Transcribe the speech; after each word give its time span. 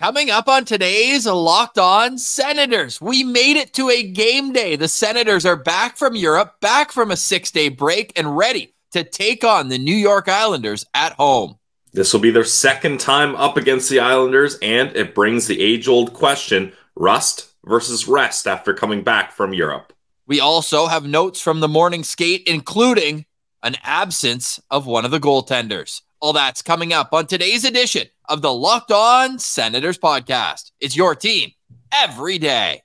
Coming 0.00 0.30
up 0.30 0.48
on 0.48 0.64
today's 0.64 1.26
Locked 1.26 1.76
On 1.76 2.16
Senators, 2.16 3.02
we 3.02 3.22
made 3.22 3.58
it 3.58 3.74
to 3.74 3.90
a 3.90 4.02
game 4.02 4.50
day. 4.50 4.74
The 4.74 4.88
Senators 4.88 5.44
are 5.44 5.56
back 5.56 5.98
from 5.98 6.16
Europe, 6.16 6.58
back 6.62 6.90
from 6.90 7.10
a 7.10 7.18
six 7.18 7.50
day 7.50 7.68
break, 7.68 8.10
and 8.16 8.34
ready 8.34 8.72
to 8.92 9.04
take 9.04 9.44
on 9.44 9.68
the 9.68 9.76
New 9.76 9.94
York 9.94 10.26
Islanders 10.26 10.86
at 10.94 11.12
home. 11.12 11.58
This 11.92 12.14
will 12.14 12.20
be 12.20 12.30
their 12.30 12.44
second 12.44 12.98
time 12.98 13.36
up 13.36 13.58
against 13.58 13.90
the 13.90 14.00
Islanders, 14.00 14.56
and 14.62 14.88
it 14.96 15.14
brings 15.14 15.46
the 15.46 15.60
age 15.60 15.86
old 15.86 16.14
question 16.14 16.72
rust 16.96 17.50
versus 17.66 18.08
rest 18.08 18.46
after 18.46 18.72
coming 18.72 19.02
back 19.02 19.32
from 19.32 19.52
Europe. 19.52 19.92
We 20.26 20.40
also 20.40 20.86
have 20.86 21.04
notes 21.04 21.42
from 21.42 21.60
the 21.60 21.68
morning 21.68 22.04
skate, 22.04 22.44
including 22.46 23.26
an 23.62 23.76
absence 23.82 24.60
of 24.70 24.86
one 24.86 25.04
of 25.04 25.10
the 25.10 25.20
goaltenders. 25.20 26.00
All 26.20 26.34
that's 26.34 26.60
coming 26.60 26.92
up 26.92 27.14
on 27.14 27.26
today's 27.26 27.64
edition 27.64 28.06
of 28.28 28.42
the 28.42 28.52
Locked 28.52 28.92
On 28.92 29.38
Senators 29.38 29.98
podcast. 29.98 30.70
It's 30.78 30.94
your 30.94 31.14
team 31.14 31.52
every 31.92 32.38
day. 32.38 32.82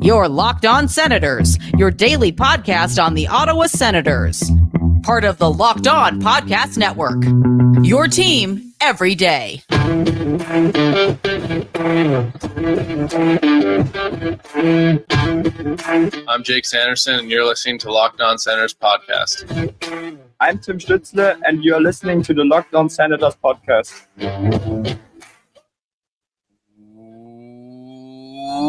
Your 0.00 0.28
Locked 0.28 0.64
On 0.64 0.86
Senators, 0.86 1.58
your 1.76 1.90
daily 1.90 2.30
podcast 2.30 3.02
on 3.02 3.14
the 3.14 3.26
Ottawa 3.26 3.66
Senators. 3.66 4.48
Part 5.02 5.24
of 5.24 5.38
the 5.38 5.50
Locked 5.50 5.88
On 5.88 6.20
Podcast 6.20 6.78
Network. 6.78 7.24
Your 7.84 8.06
team 8.06 8.72
every 8.80 9.16
day. 9.16 9.62
I'm 16.28 16.44
Jake 16.44 16.64
Sanderson, 16.66 17.18
and 17.18 17.30
you're 17.30 17.44
listening 17.44 17.78
to 17.80 17.92
Locked 17.92 18.20
On 18.20 18.38
Senators 18.38 18.74
podcast. 18.74 20.20
I'm 20.44 20.58
Tim 20.58 20.78
Stützle, 20.78 21.40
and 21.46 21.64
you're 21.64 21.80
listening 21.80 22.22
to 22.24 22.34
the 22.34 22.44
Locked 22.44 22.74
On 22.74 22.90
Senators 22.90 23.34
podcast. 23.42 24.06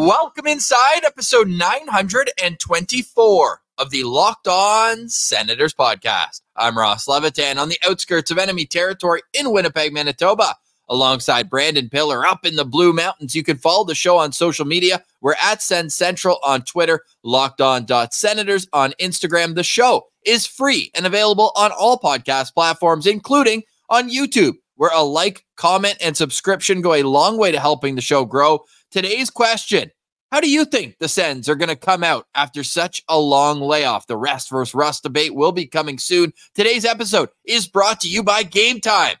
Welcome 0.08 0.46
inside 0.46 1.04
episode 1.04 1.48
924 1.48 3.60
of 3.76 3.90
the 3.90 4.04
Locked 4.04 4.48
On 4.48 5.10
Senators 5.10 5.74
podcast. 5.74 6.40
I'm 6.56 6.78
Ross 6.78 7.06
Levitan 7.06 7.58
on 7.58 7.68
the 7.68 7.78
outskirts 7.86 8.30
of 8.30 8.38
enemy 8.38 8.64
territory 8.64 9.20
in 9.34 9.52
Winnipeg, 9.52 9.92
Manitoba 9.92 10.54
alongside 10.88 11.50
Brandon 11.50 11.88
Piller 11.88 12.26
up 12.26 12.44
in 12.44 12.56
the 12.56 12.64
Blue 12.64 12.92
Mountains. 12.92 13.34
You 13.34 13.42
can 13.42 13.56
follow 13.56 13.84
the 13.84 13.94
show 13.94 14.18
on 14.18 14.32
social 14.32 14.64
media. 14.64 15.02
We're 15.20 15.36
at 15.42 15.62
Sens 15.62 15.94
Central 15.94 16.38
on 16.44 16.62
Twitter, 16.62 17.02
locked 17.22 17.60
on 17.60 17.86
senators 18.10 18.68
on 18.72 18.92
Instagram. 19.00 19.54
The 19.54 19.64
show 19.64 20.06
is 20.24 20.46
free 20.46 20.90
and 20.94 21.06
available 21.06 21.52
on 21.56 21.72
all 21.72 21.98
podcast 21.98 22.54
platforms, 22.54 23.06
including 23.06 23.62
on 23.88 24.10
YouTube, 24.10 24.54
where 24.76 24.90
a 24.92 25.02
like, 25.02 25.44
comment, 25.56 25.96
and 26.02 26.16
subscription 26.16 26.80
go 26.80 26.94
a 26.94 27.02
long 27.02 27.38
way 27.38 27.52
to 27.52 27.60
helping 27.60 27.94
the 27.94 28.00
show 28.00 28.24
grow. 28.24 28.60
Today's 28.90 29.30
question 29.30 29.90
How 30.30 30.40
do 30.40 30.50
you 30.50 30.64
think 30.64 30.98
the 30.98 31.08
Sens 31.08 31.48
are 31.48 31.54
going 31.54 31.68
to 31.68 31.76
come 31.76 32.04
out 32.04 32.26
after 32.34 32.62
such 32.62 33.02
a 33.08 33.18
long 33.18 33.60
layoff? 33.60 34.06
The 34.06 34.16
rest 34.16 34.50
versus 34.50 34.74
rust 34.74 35.02
debate 35.02 35.34
will 35.34 35.52
be 35.52 35.66
coming 35.66 35.98
soon. 35.98 36.32
Today's 36.54 36.84
episode 36.84 37.30
is 37.44 37.68
brought 37.68 38.00
to 38.00 38.08
you 38.08 38.22
by 38.22 38.42
Game 38.42 38.80
Time. 38.80 39.16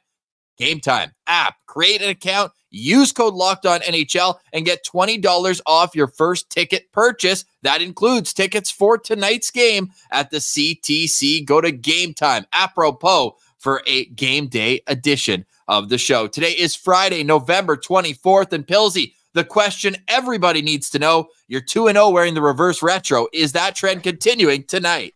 Game 0.56 0.80
Time 0.80 1.12
app. 1.26 1.56
Create 1.66 2.02
an 2.02 2.08
account, 2.08 2.52
use 2.70 3.12
code 3.12 3.34
Locked 3.34 3.66
On 3.66 3.80
NHL, 3.80 4.36
and 4.52 4.64
get 4.64 4.84
twenty 4.84 5.18
dollars 5.18 5.60
off 5.66 5.94
your 5.94 6.06
first 6.06 6.50
ticket 6.50 6.90
purchase. 6.92 7.44
That 7.62 7.82
includes 7.82 8.32
tickets 8.32 8.70
for 8.70 8.98
tonight's 8.98 9.50
game 9.50 9.90
at 10.10 10.30
the 10.30 10.38
CTC. 10.38 11.44
Go 11.44 11.60
to 11.60 11.70
Game 11.70 12.14
Time, 12.14 12.46
apropos 12.52 13.36
for 13.58 13.82
a 13.86 14.06
game 14.06 14.48
day 14.48 14.80
edition 14.86 15.44
of 15.68 15.88
the 15.88 15.98
show. 15.98 16.26
Today 16.26 16.52
is 16.52 16.74
Friday, 16.74 17.22
November 17.22 17.76
twenty 17.76 18.12
fourth, 18.12 18.52
and 18.52 18.66
Pilsy. 18.66 19.12
The 19.34 19.44
question 19.44 19.96
everybody 20.08 20.62
needs 20.62 20.88
to 20.90 20.98
know: 20.98 21.28
You're 21.48 21.60
two 21.60 21.88
and 21.88 21.96
zero 21.96 22.06
oh 22.06 22.10
wearing 22.10 22.34
the 22.34 22.42
reverse 22.42 22.82
retro. 22.82 23.26
Is 23.34 23.52
that 23.52 23.74
trend 23.74 24.02
continuing 24.02 24.64
tonight? 24.64 25.14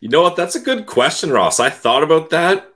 You 0.00 0.08
know 0.08 0.22
what? 0.22 0.36
That's 0.36 0.54
a 0.54 0.60
good 0.60 0.86
question, 0.86 1.30
Ross. 1.30 1.60
I 1.60 1.70
thought 1.70 2.02
about 2.02 2.30
that 2.30 2.73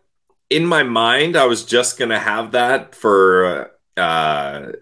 in 0.51 0.65
my 0.67 0.83
mind, 0.83 1.37
I 1.37 1.47
was 1.47 1.65
just 1.65 1.99
going 1.99 2.11
to 2.11 2.19
have 2.19 2.53
that 2.53 2.95
for 2.95 3.73
uh, 3.97 4.73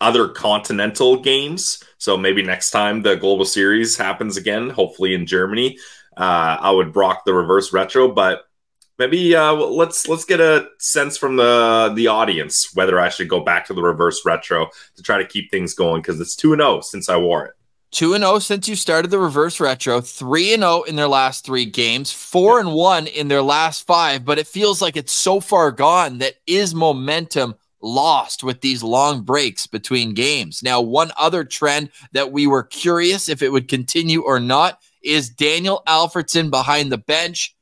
other 0.00 0.28
continental 0.28 1.20
games. 1.20 1.82
So 1.98 2.16
maybe 2.16 2.42
next 2.42 2.70
time 2.70 3.02
the 3.02 3.16
Global 3.16 3.44
Series 3.44 3.96
happens 3.96 4.36
again, 4.36 4.70
hopefully 4.70 5.14
in 5.14 5.26
Germany, 5.26 5.78
uh, 6.16 6.58
I 6.60 6.70
would 6.70 6.94
rock 6.94 7.24
the 7.24 7.34
reverse 7.34 7.72
retro. 7.72 8.08
But 8.08 8.42
maybe 8.98 9.34
uh, 9.34 9.52
let's 9.52 10.08
let's 10.08 10.24
get 10.24 10.40
a 10.40 10.68
sense 10.78 11.16
from 11.16 11.36
the 11.36 11.92
the 11.94 12.08
audience 12.08 12.74
whether 12.74 13.00
I 13.00 13.08
should 13.08 13.28
go 13.28 13.40
back 13.40 13.66
to 13.66 13.74
the 13.74 13.82
reverse 13.82 14.24
retro 14.24 14.68
to 14.96 15.02
try 15.02 15.18
to 15.18 15.26
keep 15.26 15.50
things 15.50 15.74
going 15.74 16.02
because 16.02 16.20
it's 16.20 16.36
two 16.36 16.52
and 16.52 16.60
zero 16.60 16.78
oh 16.78 16.80
since 16.80 17.08
I 17.08 17.16
wore 17.16 17.46
it. 17.46 17.54
2 17.92 18.14
and 18.14 18.24
0 18.24 18.38
since 18.40 18.68
you 18.68 18.76
started 18.76 19.10
the 19.10 19.18
reverse 19.18 19.60
retro, 19.60 20.00
3 20.00 20.54
and 20.54 20.62
0 20.62 20.82
in 20.82 20.96
their 20.96 21.08
last 21.08 21.44
3 21.44 21.64
games, 21.66 22.12
4 22.12 22.60
and 22.60 22.72
1 22.72 23.06
in 23.06 23.28
their 23.28 23.42
last 23.42 23.86
5, 23.86 24.24
but 24.24 24.38
it 24.38 24.46
feels 24.46 24.82
like 24.82 24.96
it's 24.96 25.12
so 25.12 25.40
far 25.40 25.70
gone 25.70 26.18
that 26.18 26.34
is 26.46 26.74
momentum 26.74 27.54
lost 27.80 28.42
with 28.42 28.60
these 28.60 28.82
long 28.82 29.22
breaks 29.22 29.66
between 29.66 30.14
games. 30.14 30.62
Now, 30.62 30.80
one 30.80 31.12
other 31.16 31.44
trend 31.44 31.90
that 32.12 32.32
we 32.32 32.46
were 32.46 32.64
curious 32.64 33.28
if 33.28 33.42
it 33.42 33.52
would 33.52 33.68
continue 33.68 34.22
or 34.22 34.40
not 34.40 34.80
is 35.02 35.30
Daniel 35.30 35.82
Alfredsson 35.86 36.50
behind 36.50 36.90
the 36.90 36.98
bench 36.98 37.54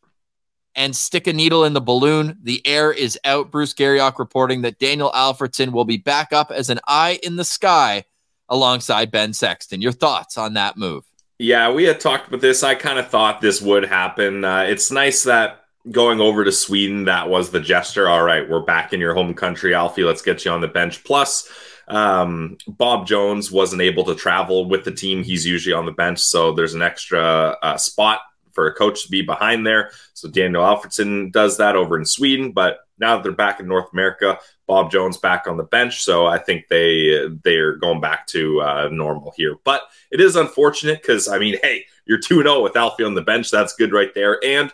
and 0.75 0.97
stick 0.97 1.27
a 1.27 1.33
needle 1.33 1.65
in 1.65 1.73
the 1.73 1.81
balloon. 1.81 2.39
The 2.43 2.67
air 2.67 2.91
is 2.93 3.19
out. 3.25 3.51
Bruce 3.51 3.75
Garrioch 3.75 4.19
reporting 4.19 4.63
that 4.63 4.79
Daniel 4.79 5.13
Alfredsson 5.13 5.73
will 5.73 5.85
be 5.85 5.99
back 5.99 6.33
up 6.33 6.51
as 6.51 6.71
an 6.71 6.81
eye 6.89 7.21
in 7.23 7.37
the 7.37 7.45
sky 7.45 8.05
alongside 8.49 9.11
Ben 9.11 9.33
Sexton. 9.33 9.81
Your 9.81 9.93
thoughts 9.93 10.39
on 10.39 10.55
that 10.55 10.77
move? 10.77 11.05
Yeah, 11.39 11.73
we 11.73 11.85
had 11.85 12.01
talked 12.01 12.29
about 12.29 12.41
this. 12.41 12.63
I 12.63 12.75
kind 12.75 12.99
of 12.99 13.09
thought 13.09 13.41
this 13.41 13.61
would 13.61 13.85
happen. 13.85 14.45
Uh, 14.45 14.61
it's 14.63 14.91
nice 14.91 15.25
that 15.25 15.65
going 15.91 16.21
over 16.21 16.45
to 16.45 16.53
Sweden, 16.53 17.05
that 17.05 17.29
was 17.29 17.51
the 17.51 17.61
gesture. 17.61 18.09
All 18.09 18.23
right, 18.23 18.49
we're 18.49 18.63
back 18.63 18.93
in 18.93 19.01
your 19.01 19.15
home 19.15 19.35
country, 19.35 19.75
Alfie. 19.75 20.05
Let's 20.05 20.23
get 20.23 20.45
you 20.45 20.51
on 20.51 20.61
the 20.61 20.69
bench. 20.69 21.05
Plus, 21.05 21.51
um, 21.89 22.57
Bob 22.67 23.07
Jones 23.07 23.51
wasn't 23.51 23.83
able 23.83 24.05
to 24.05 24.15
travel 24.15 24.69
with 24.69 24.85
the 24.85 24.93
team. 24.93 25.23
He's 25.23 25.45
usually 25.45 25.75
on 25.75 25.87
the 25.87 25.93
bench, 25.93 26.21
so 26.21 26.53
there's 26.53 26.75
an 26.75 26.83
extra 26.83 27.57
uh, 27.63 27.77
spot 27.77 28.21
for 28.53 28.69
a 28.69 28.75
coach 28.75 29.03
to 29.03 29.11
be 29.11 29.23
behind 29.23 29.67
there. 29.67 29.91
So 30.15 30.31
Daniel 30.31 30.63
Alfredsson 30.63 31.33
does 31.33 31.59
that 31.59 31.77
over 31.77 31.99
in 31.99 32.05
Sweden, 32.05 32.53
but 32.53 32.79
now 32.99 33.17
that 33.17 33.23
they're 33.23 33.33
back 33.33 33.61
in 33.61 33.67
North 33.67 33.93
America, 33.93 34.39
Bob 34.67 34.91
Jones 34.91 35.17
back 35.17 35.47
on 35.47 35.57
the 35.57 35.65
bench, 35.65 36.03
so 36.03 36.27
I 36.27 36.39
think 36.39 36.69
they 36.69 37.29
they're 37.43 37.77
going 37.77 38.01
back 38.01 38.27
to 38.29 38.61
uh, 38.61 38.89
normal 38.91 39.33
here. 39.37 39.57
But 39.65 39.83
it 40.11 40.21
is 40.21 40.37
unfortunate 40.37 41.03
because 41.03 41.29
I 41.29 41.39
mean, 41.39 41.59
hey, 41.63 41.85
you're 42.07 42.19
two 42.19 42.43
zero 42.43 42.57
oh 42.57 42.63
with 42.63 42.77
Alfie 42.77 43.05
on 43.05 43.15
the 43.15 43.23
bench. 43.23 43.51
That's 43.51 43.75
good 43.75 43.93
right 43.93 44.15
there, 44.15 44.39
and 44.45 44.73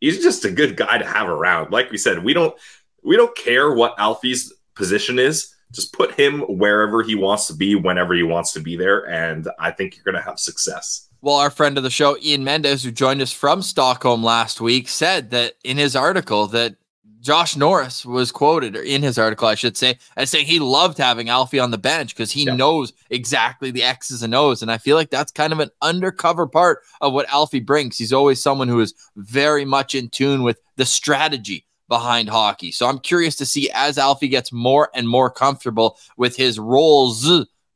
he's 0.00 0.22
just 0.22 0.44
a 0.44 0.50
good 0.50 0.76
guy 0.76 0.98
to 0.98 1.06
have 1.06 1.28
around. 1.28 1.72
Like 1.72 1.90
we 1.90 1.98
said, 1.98 2.24
we 2.24 2.32
don't 2.32 2.54
we 3.02 3.16
don't 3.16 3.36
care 3.36 3.72
what 3.72 3.98
Alfie's 3.98 4.52
position 4.74 5.18
is. 5.18 5.54
Just 5.72 5.92
put 5.92 6.14
him 6.14 6.40
wherever 6.40 7.02
he 7.02 7.14
wants 7.14 7.46
to 7.46 7.54
be, 7.54 7.76
whenever 7.76 8.14
he 8.14 8.24
wants 8.24 8.52
to 8.54 8.60
be 8.60 8.76
there, 8.76 9.08
and 9.08 9.48
I 9.58 9.70
think 9.70 9.94
you're 9.94 10.04
going 10.04 10.20
to 10.20 10.28
have 10.28 10.40
success. 10.40 11.08
Well, 11.22 11.36
our 11.36 11.50
friend 11.50 11.76
of 11.76 11.84
the 11.84 11.90
show, 11.90 12.16
Ian 12.16 12.44
Mendes, 12.44 12.82
who 12.82 12.90
joined 12.90 13.20
us 13.20 13.30
from 13.30 13.62
Stockholm 13.62 14.24
last 14.24 14.60
week, 14.60 14.88
said 14.88 15.30
that 15.30 15.54
in 15.62 15.76
his 15.76 15.94
article 15.94 16.46
that 16.48 16.76
Josh 17.20 17.54
Norris 17.54 18.06
was 18.06 18.32
quoted 18.32 18.76
in 18.76 19.02
his 19.02 19.18
article, 19.18 19.46
I 19.46 19.54
should 19.54 19.76
say, 19.76 19.98
as 20.16 20.30
saying 20.30 20.46
he 20.46 20.58
loved 20.58 20.96
having 20.96 21.28
Alfie 21.28 21.58
on 21.58 21.70
the 21.70 21.78
bench 21.78 22.14
because 22.14 22.32
he 22.32 22.44
yeah. 22.44 22.54
knows 22.54 22.94
exactly 23.10 23.70
the 23.70 23.82
X's 23.82 24.22
and 24.22 24.34
O's. 24.34 24.62
And 24.62 24.72
I 24.72 24.78
feel 24.78 24.96
like 24.96 25.10
that's 25.10 25.30
kind 25.30 25.52
of 25.52 25.60
an 25.60 25.70
undercover 25.82 26.46
part 26.46 26.80
of 27.00 27.12
what 27.12 27.28
Alfie 27.28 27.60
brings. 27.60 27.98
He's 27.98 28.12
always 28.12 28.42
someone 28.42 28.68
who 28.68 28.80
is 28.80 28.94
very 29.16 29.66
much 29.66 29.94
in 29.94 30.08
tune 30.08 30.42
with 30.42 30.60
the 30.76 30.86
strategy 30.86 31.66
behind 31.88 32.30
hockey. 32.30 32.70
So 32.72 32.86
I'm 32.86 33.00
curious 33.00 33.36
to 33.36 33.46
see 33.46 33.70
as 33.74 33.98
Alfie 33.98 34.28
gets 34.28 34.52
more 34.52 34.88
and 34.94 35.06
more 35.06 35.28
comfortable 35.28 35.98
with 36.16 36.36
his 36.36 36.58
roles 36.58 37.28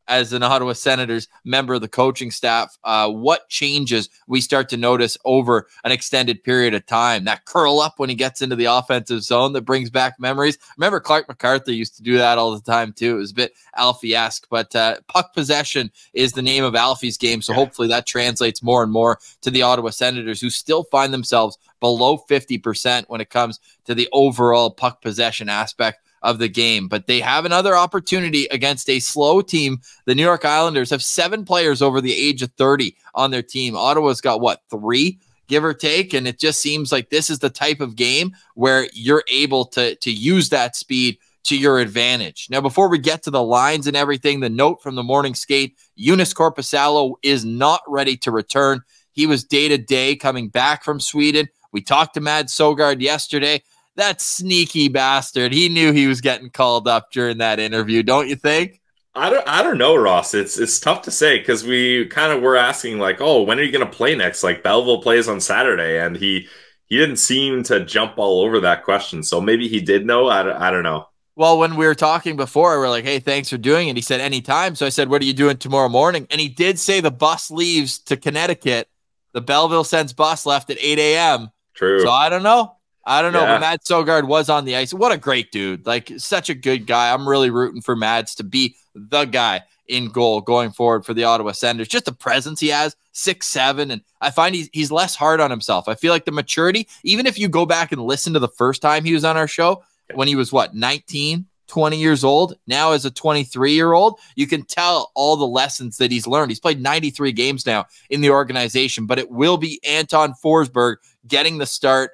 as 0.09 0.33
an 0.33 0.43
Ottawa 0.43 0.73
Senators 0.73 1.29
member 1.45 1.75
of 1.75 1.81
the 1.81 1.89
coaching 1.89 2.31
staff, 2.31 2.79
uh, 2.85 3.11
what 3.11 3.49
changes 3.49 4.09
we 4.27 4.41
start 4.41 4.69
to 4.71 4.77
notice 4.77 5.17
over 5.25 5.67
an 5.85 5.93
extended 5.93 6.43
period 6.43 6.75
of 6.75 6.87
time. 6.87 7.25
That 7.25 7.45
curl 7.45 7.81
up 7.81 7.99
when 7.99 8.09
he 8.09 8.15
gets 8.15 8.43
into 8.43 8.57
the 8.57 8.67
offensive 8.67 9.23
zone 9.23 9.53
that 9.55 9.63
brings 9.63 9.91
back 9.91 10.19
memories. 10.19 10.59
Remember, 10.77 11.01
Clarke 11.01 11.29
MacArthur 11.29 11.73
used 11.73 11.97
to 11.97 12.03
do 12.03 12.19
that 12.19 12.39
all 12.39 12.53
the 12.53 12.61
time 12.61 12.93
too. 12.93 13.17
It 13.17 13.21
was 13.21 13.31
a 13.33 13.35
bit 13.35 13.55
Alfie 13.77 14.15
esque, 14.15 14.47
but 14.51 14.75
uh, 14.75 14.97
puck 15.09 15.35
possession 15.35 15.91
is 16.13 16.33
the 16.33 16.43
name 16.43 16.65
of 16.65 16.75
Alfie's 16.75 17.19
game. 17.19 17.43
So 17.43 17.55
hopefully 17.55 17.89
that 17.89 18.07
translates 18.07 18.63
more 18.63 18.83
and 18.83 18.93
more 18.93 19.19
to 19.43 19.51
the 19.51 19.63
Ottawa 19.63 19.91
Senators, 19.91 20.41
who 20.41 20.51
still 20.51 20.85
find 20.85 21.13
themselves 21.13 21.59
below 21.81 22.19
50% 22.19 23.05
when 23.09 23.21
it 23.21 23.31
comes 23.31 23.61
to 23.85 23.95
the 23.95 24.09
overall 24.13 24.71
puck 24.71 25.03
possession 25.03 25.49
aspect 25.49 26.04
of 26.25 26.39
the 26.39 26.49
game. 26.49 26.89
But 26.89 27.07
they 27.07 27.21
have 27.21 27.45
another 27.45 27.77
opportunity 27.77 28.47
against 28.47 28.91
a 28.91 28.99
slow 28.99 29.41
team. 29.41 29.79
The 30.07 30.17
New 30.17 30.25
York 30.25 30.45
Islanders 30.45 30.91
have 30.91 31.03
seven 31.03 31.45
players 31.45 31.81
over 31.81 32.01
the 32.01 32.13
age 32.13 32.43
of 32.43 32.51
30 32.59 32.97
on 33.15 33.31
their 33.31 33.43
team. 33.43 33.77
Ottawa's 33.77 34.21
got 34.21 34.41
what, 34.41 34.63
three? 34.69 35.21
give 35.47 35.63
or 35.63 35.75
take 35.75 36.15
and 36.15 36.27
it 36.27 36.39
just 36.39 36.59
seems 36.63 36.91
like 36.91 37.11
this 37.11 37.29
is 37.29 37.39
the 37.39 37.51
type 37.51 37.83
of 37.83 37.97
game 37.97 38.35
where 38.55 38.89
you're 38.95 39.23
able 39.31 39.67
to 39.67 39.95
to 39.97 40.11
use 40.11 40.49
that 40.49 40.75
speed 40.75 41.19
to 41.45 41.57
your 41.57 41.79
advantage. 41.79 42.49
Now, 42.51 42.63
before 42.63 42.89
we 42.89 42.99
get 42.99 43.23
to 43.25 43.31
the 43.31 43.43
lines 43.43 43.87
and 43.87 43.97
everything, 43.97 44.41
the 44.41 44.49
note 44.49 44.83
from 44.83 44.95
the 44.95 45.03
morning 45.03 45.35
skate 45.35 45.77
Joonas 45.99 46.35
Korpisalo 46.35 47.15
is 47.23 47.45
not 47.45 47.83
ready 47.87 48.17
to 48.19 48.31
return. 48.31 48.81
He 49.13 49.27
was 49.27 49.45
day 49.45 49.69
to 49.69 49.79
day 49.79 50.17
coming 50.17 50.49
back 50.49 50.83
from 50.83 50.99
Sweden. 51.01 51.49
We 51.71 51.83
talked 51.83 52.15
to 52.15 52.21
Mads 52.21 52.57
Sogaard 52.57 53.01
yesterday. 53.01 53.63
That 53.97 54.21
sneaky 54.21 54.89
bastard. 54.89 55.53
He 55.53 55.69
knew 55.69 55.93
he 55.93 56.07
was 56.07 56.21
getting 56.21 56.51
called 56.51 56.89
up 56.89 57.13
during 57.13 57.39
that 57.39 57.61
interview, 57.61 58.03
don't 58.03 58.29
you 58.29 58.37
think? 58.37 58.81
I 59.15 59.31
don't 59.31 59.47
I 59.47 59.63
don't 59.63 59.79
know, 59.79 59.95
Ross. 59.95 60.35
It's 60.35 60.59
it's 60.59 60.81
tough 60.81 61.03
to 61.03 61.11
say 61.11 61.39
because 61.39 61.65
we 61.65 62.07
kind 62.07 62.33
of 62.33 62.43
were 62.43 62.57
asking 62.57 62.99
like, 62.99 63.21
oh, 63.21 63.43
when 63.43 63.59
are 63.59 63.63
you 63.63 63.71
gonna 63.71 63.87
play 63.87 64.17
next? 64.17 64.43
Like 64.43 64.65
Belleville 64.65 65.03
plays 65.03 65.29
on 65.29 65.41
Saturday, 65.41 66.01
and 66.01 66.17
he 66.17 66.49
he 66.87 66.97
didn't 66.97 67.17
seem 67.17 67.63
to 67.65 67.85
jump 67.85 68.19
all 68.19 68.43
over 68.43 68.61
that 68.61 68.83
question. 68.83 69.23
So 69.23 69.41
maybe 69.41 69.69
he 69.69 69.81
did 69.81 70.05
know. 70.05 70.27
I, 70.27 70.69
I 70.69 70.71
don't 70.71 70.83
know. 70.83 71.07
Well, 71.37 71.59
when 71.59 71.77
we 71.77 71.87
were 71.87 71.95
talking 71.95 72.37
before, 72.37 72.79
we 72.79 72.87
are 72.87 72.91
like, 72.91 73.05
hey, 73.05 73.19
thanks 73.19 73.51
for 73.51 73.57
doing 73.57 73.89
it. 73.89 73.97
He 73.97 74.03
said, 74.03 74.21
anytime. 74.21 74.77
So 74.77 74.87
I 74.87 74.91
said, 74.91 75.09
what 75.09 75.21
are 75.21 75.25
you 75.25 75.33
doing 75.33 75.57
tomorrow 75.57 75.89
morning? 75.89 76.29
And 76.31 76.41
he 76.41 76.49
did 76.49 76.79
say 76.79 77.01
the 77.01 77.11
bus 77.11 77.51
leaves 77.51 77.99
to 78.01 78.17
Connecticut. 78.17 78.89
The 79.33 79.41
Belleville 79.41 79.83
Sens 79.83 80.13
bus 80.13 80.47
left 80.47 80.71
at 80.71 80.77
8 80.79 80.99
a.m. 81.01 81.51
True. 81.75 82.03
So 82.03 82.11
I 82.11 82.29
don't 82.29 82.45
know. 82.45 82.74
I 83.07 83.23
don't 83.23 83.33
know. 83.33 83.43
Yeah. 83.43 83.55
But 83.55 83.61
Mads 83.61 83.89
Søgaard 83.89 84.27
was 84.27 84.49
on 84.49 84.65
the 84.65 84.77
ice. 84.77 84.95
What 84.95 85.13
a 85.13 85.19
great 85.19 85.53
dude. 85.53 85.87
Like, 85.87 86.13
such 86.17 86.49
a 86.49 86.55
good 86.55 86.87
guy. 86.87 87.13
I'm 87.13 87.29
really 87.29 87.51
rooting 87.51 87.83
for 87.83 87.95
Mads 87.95 88.35
to 88.37 88.45
be 88.45 88.77
the 88.95 89.25
guy 89.25 89.63
in 89.87 90.09
goal 90.09 90.41
going 90.41 90.71
forward 90.71 91.05
for 91.05 91.15
the 91.15 91.25
Ottawa 91.25 91.53
Senators. 91.53 91.89
Just 91.89 92.07
the 92.07 92.13
presence 92.13 92.61
he 92.61 92.69
has, 92.69 92.97
six 93.13 93.47
seven, 93.47 93.91
and 93.91 94.03
I 94.21 94.31
find 94.31 94.55
he's 94.55 94.71
he's 94.73 94.91
less 94.91 95.15
hard 95.15 95.41
on 95.41 95.51
himself. 95.51 95.89
I 95.89 95.95
feel 95.95 96.13
like 96.13 96.25
the 96.25 96.33
maturity, 96.33 96.89
even 97.03 97.27
if 97.27 97.39
you 97.39 97.49
go 97.49 97.67
back 97.67 97.93
and 97.93 98.03
listen 98.03 98.33
to 98.33 98.39
the 98.39 98.49
first 98.49 98.83
time 98.83 99.05
he 99.05 99.13
was 99.13 99.25
on 99.25 99.37
our 99.37 99.49
show, 99.49 99.83
when 100.15 100.29
he 100.29 100.37
was 100.37 100.53
what 100.53 100.75
19, 100.75 101.47
20 101.67 101.97
years 101.97 102.25
old, 102.25 102.55
now 102.67 102.93
as 102.93 103.05
a 103.05 103.11
23 103.11 103.73
year 103.73 103.93
old, 103.93 104.19
you 104.37 104.47
can 104.47 104.63
tell 104.63 105.11
all 105.15 105.37
the 105.37 105.47
lessons 105.47 105.99
that 105.99 106.11
he's 106.11 106.27
learned. 106.27 106.51
He's 106.51 106.61
played 106.61 106.81
93 106.81 107.33
games 107.33 107.67
now 107.67 107.87
in 108.11 108.21
the 108.21 108.31
organization, 108.31 109.07
but 109.07 109.19
it 109.19 109.31
will 109.31 109.57
be 109.57 109.81
Anton 109.87 110.35
Forsberg 110.43 110.97
getting 111.27 111.59
the 111.59 111.67
start. 111.67 112.13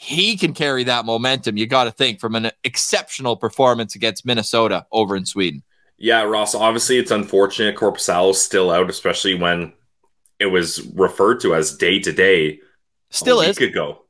He 0.00 0.36
can 0.36 0.54
carry 0.54 0.84
that 0.84 1.04
momentum. 1.04 1.56
You 1.56 1.66
got 1.66 1.84
to 1.84 1.90
think 1.90 2.20
from 2.20 2.36
an 2.36 2.52
exceptional 2.62 3.36
performance 3.36 3.96
against 3.96 4.24
Minnesota 4.24 4.86
over 4.92 5.16
in 5.16 5.26
Sweden. 5.26 5.64
Yeah, 5.96 6.22
Ross, 6.22 6.54
obviously 6.54 6.98
it's 6.98 7.10
unfortunate 7.10 7.74
Korpisalo's 7.74 8.40
still 8.40 8.70
out, 8.70 8.88
especially 8.88 9.34
when 9.34 9.72
it 10.38 10.46
was 10.46 10.86
referred 10.94 11.40
to 11.40 11.56
as 11.56 11.76
day 11.76 11.98
to 11.98 12.12
day 12.12 12.60
Still 13.10 13.40
a 13.40 13.48
is. 13.48 13.58
week 13.58 13.70
ago. 13.70 14.04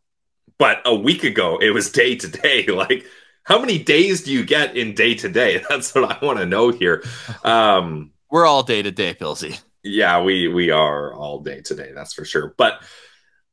But 0.59 0.83
a 0.85 0.95
week 0.95 1.25
ago 1.25 1.57
it 1.57 1.71
was 1.71 1.91
day 1.91 2.17
to 2.17 2.29
day. 2.29 2.67
Like 2.69 3.07
how 3.45 3.59
many 3.59 3.79
days 3.79 4.25
do 4.25 4.31
you 4.31 4.45
get 4.45 4.77
in 4.77 4.95
day 4.95 5.15
to 5.15 5.29
day? 5.31 5.65
That's 5.71 5.95
what 5.95 6.05
I 6.05 6.23
want 6.23 6.39
to 6.39 6.45
know 6.45 6.69
here. 6.71 7.03
Um 7.45 8.11
We're 8.31 8.45
all 8.45 8.63
day 8.63 8.83
to 8.83 8.91
day, 8.91 9.15
Pilsy. 9.15 9.59
yeah, 9.83 10.21
we 10.21 10.49
we 10.49 10.71
are 10.71 11.15
all 11.15 11.39
day 11.41 11.63
today, 11.63 11.93
that's 11.95 12.13
for 12.13 12.27
sure. 12.27 12.53
But 12.59 12.83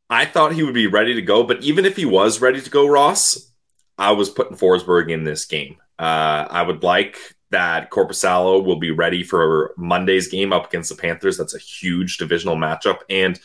I 0.09 0.25
thought 0.25 0.53
he 0.53 0.63
would 0.63 0.73
be 0.73 0.87
ready 0.87 1.15
to 1.15 1.21
go, 1.21 1.43
but 1.43 1.63
even 1.63 1.85
if 1.85 1.95
he 1.95 2.05
was 2.05 2.41
ready 2.41 2.61
to 2.61 2.69
go, 2.69 2.85
Ross, 2.85 3.51
I 3.97 4.11
was 4.11 4.29
putting 4.29 4.57
Forsberg 4.57 5.11
in 5.11 5.23
this 5.23 5.45
game. 5.45 5.77
Uh, 5.97 6.47
I 6.49 6.61
would 6.61 6.83
like 6.83 7.17
that 7.51 7.89
Korpisalo 7.89 8.63
will 8.63 8.75
be 8.75 8.91
ready 8.91 9.23
for 9.23 9.73
Monday's 9.77 10.27
game 10.27 10.51
up 10.51 10.67
against 10.67 10.89
the 10.89 11.01
Panthers. 11.01 11.37
That's 11.37 11.55
a 11.55 11.59
huge 11.59 12.17
divisional 12.17 12.55
matchup. 12.55 12.99
And 13.09 13.39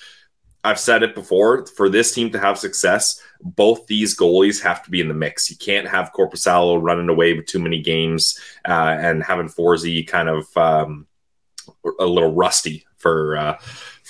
I've 0.64 0.80
said 0.80 1.02
it 1.02 1.14
before 1.14 1.66
for 1.66 1.88
this 1.88 2.12
team 2.12 2.30
to 2.30 2.38
have 2.38 2.58
success, 2.58 3.20
both 3.40 3.86
these 3.86 4.16
goalies 4.16 4.60
have 4.62 4.82
to 4.84 4.90
be 4.90 5.00
in 5.00 5.08
the 5.08 5.14
mix. 5.14 5.50
You 5.50 5.56
can't 5.56 5.88
have 5.88 6.12
Korpisalo 6.12 6.82
running 6.82 7.08
away 7.08 7.32
with 7.32 7.46
too 7.46 7.60
many 7.60 7.80
games 7.80 8.38
uh, 8.68 8.96
and 9.00 9.22
having 9.22 9.48
Forzy 9.48 10.06
kind 10.06 10.28
of 10.28 10.56
um, 10.56 11.06
a 11.98 12.04
little 12.04 12.34
rusty 12.34 12.84
for 12.98 13.36
uh, 13.36 13.58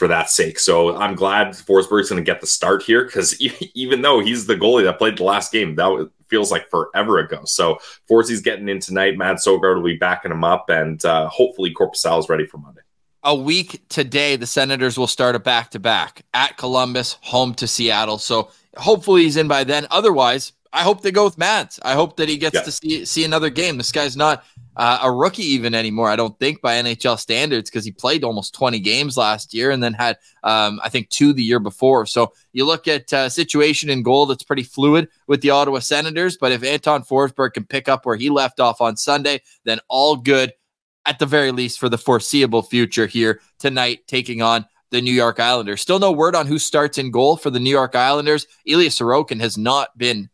for 0.01 0.09
that 0.09 0.31
sake. 0.31 0.59
So 0.59 0.97
I'm 0.97 1.15
glad 1.15 1.49
Forsberg's 1.49 2.09
going 2.09 2.25
to 2.25 2.29
get 2.29 2.41
the 2.41 2.47
start 2.47 2.83
here 2.83 3.05
because 3.05 3.39
even 3.75 4.01
though 4.01 4.21
he's 4.21 4.47
the 4.47 4.57
goalie 4.57 4.85
that 4.85 4.99
played 4.99 5.19
the 5.19 5.25
last 5.25 5.53
game, 5.53 5.77
that 5.77 6.11
feels 6.29 6.51
like 6.51 6.71
forever 6.71 7.19
ago. 7.19 7.43
So 7.45 7.79
Forzy's 8.09 8.41
getting 8.41 8.69
in 8.71 8.81
tonight. 8.81 9.19
Mads 9.19 9.45
Sogaard 9.45 9.77
will 9.77 9.85
be 9.85 9.97
backing 9.97 10.33
him 10.33 10.43
up, 10.43 10.71
and 10.71 11.05
uh, 11.05 11.29
hopefully 11.29 11.75
Korpisalo 11.75 12.19
is 12.19 12.31
ready 12.31 12.47
for 12.47 12.57
Monday. 12.57 12.81
A 13.23 13.35
week 13.35 13.83
today, 13.91 14.37
the 14.37 14.47
Senators 14.47 14.99
will 14.99 15.07
start 15.07 15.37
a 15.37 15.39
back 15.39 15.71
to 15.73 15.79
back 15.79 16.23
at 16.33 16.57
Columbus, 16.57 17.19
home 17.21 17.53
to 17.57 17.67
Seattle. 17.67 18.17
So 18.17 18.51
hopefully 18.79 19.25
he's 19.25 19.37
in 19.37 19.49
by 19.49 19.65
then. 19.65 19.87
Otherwise, 19.91 20.55
I 20.73 20.83
hope 20.83 21.03
they 21.03 21.11
go 21.11 21.25
with 21.25 21.37
Mads. 21.37 21.81
I 21.83 21.95
hope 21.95 22.17
that 22.17 22.29
he 22.29 22.37
gets 22.37 22.55
Yeah. 22.55 22.63
to 22.63 22.73
see 22.73 23.05
see 23.05 23.25
another 23.25 23.51
game. 23.51 23.77
This 23.77 23.91
guy's 23.93 24.17
not 24.17 24.45
uh, 24.77 25.01
a 25.03 25.11
rookie 25.11 25.43
even 25.43 25.75
anymore. 25.75 26.09
I 26.09 26.15
don't 26.17 26.39
think 26.39 26.63
by 26.63 26.77
NHL 26.77 27.19
standards 27.19 27.69
because 27.69 27.85
he 27.85 27.91
played 27.91 28.23
almost 28.23 28.55
20 28.55 28.79
games 28.79 29.17
last 29.17 29.53
year 29.53 29.73
and 29.73 29.83
then 29.83 29.93
had 29.95 30.17
um, 30.45 30.81
I 30.83 30.89
think 30.89 31.09
two 31.09 31.33
the 31.33 31.43
year 31.43 31.59
before. 31.59 32.07
So 32.07 32.33
you 32.53 32.65
look 32.65 32.87
at 32.87 33.13
uh, 33.13 33.29
situation 33.29 33.91
in 33.91 34.03
goal 34.05 34.27
that's 34.27 34.45
pretty 34.45 34.63
fluid 34.63 35.09
with 35.27 35.41
the 35.43 35.51
Ottawa 35.51 35.81
Senators. 35.81 36.37
But 36.37 36.53
if 36.53 36.63
Anton 36.63 37.03
Forsberg 37.03 37.55
can 37.55 37.65
pick 37.65 37.89
up 37.89 38.07
where 38.07 38.17
he 38.17 38.31
left 38.31 38.61
off 38.61 38.81
on 38.81 38.97
Sunday, 38.97 39.43
then 39.65 39.81
all 39.89 40.15
good 40.17 40.53
at 41.05 41.19
the 41.19 41.27
very 41.27 41.51
least 41.51 41.81
for 41.81 41.89
the 41.89 41.99
foreseeable 41.99 42.63
future 42.63 43.07
here 43.07 43.41
tonight, 43.59 44.01
taking 44.07 44.41
on 44.41 44.65
the 44.91 45.01
New 45.03 45.13
York 45.13 45.41
Islanders. 45.41 45.81
Still 45.81 45.99
no 45.99 46.13
word 46.13 46.37
on 46.37 46.47
who 46.47 46.59
starts 46.59 46.97
in 46.97 47.11
goal 47.11 47.37
for 47.37 47.51
the 47.51 47.61
New 47.61 47.71
York 47.71 47.97
Islanders. 47.97 48.47
Ilya 48.67 48.91
Sorokin 48.91 49.41
has 49.41 49.59
not 49.59 49.97
been 49.99 50.29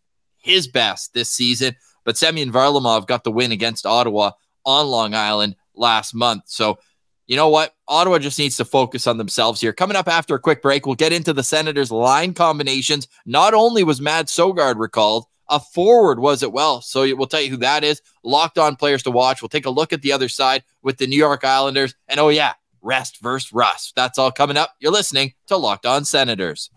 his 0.47 0.69
best 0.69 1.13
this 1.13 1.31
season, 1.31 1.77
but 2.05 2.17
Semyon 2.17 2.53
Varlamov 2.53 3.07
got 3.07 3.25
the 3.25 3.33
win 3.33 3.53
against 3.53 3.85
Ottawa 3.85 4.31
on 4.65 4.87
Long 4.87 5.15
Island 5.15 5.57
last 5.75 6.15
month. 6.15 6.45
So, 6.47 6.79
you 7.27 7.37
know 7.37 7.49
what? 7.49 7.75
Ottawa 7.89 8.19
just 8.19 8.39
needs 8.39 8.57
to 8.59 8.65
focus 8.65 9.07
on 9.07 9.19
themselves 9.19 9.61
here. 9.61 9.73
Coming 9.73 9.97
up 9.97 10.07
after 10.07 10.35
a 10.37 10.41
quick 10.41 10.63
break, 10.63 10.87
we'll 10.87 10.95
get 10.95 11.13
into 11.13 11.33
the 11.33 11.43
Senators' 11.43 11.91
line 11.91 12.35
combinations. 12.35 13.09
Not 13.27 13.53
only 13.53 13.83
was 13.83 14.01
Mads 14.01 14.33
Sogaard 14.33 14.79
recalled, 14.79 15.27
a 15.49 15.59
forward 15.59 16.21
was 16.21 16.43
it 16.43 16.53
well. 16.53 16.81
So 16.81 17.03
we'll 17.17 17.27
tell 17.27 17.41
you 17.41 17.51
who 17.51 17.57
that 17.59 17.85
is. 17.85 18.01
Locked 18.23 18.59
on 18.59 18.77
players 18.77 19.03
to 19.05 19.11
watch. 19.11 19.43
We'll 19.43 19.49
take 19.49 19.67
a 19.67 19.71
look 19.71 19.93
at 19.93 20.03
the 20.03 20.13
other 20.13 20.29
side 20.29 20.63
with 20.83 20.99
the 20.99 21.07
New 21.07 21.17
York 21.17 21.45
Islanders. 21.45 21.95
And 22.09 22.21
oh, 22.21 22.29
yeah, 22.29 22.55
rest 22.83 23.21
versus 23.21 23.53
rust. 23.53 23.95
That's 23.97 24.19
all 24.19 24.31
coming 24.31 24.57
up. 24.57 24.75
You're 24.79 24.93
listening 24.93 25.35
to 25.49 25.57
Locked 25.57 25.87
On 25.87 26.05
Senators. 26.05 26.71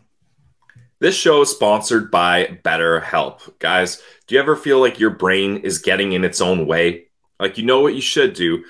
This 1.02 1.16
show 1.16 1.42
is 1.42 1.50
sponsored 1.50 2.12
by 2.12 2.60
BetterHelp. 2.66 3.58
Guys, 3.60 4.02
do 4.28 4.36
you 4.36 4.42
ever 4.42 4.58
feel 4.58 4.82
like 4.82 5.00
your 5.00 5.12
brain 5.12 5.58
is 5.58 5.80
getting 5.80 6.12
in 6.12 6.26
its 6.26 6.42
own 6.42 6.68
way? 6.68 7.08
Like 7.40 7.58
you 7.58 7.66
know 7.66 7.80
what 7.80 7.96
you 7.96 8.02
should 8.02 8.34
do, 8.34 8.66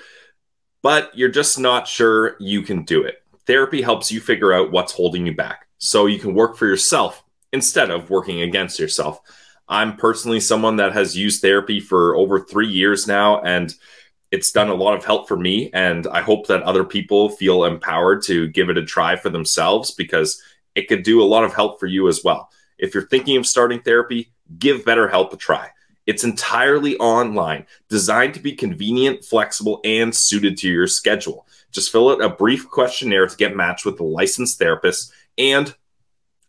but 0.80 1.10
you're 1.18 1.28
just 1.28 1.58
not 1.58 1.88
sure 1.88 2.36
you 2.38 2.62
can 2.62 2.84
do 2.84 3.02
it. 3.02 3.24
Therapy 3.48 3.82
helps 3.82 4.12
you 4.12 4.20
figure 4.20 4.52
out 4.52 4.70
what's 4.70 4.92
holding 4.92 5.26
you 5.26 5.34
back 5.34 5.66
so 5.78 6.06
you 6.06 6.20
can 6.20 6.32
work 6.32 6.56
for 6.56 6.66
yourself 6.66 7.24
instead 7.52 7.90
of 7.90 8.10
working 8.10 8.42
against 8.42 8.78
yourself. 8.78 9.20
I'm 9.66 9.96
personally 9.96 10.38
someone 10.38 10.76
that 10.76 10.92
has 10.92 11.16
used 11.16 11.42
therapy 11.42 11.80
for 11.80 12.14
over 12.14 12.38
three 12.38 12.68
years 12.68 13.08
now, 13.08 13.40
and 13.40 13.74
it's 14.30 14.52
done 14.52 14.68
a 14.68 14.74
lot 14.74 14.96
of 14.96 15.04
help 15.04 15.26
for 15.26 15.36
me. 15.36 15.70
And 15.72 16.06
I 16.06 16.20
hope 16.20 16.46
that 16.46 16.62
other 16.62 16.84
people 16.84 17.28
feel 17.30 17.64
empowered 17.64 18.22
to 18.26 18.46
give 18.46 18.70
it 18.70 18.78
a 18.78 18.84
try 18.84 19.16
for 19.16 19.30
themselves 19.30 19.90
because 19.90 20.40
it 20.74 20.88
could 20.88 21.02
do 21.02 21.22
a 21.22 21.24
lot 21.24 21.44
of 21.44 21.54
help 21.54 21.80
for 21.80 21.86
you 21.86 22.08
as 22.08 22.22
well. 22.24 22.50
If 22.78 22.94
you're 22.94 23.06
thinking 23.06 23.36
of 23.36 23.46
starting 23.46 23.80
therapy, 23.80 24.32
give 24.58 24.84
BetterHelp 24.84 25.32
a 25.32 25.36
try. 25.36 25.70
It's 26.06 26.24
entirely 26.24 26.96
online, 26.96 27.66
designed 27.88 28.34
to 28.34 28.40
be 28.40 28.52
convenient, 28.52 29.24
flexible, 29.24 29.80
and 29.84 30.14
suited 30.14 30.56
to 30.58 30.68
your 30.68 30.86
schedule. 30.86 31.46
Just 31.72 31.92
fill 31.92 32.08
out 32.08 32.22
a 32.22 32.28
brief 32.28 32.68
questionnaire 32.68 33.26
to 33.26 33.36
get 33.36 33.54
matched 33.54 33.84
with 33.84 34.00
a 34.00 34.04
licensed 34.04 34.58
therapist. 34.58 35.12
And 35.38 35.74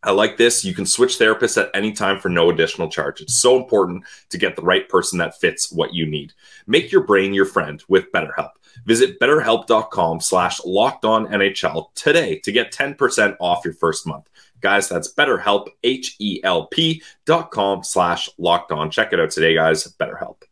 I 0.04 0.12
like 0.12 0.38
this. 0.38 0.66
You 0.66 0.74
can 0.74 0.88
switch 0.88 1.20
therapists 1.20 1.62
at 1.62 1.70
any 1.75 1.92
time 1.92 2.20
for 2.20 2.30
no 2.30 2.50
additional 2.50 2.90
charge. 2.90 3.22
It's 3.22 3.40
so 3.40 3.56
important 3.56 4.04
to 4.30 4.38
get 4.40 4.56
the 4.56 4.63
right 4.63 4.90
person 4.90 5.20
that 5.20 5.40
fits 5.40 5.72
what 5.72 5.94
you 5.94 6.08
need. 6.08 6.34
Make 6.66 6.92
your 6.92 7.04
brain 7.04 7.34
your 7.34 7.46
friend 7.46 7.84
with 7.88 8.12
BetterHelp. 8.12 8.51
Visit 8.86 9.20
betterhelp.com 9.20 10.22
slash 10.22 10.63
locked 10.66 11.06
on 11.06 11.28
NHL 11.28 11.94
today 11.96 12.40
to 12.40 12.51
get 12.51 12.72
10% 12.72 13.36
off 13.40 13.66
your 13.66 13.74
first 13.74 14.08
month. 14.08 14.28
Guys, 14.62 14.88
that's 14.88 15.12
betterhelp, 15.13 15.68
H-E-L-P 15.84 17.01
dot 17.25 17.51
com 17.51 17.84
slash 17.84 18.30
locked 18.38 18.72
on. 18.72 18.92
Check 18.92 19.12
it 19.12 19.20
out 19.20 19.32
today, 19.32 19.56
guys. 19.56 19.84
BetterHelp. 20.00 20.44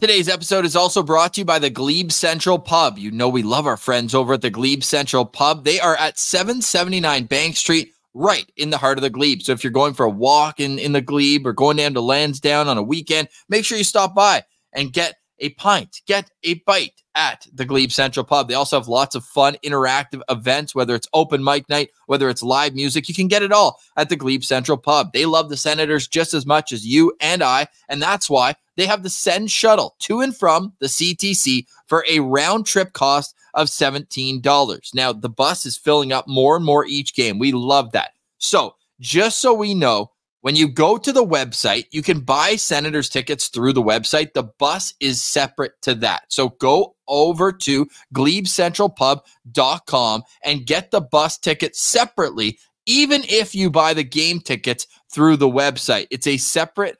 Today's 0.00 0.28
episode 0.28 0.64
is 0.64 0.76
also 0.76 1.02
brought 1.02 1.34
to 1.34 1.40
you 1.40 1.44
by 1.44 1.58
the 1.58 1.70
Glebe 1.70 2.12
Central 2.12 2.56
Pub. 2.56 2.98
You 2.98 3.10
know 3.10 3.28
we 3.28 3.42
love 3.42 3.66
our 3.66 3.76
friends 3.76 4.14
over 4.14 4.34
at 4.34 4.42
the 4.42 4.50
Glebe 4.50 4.84
Central 4.84 5.24
Pub. 5.24 5.64
They 5.64 5.80
are 5.80 5.96
at 5.96 6.18
779 6.18 7.24
Bank 7.24 7.56
Street, 7.56 7.92
right 8.14 8.48
in 8.56 8.70
the 8.70 8.78
heart 8.78 8.98
of 8.98 9.02
the 9.02 9.10
Glebe. 9.10 9.42
So 9.42 9.50
if 9.50 9.64
you're 9.64 9.72
going 9.72 9.94
for 9.94 10.06
a 10.06 10.10
walk 10.10 10.60
in, 10.60 10.78
in 10.78 10.92
the 10.92 11.00
Glebe 11.00 11.44
or 11.44 11.52
going 11.52 11.78
down 11.78 11.94
to 11.94 12.00
Lansdowne 12.00 12.68
on 12.68 12.78
a 12.78 12.82
weekend, 12.82 13.26
make 13.48 13.64
sure 13.64 13.76
you 13.76 13.82
stop 13.82 14.14
by 14.14 14.44
and 14.72 14.92
get 14.92 15.16
a 15.40 15.50
pint, 15.50 16.00
get 16.06 16.30
a 16.44 16.54
bite 16.64 17.02
at 17.18 17.46
the 17.52 17.64
Glebe 17.64 17.90
Central 17.90 18.24
Pub. 18.24 18.48
They 18.48 18.54
also 18.54 18.78
have 18.78 18.86
lots 18.86 19.16
of 19.16 19.24
fun, 19.24 19.56
interactive 19.64 20.22
events, 20.30 20.74
whether 20.74 20.94
it's 20.94 21.08
open 21.12 21.42
mic 21.42 21.68
night, 21.68 21.90
whether 22.06 22.30
it's 22.30 22.42
live 22.42 22.74
music. 22.74 23.08
You 23.08 23.14
can 23.14 23.26
get 23.26 23.42
it 23.42 23.52
all 23.52 23.80
at 23.96 24.08
the 24.08 24.16
Glebe 24.16 24.44
Central 24.44 24.78
Pub. 24.78 25.12
They 25.12 25.26
love 25.26 25.48
the 25.48 25.56
Senators 25.56 26.06
just 26.06 26.32
as 26.32 26.46
much 26.46 26.72
as 26.72 26.86
you 26.86 27.12
and 27.20 27.42
I, 27.42 27.66
and 27.88 28.00
that's 28.00 28.30
why 28.30 28.54
they 28.76 28.86
have 28.86 29.02
the 29.02 29.10
Sens 29.10 29.50
shuttle 29.50 29.96
to 30.00 30.20
and 30.20 30.34
from 30.34 30.72
the 30.78 30.86
CTC 30.86 31.66
for 31.86 32.04
a 32.08 32.20
round 32.20 32.64
trip 32.64 32.92
cost 32.92 33.34
of 33.54 33.66
$17. 33.66 34.94
Now, 34.94 35.12
the 35.12 35.28
bus 35.28 35.66
is 35.66 35.76
filling 35.76 36.12
up 36.12 36.28
more 36.28 36.54
and 36.54 36.64
more 36.64 36.86
each 36.86 37.14
game. 37.14 37.40
We 37.40 37.50
love 37.50 37.90
that. 37.92 38.12
So, 38.38 38.76
just 39.00 39.38
so 39.38 39.52
we 39.52 39.74
know, 39.74 40.12
when 40.40 40.56
you 40.56 40.68
go 40.68 40.96
to 40.96 41.12
the 41.12 41.24
website, 41.24 41.86
you 41.90 42.02
can 42.02 42.20
buy 42.20 42.56
Senators 42.56 43.08
tickets 43.08 43.48
through 43.48 43.72
the 43.72 43.82
website. 43.82 44.34
The 44.34 44.44
bus 44.44 44.94
is 45.00 45.22
separate 45.22 45.72
to 45.82 45.94
that. 45.96 46.22
So 46.28 46.50
go 46.50 46.94
over 47.08 47.52
to 47.52 47.86
glebecentralpub.com 48.14 50.22
and 50.44 50.66
get 50.66 50.90
the 50.90 51.00
bus 51.00 51.38
ticket 51.38 51.74
separately, 51.74 52.58
even 52.86 53.22
if 53.24 53.54
you 53.54 53.70
buy 53.70 53.94
the 53.94 54.04
game 54.04 54.40
tickets 54.40 54.86
through 55.12 55.38
the 55.38 55.48
website. 55.48 56.06
It's 56.10 56.26
a 56.26 56.36
separate 56.36 56.98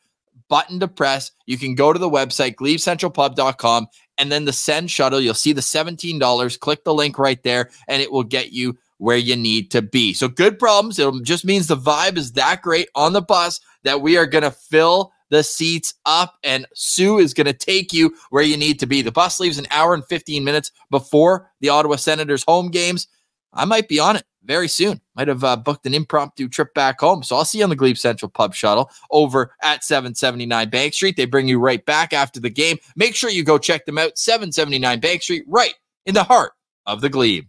button 0.48 0.80
to 0.80 0.88
press. 0.88 1.30
You 1.46 1.58
can 1.58 1.74
go 1.74 1.92
to 1.92 1.98
the 1.98 2.10
website, 2.10 2.56
glebecentralpub.com, 2.56 3.86
and 4.16 4.32
then 4.32 4.46
the 4.46 4.52
Sens 4.52 4.90
shuttle. 4.90 5.20
You'll 5.20 5.34
see 5.34 5.52
the 5.52 5.60
$17. 5.60 6.60
Click 6.60 6.84
the 6.84 6.94
link 6.94 7.18
right 7.18 7.42
there, 7.42 7.70
and 7.86 8.02
it 8.02 8.10
will 8.10 8.24
get 8.24 8.52
you 8.52 8.78
where 8.98 9.16
you 9.16 9.36
need 9.36 9.70
to 9.70 9.82
be. 9.82 10.12
So 10.12 10.28
good 10.28 10.58
problems. 10.58 10.98
It 10.98 11.12
just 11.22 11.44
means 11.44 11.66
the 11.66 11.76
vibe 11.76 12.16
is 12.16 12.32
that 12.32 12.62
great 12.62 12.88
on 12.94 13.12
the 13.12 13.22
bus 13.22 13.60
that 13.84 14.00
we 14.00 14.16
are 14.16 14.26
going 14.26 14.44
to 14.44 14.50
fill 14.50 15.12
the 15.30 15.42
seats 15.42 15.94
up 16.06 16.36
and 16.42 16.66
Sue 16.74 17.18
is 17.18 17.34
going 17.34 17.46
to 17.46 17.52
take 17.52 17.92
you 17.92 18.14
where 18.30 18.42
you 18.42 18.56
need 18.56 18.78
to 18.80 18.86
be. 18.86 19.02
The 19.02 19.12
bus 19.12 19.40
leaves 19.40 19.58
an 19.58 19.66
hour 19.70 19.94
and 19.94 20.04
15 20.06 20.44
minutes 20.44 20.72
before 20.90 21.50
the 21.60 21.68
Ottawa 21.68 21.96
Senators 21.96 22.44
home 22.46 22.70
games. 22.70 23.08
I 23.52 23.64
might 23.64 23.88
be 23.88 23.98
on 23.98 24.16
it 24.16 24.24
very 24.44 24.68
soon. 24.68 25.00
Might 25.14 25.28
have 25.28 25.44
uh, 25.44 25.56
booked 25.56 25.86
an 25.86 25.94
impromptu 25.94 26.48
trip 26.48 26.72
back 26.74 27.00
home. 27.00 27.22
So 27.22 27.36
I'll 27.36 27.44
see 27.44 27.58
you 27.58 27.64
on 27.64 27.70
the 27.70 27.76
Glebe 27.76 27.96
Central 27.96 28.30
Pub 28.30 28.54
shuttle 28.54 28.90
over 29.10 29.52
at 29.62 29.84
779 29.84 30.70
Bank 30.70 30.94
Street. 30.94 31.16
They 31.16 31.26
bring 31.26 31.48
you 31.48 31.58
right 31.58 31.84
back 31.84 32.12
after 32.12 32.40
the 32.40 32.50
game. 32.50 32.78
Make 32.96 33.14
sure 33.14 33.30
you 33.30 33.44
go 33.44 33.58
check 33.58 33.84
them 33.84 33.98
out. 33.98 34.18
779 34.18 35.00
Bank 35.00 35.22
Street, 35.22 35.44
right 35.46 35.74
in 36.06 36.14
the 36.14 36.24
heart 36.24 36.52
of 36.86 37.00
the 37.00 37.10
Glebe. 37.10 37.44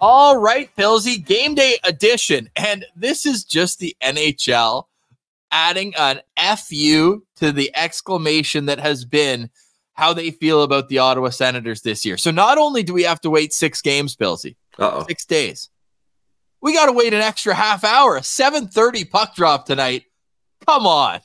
All 0.00 0.36
right, 0.36 0.68
Pilsy, 0.76 1.24
game 1.24 1.54
day 1.54 1.78
edition. 1.84 2.50
And 2.56 2.84
this 2.94 3.24
is 3.24 3.44
just 3.44 3.78
the 3.78 3.96
NHL 4.02 4.84
adding 5.50 5.94
an 5.96 6.20
FU 6.58 7.22
to 7.36 7.52
the 7.52 7.70
exclamation 7.74 8.66
that 8.66 8.80
has 8.80 9.04
been 9.04 9.48
how 9.94 10.12
they 10.12 10.30
feel 10.30 10.62
about 10.62 10.88
the 10.88 10.98
Ottawa 10.98 11.30
Senators 11.30 11.82
this 11.82 12.04
year. 12.04 12.16
So 12.16 12.30
not 12.30 12.58
only 12.58 12.82
do 12.82 12.92
we 12.92 13.04
have 13.04 13.20
to 13.22 13.30
wait 13.30 13.52
six 13.52 13.80
games, 13.80 14.16
Pilsy, 14.16 14.56
Uh-oh. 14.78 15.06
six 15.08 15.24
days, 15.24 15.70
we 16.60 16.74
got 16.74 16.86
to 16.86 16.92
wait 16.92 17.14
an 17.14 17.20
extra 17.20 17.54
half 17.54 17.84
hour. 17.84 18.16
A 18.16 18.20
7.30 18.20 19.08
puck 19.10 19.34
drop 19.34 19.64
tonight. 19.66 20.04
Come 20.66 20.86
on. 20.86 21.20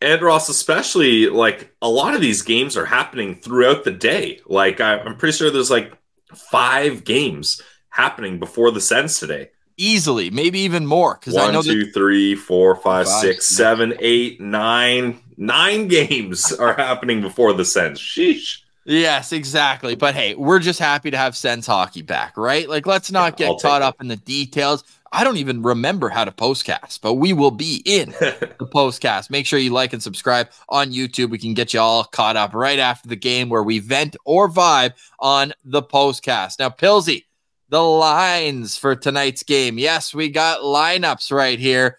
And 0.00 0.20
Ross, 0.22 0.48
especially 0.48 1.28
like 1.28 1.74
a 1.82 1.88
lot 1.88 2.14
of 2.14 2.20
these 2.20 2.42
games 2.42 2.76
are 2.76 2.86
happening 2.86 3.36
throughout 3.36 3.84
the 3.84 3.90
day. 3.92 4.40
Like 4.46 4.80
I, 4.80 4.98
I'm 4.98 5.16
pretty 5.16 5.36
sure 5.36 5.50
there's 5.50 5.70
like 5.70 5.92
five 6.34 7.04
games 7.04 7.60
happening 7.90 8.38
before 8.38 8.70
the 8.70 8.80
Sens 8.80 9.18
today. 9.18 9.50
Easily, 9.76 10.30
maybe 10.30 10.60
even 10.60 10.86
more. 10.86 11.14
Because 11.14 11.36
I 11.36 11.44
One, 11.44 11.52
know 11.52 11.62
that 11.62 11.72
two, 11.72 11.90
three, 11.92 12.34
four, 12.36 12.76
five, 12.76 13.06
Five, 13.06 13.06
six, 13.06 13.46
six. 13.46 13.56
seven, 13.56 13.94
eight, 14.00 14.40
nine, 14.40 15.20
nine 15.36 15.88
games 15.88 16.52
are 16.60 16.74
happening 16.74 17.20
before 17.20 17.52
the 17.52 17.64
Sens. 17.64 17.98
Sheesh. 18.00 18.58
Yes, 18.84 19.32
exactly. 19.32 19.94
But 19.94 20.14
hey, 20.14 20.34
we're 20.34 20.58
just 20.58 20.78
happy 20.78 21.10
to 21.10 21.16
have 21.16 21.36
Sens 21.36 21.66
hockey 21.66 22.02
back, 22.02 22.36
right? 22.36 22.68
Like, 22.68 22.86
let's 22.86 23.10
not 23.10 23.38
Yeah, 23.40 23.48
I'll 23.48 23.54
get 23.54 23.62
caught 23.62 23.82
up 23.82 24.00
in 24.00 24.08
the 24.08 24.16
details. 24.16 24.84
I 25.14 25.22
don't 25.22 25.36
even 25.36 25.62
remember 25.62 26.08
how 26.08 26.24
to 26.24 26.32
postcast, 26.32 27.00
but 27.00 27.14
we 27.14 27.32
will 27.32 27.52
be 27.52 27.82
in 27.84 28.10
the 28.18 28.68
postcast. 28.74 29.30
Make 29.30 29.46
sure 29.46 29.60
you 29.60 29.70
like 29.70 29.92
and 29.92 30.02
subscribe 30.02 30.48
on 30.68 30.92
YouTube. 30.92 31.30
We 31.30 31.38
can 31.38 31.54
get 31.54 31.72
you 31.72 31.78
all 31.78 32.02
caught 32.02 32.36
up 32.36 32.52
right 32.52 32.80
after 32.80 33.08
the 33.08 33.14
game 33.14 33.48
where 33.48 33.62
we 33.62 33.78
vent 33.78 34.16
or 34.24 34.50
vibe 34.50 34.94
on 35.20 35.52
the 35.64 35.82
postcast. 35.82 36.58
Now, 36.58 36.68
Pilsy, 36.68 37.26
the 37.68 37.80
lines 37.80 38.76
for 38.76 38.96
tonight's 38.96 39.44
game. 39.44 39.78
Yes, 39.78 40.12
we 40.12 40.30
got 40.30 40.62
lineups 40.62 41.30
right 41.30 41.60
here, 41.60 41.98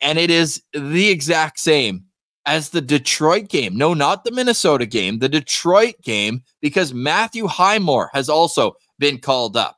and 0.00 0.16
it 0.16 0.30
is 0.30 0.62
the 0.72 1.08
exact 1.08 1.58
same 1.58 2.04
as 2.46 2.70
the 2.70 2.80
Detroit 2.80 3.48
game. 3.48 3.76
No, 3.76 3.92
not 3.92 4.24
the 4.24 4.30
Minnesota 4.30 4.86
game, 4.86 5.18
the 5.18 5.28
Detroit 5.28 5.96
game, 6.00 6.44
because 6.60 6.94
Matthew 6.94 7.48
Highmore 7.48 8.10
has 8.14 8.28
also 8.28 8.76
been 9.00 9.18
called 9.18 9.56
up. 9.56 9.75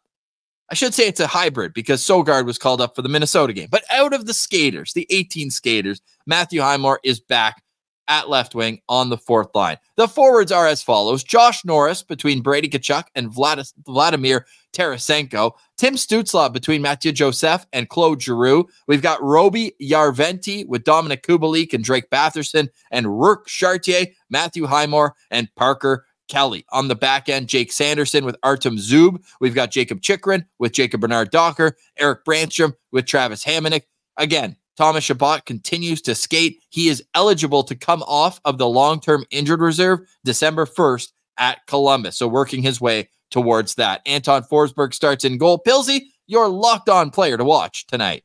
I 0.71 0.75
should 0.75 0.95
say 0.95 1.09
it's 1.09 1.21
a 1.21 1.27
hybrid 1.27 1.73
because 1.73 2.03
Sogaard 2.03 2.45
was 2.45 2.59
called 2.59 2.81
up 2.81 2.95
for 2.95 3.03
the 3.03 3.09
Minnesota 3.09 3.53
game. 3.53 3.69
But 3.71 3.85
out 3.91 4.13
of 4.13 4.27
the 4.27 4.35
skaters, 4.35 4.93
the 4.93 5.07
18 5.11 5.51
skaters, 5.51 6.03
Matthew 6.27 6.61
Highmore 6.61 7.01
is 7.05 7.21
back 7.21 7.63
at 8.09 8.29
left 8.29 8.55
wing 8.55 8.81
on 8.89 9.11
the 9.11 9.19
fourth 9.19 9.55
line. 9.55 9.77
The 9.97 10.09
forwards 10.09 10.51
are 10.51 10.67
as 10.67 10.83
follows 10.83 11.23
Josh 11.23 11.65
Norris 11.65 12.03
between 12.03 12.41
Brady 12.41 12.69
Tkachuk 12.69 13.05
and 13.15 13.31
Vladimir 13.31 14.47
Tarasenko. 14.73 15.53
Tim 15.77 15.95
Stützle 15.95 16.53
between 16.53 16.83
Mathieu 16.83 17.13
Joseph 17.13 17.67
and 17.73 17.89
Claude 17.89 18.23
Giroux. 18.23 18.67
We've 18.87 19.03
got 19.03 19.23
Roby 19.23 19.73
Järventie 19.81 20.67
with 20.67 20.85
Dominik 20.85 21.23
Kubalik 21.23 21.75
and 21.75 21.85
Drake 21.85 22.11
Batherson 22.11 22.69
and 22.91 23.19
Rourke 23.19 23.47
Chartier, 23.47 24.07
Matthew 24.31 24.67
Highmore, 24.67 25.15
and 25.31 25.55
Parker 25.55 26.07
Kelly. 26.29 26.65
On 26.71 26.89
the 26.89 26.95
back 26.95 27.29
end, 27.29 27.49
Jake 27.49 27.73
Sanderson 27.73 28.25
with 28.25 28.37
Artem 28.43 28.77
Zub. 28.77 29.23
We've 29.41 29.55
got 29.55 29.71
Jakob 29.71 30.01
Chychrun 30.01 30.47
with 30.59 30.73
Jacob 30.73 31.01
Bernard 31.01 31.31
Docker, 31.31 31.77
Erik 31.99 32.25
Brannstrom 32.25 32.75
with 32.93 33.07
Travis 33.07 33.45
Hamonic. 33.45 33.83
Again, 34.17 34.57
Thomas 34.77 35.05
Chabot 35.05 35.45
continues 35.45 36.01
to 36.03 36.15
skate. 36.15 36.63
He 36.69 36.89
is 36.89 37.03
eligible 37.15 37.65
to 37.65 37.75
come 37.75 38.05
off 38.05 38.41
of 38.45 38.59
the 38.59 38.69
long 38.69 39.01
term 39.01 39.25
injured 39.31 39.61
reserve 39.61 40.01
December 40.25 40.67
1st 40.67 41.09
at 41.39 41.67
Columbus. 41.67 42.17
So 42.17 42.29
working 42.29 42.63
his 42.63 42.81
way 42.81 43.09
towards 43.31 43.75
that. 43.75 44.03
Anton 44.07 44.45
Forsberg 44.45 44.95
starts 44.95 45.25
in 45.25 45.39
goal. 45.39 45.61
Pilsy, 45.67 46.03
your 46.27 46.49
locked 46.49 46.89
on 46.89 47.11
player 47.11 47.37
to 47.37 47.45
watch 47.45 47.87
tonight. 47.87 48.23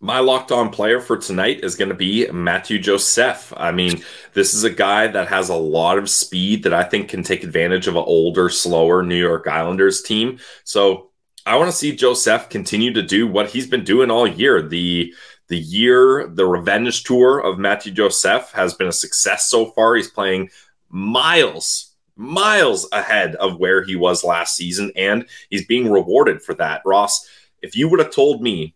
My 0.00 0.20
locked 0.20 0.52
on 0.52 0.70
player 0.70 1.00
for 1.00 1.16
tonight 1.16 1.64
is 1.64 1.74
going 1.74 1.88
to 1.88 1.94
be 1.94 2.30
Mathieu 2.30 2.78
Joseph. 2.78 3.52
I 3.56 3.72
mean, 3.72 4.04
this 4.32 4.54
is 4.54 4.62
a 4.62 4.70
guy 4.70 5.08
that 5.08 5.26
has 5.26 5.48
a 5.48 5.56
lot 5.56 5.98
of 5.98 6.08
speed 6.08 6.62
that 6.62 6.72
I 6.72 6.84
think 6.84 7.08
can 7.08 7.24
take 7.24 7.42
advantage 7.42 7.88
of 7.88 7.96
an 7.96 8.04
older, 8.06 8.48
slower 8.48 9.02
New 9.02 9.18
York 9.18 9.48
Islanders 9.48 10.02
team. 10.02 10.38
So 10.62 11.10
I 11.44 11.56
want 11.56 11.68
to 11.68 11.76
see 11.76 11.96
Joseph 11.96 12.48
continue 12.48 12.92
to 12.92 13.02
do 13.02 13.26
what 13.26 13.50
he's 13.50 13.66
been 13.66 13.82
doing 13.82 14.08
all 14.10 14.26
year. 14.26 14.62
The 14.62 15.12
the 15.48 15.58
year, 15.58 16.28
the 16.28 16.46
revenge 16.46 17.02
tour 17.02 17.40
of 17.40 17.58
Mathieu 17.58 17.90
Joseph 17.90 18.52
has 18.52 18.74
been 18.74 18.86
a 18.86 18.92
success 18.92 19.48
so 19.50 19.66
far. 19.72 19.96
He's 19.96 20.10
playing 20.10 20.50
miles, 20.90 21.96
miles 22.14 22.86
ahead 22.92 23.34
of 23.36 23.58
where 23.58 23.82
he 23.82 23.96
was 23.96 24.22
last 24.22 24.54
season, 24.54 24.92
and 24.94 25.26
he's 25.50 25.66
being 25.66 25.90
rewarded 25.90 26.42
for 26.42 26.54
that. 26.54 26.82
Ross, 26.84 27.26
if 27.62 27.76
you 27.76 27.88
would 27.88 27.98
have 27.98 28.12
told 28.12 28.42
me 28.42 28.74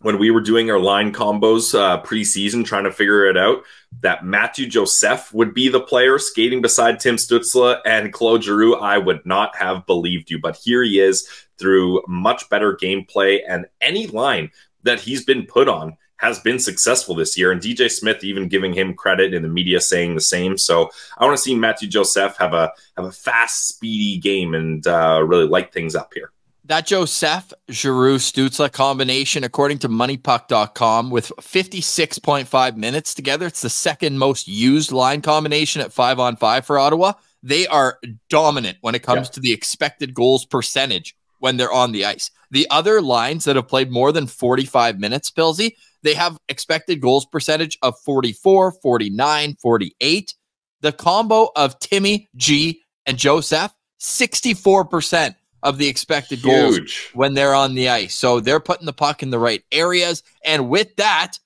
when 0.00 0.18
we 0.18 0.30
were 0.30 0.40
doing 0.40 0.70
our 0.70 0.78
line 0.78 1.12
combos 1.12 1.78
uh, 1.78 2.02
preseason, 2.02 2.64
trying 2.64 2.84
to 2.84 2.92
figure 2.92 3.26
it 3.26 3.36
out, 3.36 3.62
that 4.00 4.24
Mathieu 4.24 4.66
Joseph 4.66 5.32
would 5.32 5.54
be 5.54 5.68
the 5.68 5.80
player 5.80 6.18
skating 6.18 6.60
beside 6.60 7.00
Tim 7.00 7.16
Stützle 7.16 7.80
and 7.86 8.12
Claude 8.12 8.44
Giroux, 8.44 8.76
I 8.76 8.98
would 8.98 9.24
not 9.24 9.56
have 9.56 9.86
believed 9.86 10.30
you. 10.30 10.38
But 10.38 10.56
here 10.56 10.82
he 10.82 11.00
is 11.00 11.28
through 11.58 12.02
much 12.06 12.48
better 12.50 12.76
gameplay, 12.76 13.40
and 13.48 13.66
any 13.80 14.06
line 14.08 14.50
that 14.82 15.00
he's 15.00 15.24
been 15.24 15.46
put 15.46 15.68
on 15.68 15.96
has 16.18 16.38
been 16.40 16.58
successful 16.58 17.14
this 17.14 17.36
year. 17.36 17.52
And 17.52 17.60
DJ 17.60 17.90
Smith 17.90 18.24
even 18.24 18.48
giving 18.48 18.72
him 18.72 18.94
credit 18.94 19.34
in 19.34 19.42
the 19.42 19.48
media 19.48 19.80
saying 19.80 20.14
the 20.14 20.20
same. 20.20 20.56
So 20.56 20.90
I 21.18 21.24
want 21.24 21.36
to 21.36 21.42
see 21.42 21.54
Matthew 21.54 21.88
Joseph 21.88 22.36
have 22.38 22.54
a 22.54 22.72
have 22.96 23.06
a 23.06 23.12
fast, 23.12 23.68
speedy 23.68 24.18
game 24.18 24.54
and 24.54 24.86
uh, 24.86 25.22
really 25.24 25.46
light 25.46 25.72
things 25.72 25.94
up 25.94 26.12
here. 26.14 26.32
That 26.68 26.84
Joseph 26.86 27.52
Giroux 27.70 28.16
Stützle 28.16 28.72
combination, 28.72 29.44
according 29.44 29.78
to 29.80 29.88
moneypuck.com, 29.88 31.10
with 31.10 31.30
56.5 31.40 32.76
minutes 32.76 33.14
together, 33.14 33.46
it's 33.46 33.62
the 33.62 33.70
second 33.70 34.18
most 34.18 34.48
used 34.48 34.90
line 34.90 35.22
combination 35.22 35.80
at 35.80 35.92
five 35.92 36.18
on 36.18 36.34
five 36.34 36.66
for 36.66 36.76
Ottawa. 36.76 37.12
They 37.40 37.68
are 37.68 38.00
dominant 38.28 38.78
when 38.80 38.96
it 38.96 39.04
comes 39.04 39.28
Yeah. 39.28 39.32
to 39.34 39.40
the 39.40 39.52
expected 39.52 40.12
goals 40.12 40.44
percentage 40.44 41.14
when 41.38 41.56
they're 41.56 41.72
on 41.72 41.92
the 41.92 42.04
ice. 42.04 42.32
The 42.50 42.66
other 42.68 43.00
lines 43.00 43.44
that 43.44 43.54
have 43.54 43.68
played 43.68 43.92
more 43.92 44.10
than 44.10 44.26
45 44.26 44.98
minutes, 44.98 45.30
Pilsy, 45.30 45.76
they 46.02 46.14
have 46.14 46.36
expected 46.48 47.00
goals 47.00 47.26
percentage 47.26 47.78
of 47.82 47.94
44, 48.04 48.72
49, 48.82 49.56
48. 49.62 50.34
The 50.80 50.90
combo 50.92 51.50
of 51.54 51.78
Timmy 51.78 52.28
G 52.34 52.82
and 53.06 53.18
Joseph, 53.18 53.72
64% 54.00 55.36
of 55.66 55.78
the 55.78 55.88
expected 55.88 56.40
goals 56.42 56.78
when 57.12 57.34
they're 57.34 57.54
on 57.54 57.74
the 57.74 57.88
ice. 57.88 58.14
So 58.14 58.38
they're 58.38 58.60
putting 58.60 58.86
the 58.86 58.92
puck 58.92 59.24
in 59.24 59.30
the 59.30 59.38
right 59.40 59.64
areas. 59.72 60.22
And 60.44 60.70
with 60.70 60.94
that, 60.94 61.38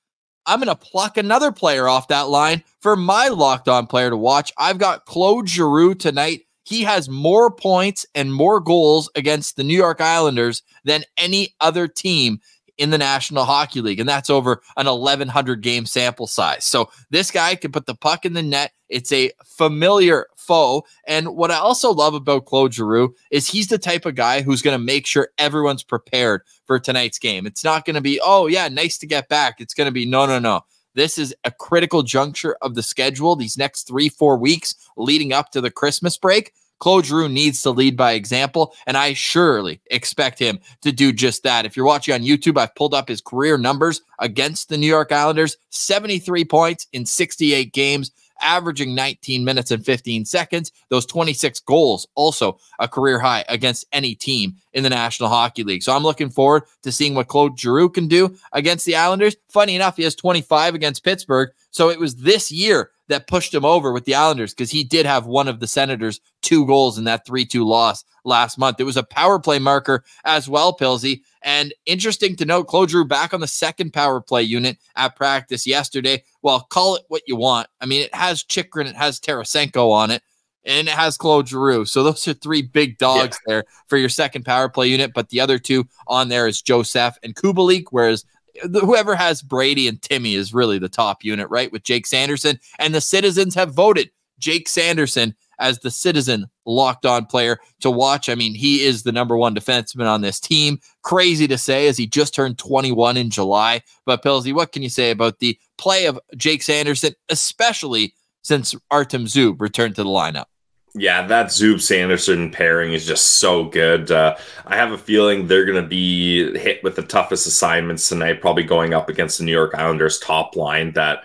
I'm 0.44 0.60
going 0.60 0.68
to 0.68 0.76
pluck 0.76 1.16
another 1.16 1.50
player 1.52 1.88
off 1.88 2.08
that 2.08 2.28
line 2.28 2.62
for 2.80 2.96
my 2.96 3.28
locked 3.28 3.66
on 3.66 3.86
player 3.86 4.10
to 4.10 4.18
watch. 4.18 4.52
I've 4.58 4.76
got 4.76 5.06
Claude 5.06 5.48
Giroux 5.48 5.94
tonight. 5.94 6.42
He 6.64 6.82
has 6.82 7.08
more 7.08 7.50
points 7.50 8.04
and 8.14 8.32
more 8.32 8.60
goals 8.60 9.08
against 9.16 9.56
the 9.56 9.64
New 9.64 9.76
York 9.76 10.02
Islanders 10.02 10.62
than 10.84 11.04
any 11.16 11.54
other 11.58 11.88
team 11.88 12.40
in 12.80 12.88
the 12.88 12.98
National 12.98 13.44
Hockey 13.44 13.82
League, 13.82 14.00
and 14.00 14.08
that's 14.08 14.30
over 14.30 14.62
an 14.78 14.86
1,100 14.86 15.60
game 15.60 15.84
sample 15.84 16.26
size. 16.26 16.64
So 16.64 16.90
this 17.10 17.30
guy 17.30 17.54
can 17.54 17.72
put 17.72 17.84
the 17.84 17.94
puck 17.94 18.24
in 18.24 18.32
the 18.32 18.42
net. 18.42 18.72
It's 18.88 19.12
a 19.12 19.32
familiar 19.44 20.28
foe. 20.34 20.84
And 21.06 21.36
what 21.36 21.50
I 21.50 21.56
also 21.56 21.92
love 21.92 22.14
about 22.14 22.46
Claude 22.46 22.72
Giroux 22.72 23.14
is 23.30 23.46
he's 23.46 23.68
the 23.68 23.76
type 23.76 24.06
of 24.06 24.14
guy 24.14 24.40
who's 24.40 24.62
going 24.62 24.74
to 24.74 24.82
make 24.82 25.06
sure 25.06 25.28
everyone's 25.36 25.82
prepared 25.82 26.40
for 26.64 26.80
tonight's 26.80 27.18
game. 27.18 27.46
It's 27.46 27.62
not 27.62 27.84
going 27.84 27.96
to 27.96 28.00
be, 28.00 28.18
oh, 28.24 28.46
yeah, 28.46 28.66
nice 28.68 28.96
to 28.98 29.06
get 29.06 29.28
back. 29.28 29.60
It's 29.60 29.74
going 29.74 29.86
to 29.86 29.92
be, 29.92 30.06
no, 30.06 30.24
no, 30.24 30.38
no. 30.38 30.62
This 30.94 31.18
is 31.18 31.34
a 31.44 31.50
critical 31.50 32.02
juncture 32.02 32.56
of 32.62 32.74
the 32.74 32.82
schedule. 32.82 33.36
These 33.36 33.58
next 33.58 33.86
three, 33.86 34.08
four 34.08 34.38
weeks 34.38 34.74
leading 34.96 35.34
up 35.34 35.50
to 35.50 35.60
the 35.60 35.70
Christmas 35.70 36.16
break. 36.16 36.54
Claude 36.80 37.06
Giroux 37.06 37.28
needs 37.28 37.62
to 37.62 37.70
lead 37.70 37.96
by 37.96 38.12
example, 38.12 38.74
and 38.86 38.96
I 38.96 39.12
surely 39.12 39.80
expect 39.90 40.38
him 40.38 40.58
to 40.80 40.90
do 40.90 41.12
just 41.12 41.42
that. 41.44 41.66
If 41.66 41.76
you're 41.76 41.86
watching 41.86 42.14
on 42.14 42.22
YouTube, 42.22 42.58
I've 42.58 42.74
pulled 42.74 42.94
up 42.94 43.08
his 43.08 43.20
career 43.20 43.56
numbers 43.56 44.00
against 44.18 44.68
the 44.68 44.76
New 44.76 44.86
York 44.86 45.12
Islanders 45.12 45.56
73 45.70 46.44
points 46.46 46.86
in 46.92 47.06
68 47.06 47.72
games, 47.72 48.10
averaging 48.40 48.94
19 48.94 49.44
minutes 49.44 49.70
and 49.70 49.84
15 49.84 50.24
seconds. 50.24 50.72
Those 50.88 51.04
26 51.06 51.60
goals, 51.60 52.06
also 52.14 52.58
a 52.78 52.88
career 52.88 53.18
high 53.18 53.44
against 53.48 53.86
any 53.92 54.14
team 54.14 54.54
in 54.72 54.82
the 54.82 54.90
National 54.90 55.28
Hockey 55.28 55.64
League. 55.64 55.82
So 55.82 55.94
I'm 55.94 56.02
looking 56.02 56.30
forward 56.30 56.62
to 56.82 56.90
seeing 56.92 57.14
what 57.14 57.28
Claude 57.28 57.58
Giroux 57.60 57.90
can 57.90 58.08
do 58.08 58.34
against 58.52 58.86
the 58.86 58.96
Islanders. 58.96 59.36
Funny 59.50 59.74
enough, 59.76 59.96
he 59.96 60.04
has 60.04 60.14
25 60.14 60.74
against 60.74 61.04
Pittsburgh. 61.04 61.50
So 61.70 61.90
it 61.90 62.00
was 62.00 62.16
this 62.16 62.50
year 62.50 62.90
that 63.08 63.26
pushed 63.26 63.52
him 63.52 63.64
over 63.64 63.92
with 63.92 64.04
the 64.04 64.14
Islanders 64.14 64.54
because 64.54 64.70
he 64.70 64.84
did 64.84 65.06
have 65.06 65.26
one 65.26 65.48
of 65.48 65.60
the 65.60 65.66
Senators' 65.66 66.20
two 66.42 66.66
goals 66.66 66.98
in 66.98 67.04
that 67.04 67.26
3 67.26 67.44
2 67.44 67.66
loss 67.66 68.04
last 68.24 68.58
month. 68.58 68.80
It 68.80 68.84
was 68.84 68.96
a 68.96 69.02
power 69.02 69.38
play 69.38 69.58
marker 69.58 70.04
as 70.24 70.48
well, 70.48 70.76
Pilsy. 70.76 71.22
And 71.42 71.72
interesting 71.86 72.36
to 72.36 72.44
note, 72.44 72.66
Claude 72.66 72.90
Giroux 72.90 73.04
back 73.04 73.32
on 73.34 73.40
the 73.40 73.46
second 73.46 73.92
power 73.92 74.20
play 74.20 74.42
unit 74.42 74.78
at 74.96 75.16
practice 75.16 75.66
yesterday. 75.66 76.22
Well, 76.42 76.60
call 76.60 76.96
it 76.96 77.04
what 77.08 77.22
you 77.26 77.36
want. 77.36 77.68
I 77.80 77.86
mean, 77.86 78.02
it 78.02 78.14
has 78.14 78.44
Chychrun, 78.44 78.86
it 78.86 78.96
has 78.96 79.20
Tarasenko 79.20 79.90
on 79.90 80.10
it, 80.10 80.22
and 80.64 80.86
it 80.86 80.94
has 80.94 81.16
Claude 81.16 81.48
Giroux. 81.48 81.84
So 81.84 82.02
those 82.02 82.28
are 82.28 82.34
three 82.34 82.62
big 82.62 82.98
dogs 82.98 83.38
yeah. 83.46 83.52
there 83.52 83.64
for 83.88 83.96
your 83.96 84.08
second 84.08 84.44
power 84.44 84.68
play 84.68 84.88
unit. 84.88 85.12
But 85.14 85.30
the 85.30 85.40
other 85.40 85.58
two 85.58 85.88
on 86.06 86.28
there 86.28 86.46
is 86.46 86.62
Joseph 86.62 87.16
and 87.22 87.34
Kubalik, 87.34 87.86
whereas 87.90 88.24
whoever 88.62 89.14
has 89.14 89.42
Brady 89.42 89.88
and 89.88 90.00
Timmy 90.00 90.34
is 90.34 90.54
really 90.54 90.78
the 90.78 90.88
top 90.88 91.24
unit, 91.24 91.48
right? 91.50 91.72
With 91.72 91.82
Jake 91.82 92.06
Sanderson. 92.06 92.58
And 92.78 92.94
the 92.94 93.00
citizens 93.00 93.54
have 93.54 93.74
voted 93.74 94.10
Jake 94.38 94.68
Sanderson 94.68 95.34
as 95.58 95.78
the 95.78 95.90
citizen 95.90 96.46
locked 96.64 97.04
on 97.06 97.26
player 97.26 97.58
to 97.80 97.90
watch. 97.90 98.28
I 98.28 98.34
mean, 98.34 98.54
he 98.54 98.82
is 98.82 99.02
the 99.02 99.12
number 99.12 99.36
one 99.36 99.54
defenseman 99.54 100.10
on 100.10 100.22
this 100.22 100.40
team. 100.40 100.80
Crazy 101.02 101.46
to 101.46 101.58
say 101.58 101.86
as 101.86 101.96
he 101.96 102.06
just 102.06 102.34
turned 102.34 102.58
21 102.58 103.16
in 103.16 103.30
July. 103.30 103.82
But 104.06 104.24
Pilsy, 104.24 104.52
what 104.52 104.72
can 104.72 104.82
you 104.82 104.88
say 104.88 105.10
about 105.10 105.38
the 105.38 105.58
play 105.78 106.06
of 106.06 106.18
Jake 106.36 106.62
Sanderson, 106.62 107.14
especially 107.28 108.14
since 108.42 108.74
Artem 108.90 109.26
Zub 109.26 109.60
returned 109.60 109.96
to 109.96 110.02
the 110.02 110.08
lineup? 110.08 110.46
Yeah, 110.94 111.26
that 111.28 111.46
Zub 111.46 111.80
Sanderson 111.80 112.50
pairing 112.50 112.92
is 112.92 113.06
just 113.06 113.38
so 113.38 113.64
good. 113.64 114.10
Uh, 114.10 114.36
I 114.66 114.74
have 114.74 114.90
a 114.90 114.98
feeling 114.98 115.46
they're 115.46 115.64
going 115.64 115.80
to 115.80 115.88
be 115.88 116.58
hit 116.58 116.82
with 116.82 116.96
the 116.96 117.02
toughest 117.02 117.46
assignments 117.46 118.08
tonight, 118.08 118.40
probably 118.40 118.64
going 118.64 118.92
up 118.92 119.08
against 119.08 119.38
the 119.38 119.44
New 119.44 119.52
York 119.52 119.74
Islanders 119.74 120.18
top 120.18 120.56
line 120.56 120.92
that 120.94 121.22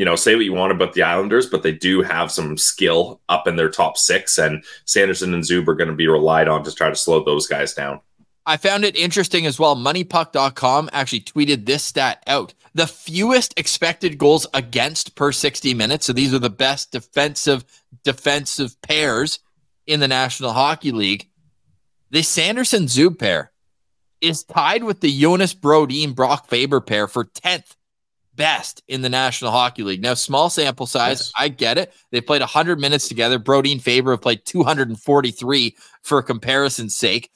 you 0.00 0.06
know, 0.06 0.16
say 0.16 0.34
what 0.34 0.46
you 0.46 0.54
want 0.54 0.72
about 0.72 0.94
the 0.94 1.02
Islanders, 1.02 1.46
but 1.46 1.62
they 1.62 1.72
do 1.72 2.00
have 2.00 2.32
some 2.32 2.56
skill 2.56 3.20
up 3.28 3.46
in 3.46 3.56
their 3.56 3.68
top 3.68 3.98
six, 3.98 4.38
and 4.38 4.64
Sanderson 4.86 5.34
and 5.34 5.44
Zub 5.44 5.68
are 5.68 5.74
going 5.74 5.90
to 5.90 5.94
be 5.94 6.08
relied 6.08 6.48
on 6.48 6.64
to 6.64 6.74
try 6.74 6.88
to 6.88 6.96
slow 6.96 7.22
those 7.22 7.46
guys 7.46 7.74
down. 7.74 8.00
I 8.50 8.56
found 8.56 8.84
it 8.84 8.96
interesting 8.96 9.46
as 9.46 9.60
well. 9.60 9.76
MoneyPuck.com 9.76 10.90
actually 10.92 11.20
tweeted 11.20 11.66
this 11.66 11.84
stat 11.84 12.20
out. 12.26 12.52
The 12.74 12.88
fewest 12.88 13.54
expected 13.56 14.18
goals 14.18 14.44
against 14.52 15.14
per 15.14 15.30
60 15.30 15.72
minutes. 15.74 16.06
So 16.06 16.12
these 16.12 16.34
are 16.34 16.40
the 16.40 16.50
best 16.50 16.90
defensive 16.90 17.64
defensive 18.02 18.74
pairs 18.82 19.38
in 19.86 20.00
the 20.00 20.08
National 20.08 20.50
Hockey 20.50 20.90
League. 20.90 21.28
The 22.10 22.22
Sanderson 22.22 22.86
Zub 22.86 23.20
pair 23.20 23.52
is 24.20 24.42
tied 24.42 24.82
with 24.82 25.00
the 25.00 25.16
Jonas 25.16 25.54
Brodin 25.54 26.16
Brock 26.16 26.48
Faber 26.48 26.80
pair 26.80 27.06
for 27.06 27.26
10th 27.26 27.76
best 28.34 28.82
in 28.88 29.02
the 29.02 29.08
National 29.08 29.52
Hockey 29.52 29.84
League. 29.84 30.02
Now, 30.02 30.14
small 30.14 30.50
sample 30.50 30.86
size, 30.86 31.20
yes. 31.20 31.32
I 31.38 31.50
get 31.50 31.78
it. 31.78 31.92
They 32.10 32.20
played 32.20 32.40
100 32.40 32.80
minutes 32.80 33.06
together. 33.06 33.38
Brodin 33.38 33.80
Faber 33.80 34.10
have 34.10 34.22
played 34.22 34.44
243 34.44 35.76
for 36.02 36.20
comparison's 36.20 36.96
sake. 36.96 37.30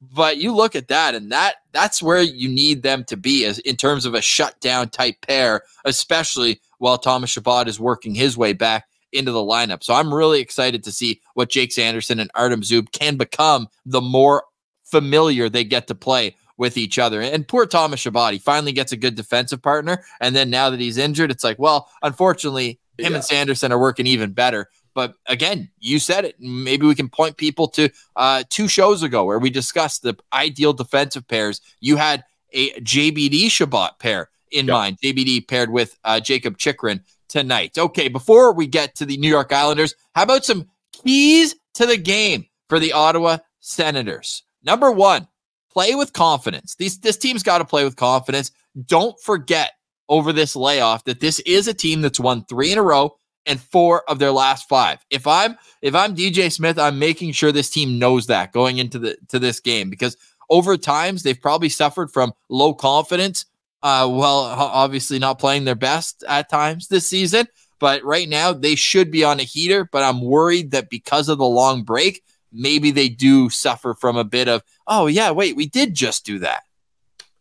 But 0.00 0.38
you 0.38 0.54
look 0.54 0.74
at 0.74 0.88
that, 0.88 1.14
and 1.14 1.30
that 1.30 1.56
that's 1.72 2.02
where 2.02 2.22
you 2.22 2.48
need 2.48 2.82
them 2.82 3.04
to 3.04 3.16
be 3.16 3.44
as 3.44 3.58
in 3.60 3.76
terms 3.76 4.06
of 4.06 4.14
a 4.14 4.22
shutdown 4.22 4.88
type 4.88 5.16
pair, 5.26 5.62
especially 5.84 6.60
while 6.78 6.96
Thomas 6.96 7.30
Chabot 7.30 7.68
is 7.68 7.78
working 7.78 8.14
his 8.14 8.36
way 8.36 8.54
back 8.54 8.86
into 9.12 9.32
the 9.32 9.40
lineup. 9.40 9.82
So 9.82 9.92
I'm 9.92 10.14
really 10.14 10.40
excited 10.40 10.84
to 10.84 10.92
see 10.92 11.20
what 11.34 11.50
Jake 11.50 11.72
Sanderson 11.72 12.20
and 12.20 12.30
Artem 12.34 12.62
Zub 12.62 12.92
can 12.92 13.16
become 13.16 13.68
the 13.84 14.00
more 14.00 14.44
familiar 14.84 15.48
they 15.48 15.64
get 15.64 15.86
to 15.88 15.94
play 15.94 16.36
with 16.56 16.76
each 16.76 16.98
other. 16.98 17.20
And 17.22 17.48
poor 17.48 17.66
Thomas 17.66 18.00
Chabot, 18.00 18.32
he 18.32 18.38
finally 18.38 18.72
gets 18.72 18.92
a 18.92 18.96
good 18.96 19.14
defensive 19.14 19.62
partner. 19.62 20.04
And 20.20 20.36
then 20.36 20.50
now 20.50 20.70
that 20.70 20.80
he's 20.80 20.98
injured, 20.98 21.30
it's 21.30 21.44
like, 21.44 21.58
well, 21.58 21.88
unfortunately, 22.02 22.78
him 22.98 23.12
yeah. 23.12 23.16
and 23.16 23.24
Sanderson 23.24 23.72
are 23.72 23.78
working 23.78 24.06
even 24.06 24.32
better. 24.32 24.68
But 24.94 25.14
again, 25.26 25.70
you 25.78 25.98
said 25.98 26.24
it. 26.24 26.36
Maybe 26.40 26.86
we 26.86 26.94
can 26.94 27.08
point 27.08 27.36
people 27.36 27.68
to 27.68 27.90
uh, 28.16 28.44
two 28.48 28.68
shows 28.68 29.02
ago 29.02 29.24
where 29.24 29.38
we 29.38 29.50
discussed 29.50 30.02
the 30.02 30.16
ideal 30.32 30.72
defensive 30.72 31.26
pairs. 31.28 31.60
You 31.80 31.96
had 31.96 32.24
a 32.52 32.70
JBD 32.80 33.50
Chabot 33.50 33.98
pair 33.98 34.30
in 34.50 34.66
yep. 34.66 34.74
mind, 34.74 34.98
JBD 35.02 35.46
paired 35.46 35.70
with 35.70 35.96
uh, 36.04 36.20
Jakob 36.20 36.58
Chychrun 36.58 37.02
tonight. 37.28 37.78
Okay, 37.78 38.08
before 38.08 38.52
we 38.52 38.66
get 38.66 38.96
to 38.96 39.06
the 39.06 39.16
New 39.16 39.28
York 39.28 39.52
Islanders, 39.52 39.94
how 40.14 40.24
about 40.24 40.44
some 40.44 40.68
keys 40.92 41.54
to 41.74 41.86
the 41.86 41.96
game 41.96 42.46
for 42.68 42.78
the 42.78 42.92
Ottawa 42.92 43.38
Senators? 43.60 44.42
Number 44.64 44.90
one, 44.90 45.28
play 45.72 45.94
with 45.94 46.12
confidence. 46.12 46.74
These 46.74 46.98
this 46.98 47.16
team's 47.16 47.42
got 47.42 47.58
to 47.58 47.64
play 47.64 47.84
with 47.84 47.96
confidence. 47.96 48.50
Don't 48.86 49.18
forget 49.20 49.72
over 50.08 50.32
this 50.32 50.56
layoff 50.56 51.04
that 51.04 51.20
this 51.20 51.38
is 51.40 51.68
a 51.68 51.74
team 51.74 52.00
that's 52.00 52.18
won 52.20 52.44
3 52.44 52.72
in 52.72 52.78
a 52.78 52.82
row 52.82 53.16
and 53.46 53.60
4 53.60 54.08
of 54.08 54.18
their 54.18 54.32
last 54.32 54.68
5. 54.68 55.04
If 55.10 55.26
I'm 55.26 55.56
if 55.82 55.94
I'm 55.94 56.14
DJ 56.14 56.52
Smith, 56.52 56.78
I'm 56.78 56.98
making 56.98 57.32
sure 57.32 57.52
this 57.52 57.70
team 57.70 57.98
knows 57.98 58.26
that 58.26 58.52
going 58.52 58.78
into 58.78 58.98
the 58.98 59.16
to 59.28 59.38
this 59.38 59.60
game 59.60 59.90
because 59.90 60.16
over 60.48 60.76
times 60.76 61.22
they've 61.22 61.40
probably 61.40 61.68
suffered 61.68 62.10
from 62.10 62.32
low 62.48 62.74
confidence 62.74 63.46
uh 63.82 64.06
well 64.10 64.40
obviously 64.40 65.18
not 65.18 65.38
playing 65.38 65.64
their 65.64 65.74
best 65.74 66.24
at 66.28 66.48
times 66.50 66.88
this 66.88 67.06
season, 67.06 67.46
but 67.78 68.04
right 68.04 68.28
now 68.28 68.52
they 68.52 68.74
should 68.74 69.10
be 69.10 69.24
on 69.24 69.40
a 69.40 69.44
heater, 69.44 69.88
but 69.90 70.02
I'm 70.02 70.20
worried 70.20 70.72
that 70.72 70.90
because 70.90 71.28
of 71.28 71.38
the 71.38 71.46
long 71.46 71.82
break 71.82 72.22
maybe 72.52 72.90
they 72.90 73.08
do 73.08 73.50
suffer 73.50 73.94
from 73.94 74.16
a 74.16 74.24
bit 74.24 74.48
of, 74.48 74.62
oh, 74.86 75.06
yeah, 75.06 75.30
wait, 75.30 75.56
we 75.56 75.66
did 75.66 75.94
just 75.94 76.24
do 76.24 76.38
that. 76.40 76.62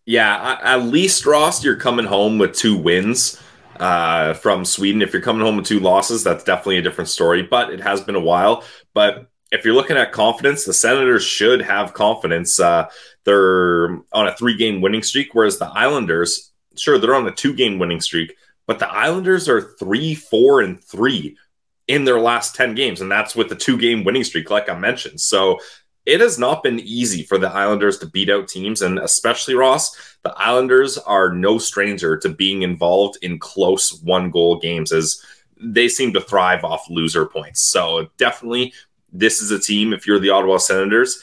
Yeah, 0.06 0.60
at 0.62 0.84
least, 0.84 1.26
Ross, 1.26 1.64
you're 1.64 1.76
coming 1.76 2.06
home 2.06 2.38
with 2.40 2.56
two 2.56 2.76
wins 2.76 3.40
uh, 3.80 4.34
from 4.34 4.66
Sweden. 4.66 5.02
If 5.02 5.14
you're 5.14 5.22
coming 5.22 5.42
home 5.42 5.58
with 5.58 5.66
two 5.66 5.80
losses, 5.80 6.24
that's 6.24 6.44
definitely 6.44 6.78
a 6.78 6.82
different 6.82 7.10
story, 7.10 7.44
but 7.44 7.72
it 7.72 7.82
has 7.82 8.02
been 8.02 8.16
a 8.16 8.20
while. 8.20 8.64
But 8.94 9.30
if 9.52 9.66
you're 9.66 9.74
looking 9.74 9.98
at 9.98 10.12
confidence, 10.12 10.66
the 10.66 10.74
Senators 10.74 11.24
should 11.24 11.62
have 11.62 11.94
confidence. 11.94 12.60
Uh, 12.60 12.90
they're 13.24 14.02
on 14.14 14.28
a 14.28 14.36
three 14.36 14.56
game 14.56 14.82
winning 14.82 15.04
streak, 15.04 15.34
whereas 15.34 15.58
the 15.58 15.68
Islanders, 15.68 16.52
sure, 16.76 16.98
they're 16.98 17.16
on 17.16 17.28
a 17.28 17.32
two 17.32 17.54
game 17.54 17.80
winning 17.80 18.02
streak, 18.02 18.36
but 18.68 18.80
the 18.80 18.90
Islanders 18.90 19.50
are 19.50 19.74
three, 19.80 20.14
four, 20.14 20.62
and 20.62 20.84
three 20.84 21.38
in 21.88 22.04
their 22.06 22.20
last 22.20 22.56
10 22.56 22.76
games, 22.76 23.02
and 23.02 23.12
that's 23.12 23.36
with 23.36 23.50
the 23.50 23.56
two 23.56 23.78
game 23.78 24.04
winning 24.04 24.24
streak, 24.24 24.52
like 24.52 24.70
I 24.70 24.78
mentioned. 24.78 25.20
So 25.20 25.60
it 26.10 26.22
has 26.22 26.40
not 26.40 26.64
been 26.64 26.80
easy 26.80 27.22
for 27.22 27.38
the 27.38 27.50
Islanders 27.50 28.00
to 28.00 28.08
beat 28.08 28.32
out 28.32 28.48
teams, 28.48 28.82
and 28.82 28.98
especially 28.98 29.54
Ross, 29.54 29.96
the 30.24 30.34
Islanders 30.36 30.98
are 30.98 31.32
no 31.32 31.60
stranger 31.60 32.18
to 32.18 32.30
being 32.30 32.64
involved 32.64 33.20
in 33.22 33.38
close 33.38 34.02
one 34.02 34.32
goal 34.32 34.58
games 34.58 34.92
as 34.92 35.24
they 35.62 35.88
seem 35.88 36.12
to 36.14 36.22
thrive 36.22 36.64
off 36.64 36.90
loser 36.90 37.28
points. 37.28 37.66
So 37.66 38.10
definitely, 38.18 38.74
this 39.12 39.40
is 39.40 39.52
a 39.52 39.60
team, 39.60 39.94
if 39.94 40.08
you're 40.08 40.20
the 40.20 40.32
Ottawa 40.32 40.58
Senators, 40.58 41.22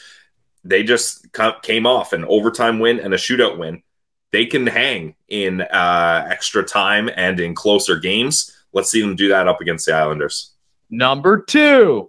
they 0.62 0.84
just 0.84 1.26
came 1.62 1.86
off 1.86 2.12
an 2.12 2.24
overtime 2.24 2.78
win 2.78 3.00
and 3.00 3.12
a 3.12 3.16
shootout 3.16 3.58
win. 3.58 3.82
They 4.30 4.46
can 4.46 4.68
hang 4.68 5.16
in 5.28 5.62
uh, 5.62 6.28
extra 6.30 6.62
time 6.62 7.10
and 7.16 7.40
in 7.40 7.54
closer 7.56 7.98
games. 7.98 8.56
Let's 8.72 8.90
see 8.90 9.00
them 9.00 9.16
do 9.16 9.28
that 9.28 9.48
up 9.48 9.60
against 9.60 9.86
the 9.86 9.94
Islanders. 9.94 10.52
Number 10.90 11.42
two. 11.42 12.08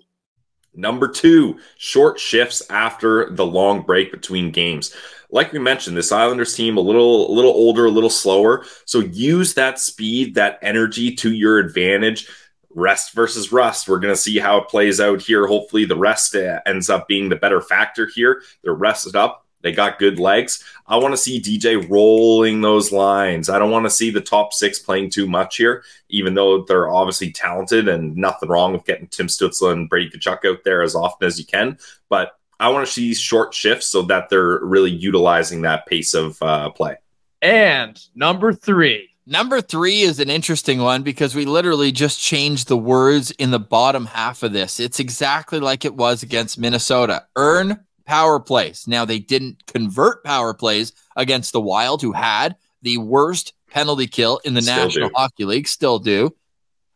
Number 0.78 1.08
two, 1.08 1.60
short 1.78 2.20
shifts 2.20 2.62
after 2.70 3.32
the 3.32 3.46
long 3.46 3.82
break 3.82 4.12
between 4.12 4.52
games. 4.52 4.96
Like 5.32 5.52
we 5.52 5.58
mentioned, 5.58 5.98
this 5.98 6.12
Islanders 6.12 6.56
team 6.56 6.78
a 6.78 6.82
little 6.82 7.30
a 7.30 7.34
little 7.34 7.52
older, 7.52 7.86
a 7.86 7.92
little 7.92 8.12
slower. 8.12 8.63
So 8.86 9.00
use 9.00 9.56
that 9.56 9.80
speed, 9.80 10.36
that 10.36 10.60
energy 10.62 11.16
to 11.16 11.34
your 11.34 11.58
advantage. 11.58 12.30
Rest 12.70 13.13
versus 13.13 13.52
rust. 13.52 13.90
We're 13.90 14.00
going 14.00 14.13
to 14.13 14.22
see 14.22 14.38
how 14.38 14.58
it 14.60 14.70
plays 14.70 15.00
out 15.02 15.20
here. 15.20 15.48
Hopefully, 15.48 15.86
the 15.86 15.98
rest 15.98 16.36
uh, 16.36 16.62
ends 16.68 16.92
up 16.92 17.08
being 17.08 17.28
the 17.28 17.36
better 17.36 17.60
factor 17.60 18.06
here. 18.06 18.44
They're 18.63 18.76
rested 18.76 19.16
up. 19.16 19.46
They 19.62 19.72
got 19.72 20.00
good 20.00 20.20
legs. 20.20 20.63
I 20.86 20.98
want 20.98 21.13
to 21.13 21.17
see 21.17 21.41
DJ 21.41 21.89
rolling 21.89 22.62
those 22.62 22.91
lines. 22.91 23.50
I 23.50 23.60
don't 23.60 23.72
want 23.72 23.86
to 23.86 23.89
see 23.89 24.12
the 24.12 24.22
top 24.22 24.54
six 24.54 24.80
playing 24.80 25.10
too 25.10 25.28
much 25.28 25.58
here, 25.58 25.84
even 26.10 26.36
though 26.36 26.63
they're 26.63 26.89
obviously 26.89 27.32
talented 27.32 27.88
and 27.88 28.15
nothing 28.15 28.50
wrong 28.50 28.74
with 28.74 28.86
getting 28.86 29.08
Tim 29.08 29.28
Stutzle 29.28 29.72
and 29.72 29.89
Brady 29.89 30.10
Tkachuk 30.10 30.46
out 30.46 30.63
there 30.63 30.84
as 30.84 30.96
often 30.96 31.26
as 31.28 31.39
you 31.39 31.46
can. 31.46 31.78
But 32.10 32.38
I 32.60 32.70
want 32.70 32.86
to 32.86 32.91
see 32.91 33.13
short 33.13 33.54
shifts 33.54 33.88
so 33.88 34.04
that 34.04 34.30
they're 34.30 34.60
really 34.63 34.91
utilizing 34.91 35.62
that 35.63 35.86
pace 35.86 36.13
of 36.13 36.41
uh, 36.41 36.70
play. 36.70 36.98
And 37.41 38.00
number 38.15 38.54
three. 38.54 39.10
Number 39.30 39.60
three 39.60 40.02
is 40.02 40.22
an 40.22 40.30
interesting 40.30 40.80
one 40.80 41.04
because 41.04 41.36
we 41.36 41.43
literally 41.43 41.91
just 41.91 42.22
changed 42.22 42.70
the 42.70 42.78
words 42.78 43.32
in 43.32 43.52
the 43.52 43.60
bottom 43.60 44.06
half 44.06 44.41
of 44.41 44.54
this. 44.54 44.80
It's 44.80 45.02
exactly 45.02 45.60
like 45.60 45.84
it 45.84 45.96
was 45.96 46.24
against 46.24 46.58
Minnesota. 46.58 47.26
Earn 47.36 47.86
power 48.08 48.39
plays. 48.39 48.86
Now, 48.88 49.06
they 49.06 49.20
didn't 49.20 49.67
convert 49.67 50.24
power 50.24 50.54
plays 50.54 50.93
against 51.15 51.54
the 51.54 51.62
Wild, 51.62 52.02
who 52.02 52.13
had 52.13 52.56
the 52.82 52.98
worst 52.98 53.54
penalty 53.70 54.08
kill 54.08 54.39
in 54.43 54.56
the 54.56 54.62
Still 54.62 54.76
National 54.76 55.10
do. 55.10 55.15
Hockey 55.15 55.46
League, 55.46 55.67
still 55.67 56.00
do. 56.00 56.36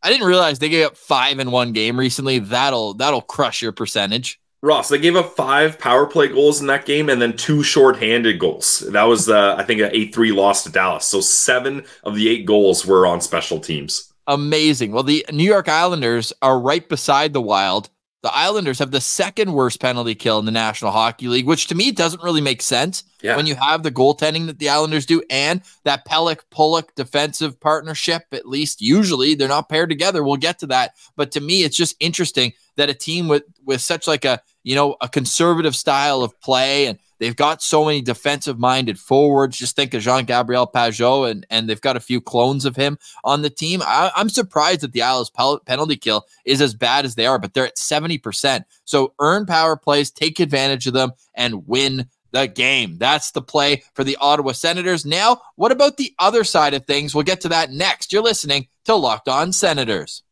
I 0.01 0.09
didn't 0.09 0.25
realize 0.25 0.57
they 0.57 0.69
gave 0.69 0.87
up 0.87 0.97
five 0.97 1.37
in 1.37 1.51
one 1.51 1.73
game 1.73 1.99
recently. 1.99 2.39
That'll 2.39 2.95
that'll 2.95 3.21
crush 3.21 3.61
your 3.61 3.71
percentage. 3.71 4.39
Ross, 4.63 4.89
they 4.89 4.99
gave 4.99 5.15
up 5.15 5.35
five 5.35 5.79
power 5.79 6.05
play 6.05 6.27
goals 6.27 6.61
in 6.61 6.67
that 6.67 6.85
game 6.85 7.09
and 7.09 7.21
then 7.21 7.35
two 7.35 7.63
shorthanded 7.63 8.39
goals. 8.39 8.79
That 8.91 9.03
was, 9.03 9.27
uh, 9.27 9.55
I 9.57 9.63
think, 9.63 9.81
an 9.81 9.89
8 9.91 10.13
3 10.13 10.31
loss 10.31 10.63
to 10.63 10.71
Dallas. 10.71 11.05
So 11.05 11.19
seven 11.19 11.83
of 12.03 12.15
the 12.15 12.29
eight 12.29 12.45
goals 12.45 12.85
were 12.85 13.07
on 13.07 13.21
special 13.21 13.59
teams. 13.59 14.11
Amazing. 14.27 14.91
Well, 14.91 15.03
the 15.03 15.25
New 15.31 15.43
York 15.43 15.67
Islanders 15.67 16.31
are 16.43 16.59
right 16.59 16.87
beside 16.87 17.33
the 17.33 17.41
Wild. 17.41 17.89
The 18.23 18.31
Islanders 18.33 18.77
have 18.77 18.91
the 18.91 19.01
second 19.01 19.51
worst 19.53 19.79
penalty 19.79 20.13
kill 20.13 20.37
in 20.37 20.45
the 20.45 20.51
National 20.51 20.91
Hockey 20.91 21.27
League, 21.27 21.47
which 21.47 21.65
to 21.67 21.75
me 21.75 21.91
doesn't 21.91 22.21
really 22.21 22.41
make 22.41 22.61
sense 22.61 23.03
Yeah. 23.23 23.35
when 23.35 23.47
you 23.47 23.55
have 23.55 23.81
the 23.81 23.89
goaltending 23.91 24.45
that 24.45 24.59
the 24.59 24.69
Islanders 24.69 25.07
do 25.07 25.23
and 25.31 25.61
that 25.85 26.05
Pelech 26.05 26.41
Pulock 26.51 26.93
defensive 26.95 27.59
partnership. 27.59 28.25
At 28.31 28.47
least 28.47 28.79
usually 28.79 29.33
they're 29.33 29.47
not 29.47 29.69
paired 29.69 29.89
together. 29.89 30.23
We'll 30.23 30.37
get 30.37 30.59
to 30.59 30.67
that, 30.67 30.95
but 31.15 31.31
to 31.31 31.41
me, 31.41 31.63
it's 31.63 31.75
just 31.75 31.95
interesting 31.99 32.53
that 32.75 32.89
a 32.91 32.93
team 32.93 33.27
with 33.27 33.43
with 33.65 33.81
such 33.81 34.05
like 34.07 34.23
a 34.23 34.39
you 34.63 34.75
know 34.75 34.97
a 35.01 35.09
conservative 35.09 35.75
style 35.75 36.21
of 36.21 36.39
play 36.41 36.85
and 36.85 36.99
they've 37.21 37.35
got 37.35 37.61
so 37.61 37.85
many 37.85 38.01
defensive 38.01 38.59
minded 38.59 38.99
forwards. 38.99 39.57
Just 39.57 39.75
think 39.77 39.93
of 39.93 40.01
Jean 40.01 40.25
Gabriel 40.25 40.67
Pageau 40.67 41.29
and 41.29 41.45
and 41.49 41.69
they've 41.69 41.79
got 41.79 41.95
a 41.95 42.01
few 42.01 42.19
clones 42.19 42.65
of 42.65 42.75
him 42.75 42.97
on 43.23 43.43
the 43.43 43.49
team. 43.49 43.81
I, 43.85 44.11
I'm 44.13 44.27
surprised 44.27 44.81
that 44.81 44.91
the 44.91 45.03
Isles 45.03 45.31
penalty 45.65 45.95
kill 45.95 46.25
is 46.43 46.59
as 46.59 46.73
bad 46.73 47.05
as 47.05 47.15
they 47.15 47.27
are, 47.27 47.39
but 47.39 47.53
they're 47.53 47.67
at 47.67 47.77
70%. 47.77 48.65
So 48.83 49.13
earn 49.19 49.45
power 49.45 49.77
plays, 49.77 50.11
take 50.11 50.39
advantage 50.41 50.87
of 50.87 50.93
them, 50.93 51.11
and 51.33 51.67
win 51.67 52.07
the 52.31 52.47
game. 52.47 52.97
That's 52.97 53.31
the 53.31 53.41
play 53.41 53.83
for 53.93 54.03
the 54.03 54.17
Ottawa 54.19 54.53
Senators. 54.53 55.05
Now, 55.05 55.41
what 55.55 55.71
about 55.71 55.97
the 55.97 56.13
other 56.17 56.43
side 56.43 56.73
of 56.73 56.85
things? 56.85 57.13
We'll 57.13 57.23
get 57.23 57.41
to 57.41 57.49
that 57.49 57.71
next. 57.71 58.11
You're 58.11 58.23
listening 58.23 58.67
to 58.85 58.95
Locked 58.95 59.29
On 59.29 59.53
Senators. 59.53 60.23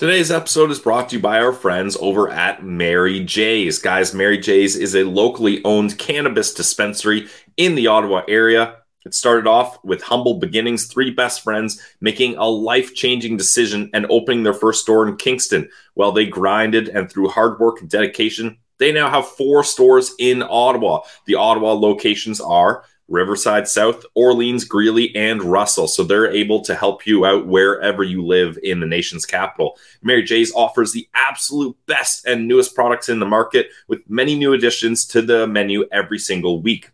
Today's 0.00 0.30
episode 0.30 0.70
is 0.70 0.78
brought 0.78 1.10
to 1.10 1.16
you 1.16 1.20
by 1.20 1.40
our 1.40 1.52
friends 1.52 1.94
over 2.00 2.30
at 2.30 2.64
Mary 2.64 3.22
J's. 3.22 3.78
Guys, 3.78 4.14
Mary 4.14 4.38
J's 4.38 4.74
is 4.74 4.96
a 4.96 5.04
locally 5.04 5.62
owned 5.62 5.98
cannabis 5.98 6.54
dispensary 6.54 7.28
in 7.58 7.74
the 7.74 7.86
Ottawa 7.88 8.22
area. 8.26 8.76
It 9.04 9.12
started 9.12 9.46
off 9.46 9.76
with 9.84 10.00
humble 10.00 10.38
beginnings, 10.38 10.86
three 10.86 11.10
best 11.10 11.42
friends 11.42 11.82
making 12.00 12.38
a 12.38 12.48
life 12.48 12.94
changing 12.94 13.36
decision 13.36 13.90
and 13.92 14.06
opening 14.08 14.42
their 14.42 14.54
first 14.54 14.80
store 14.80 15.06
in 15.06 15.16
Kingston. 15.16 15.68
While 15.92 16.12
they 16.12 16.24
grinded 16.24 16.88
and 16.88 17.12
through 17.12 17.28
hard 17.28 17.60
work 17.60 17.82
and 17.82 17.90
dedication, 17.90 18.56
they 18.78 18.92
now 18.92 19.10
have 19.10 19.28
four 19.28 19.62
stores 19.62 20.14
in 20.18 20.42
Ottawa. 20.42 21.00
The 21.26 21.34
Ottawa 21.34 21.74
locations 21.74 22.40
are 22.40 22.84
Riverside 23.10 23.68
South, 23.68 24.06
Orleans, 24.14 24.64
Greely, 24.64 25.14
and 25.14 25.42
Russell. 25.42 25.88
So 25.88 26.04
they're 26.04 26.32
able 26.32 26.62
to 26.62 26.74
help 26.74 27.06
you 27.06 27.26
out 27.26 27.46
wherever 27.46 28.02
you 28.02 28.24
live 28.24 28.58
in 28.62 28.80
the 28.80 28.86
nation's 28.86 29.26
capital. 29.26 29.76
Mary 30.00 30.22
J's 30.22 30.54
offers 30.54 30.92
the 30.92 31.08
absolute 31.14 31.76
best 31.86 32.24
and 32.24 32.48
newest 32.48 32.74
products 32.74 33.08
in 33.08 33.18
the 33.18 33.26
market 33.26 33.68
with 33.88 34.08
many 34.08 34.36
new 34.36 34.52
additions 34.52 35.04
to 35.06 35.20
the 35.20 35.46
menu 35.46 35.86
every 35.92 36.18
single 36.18 36.62
week. 36.62 36.90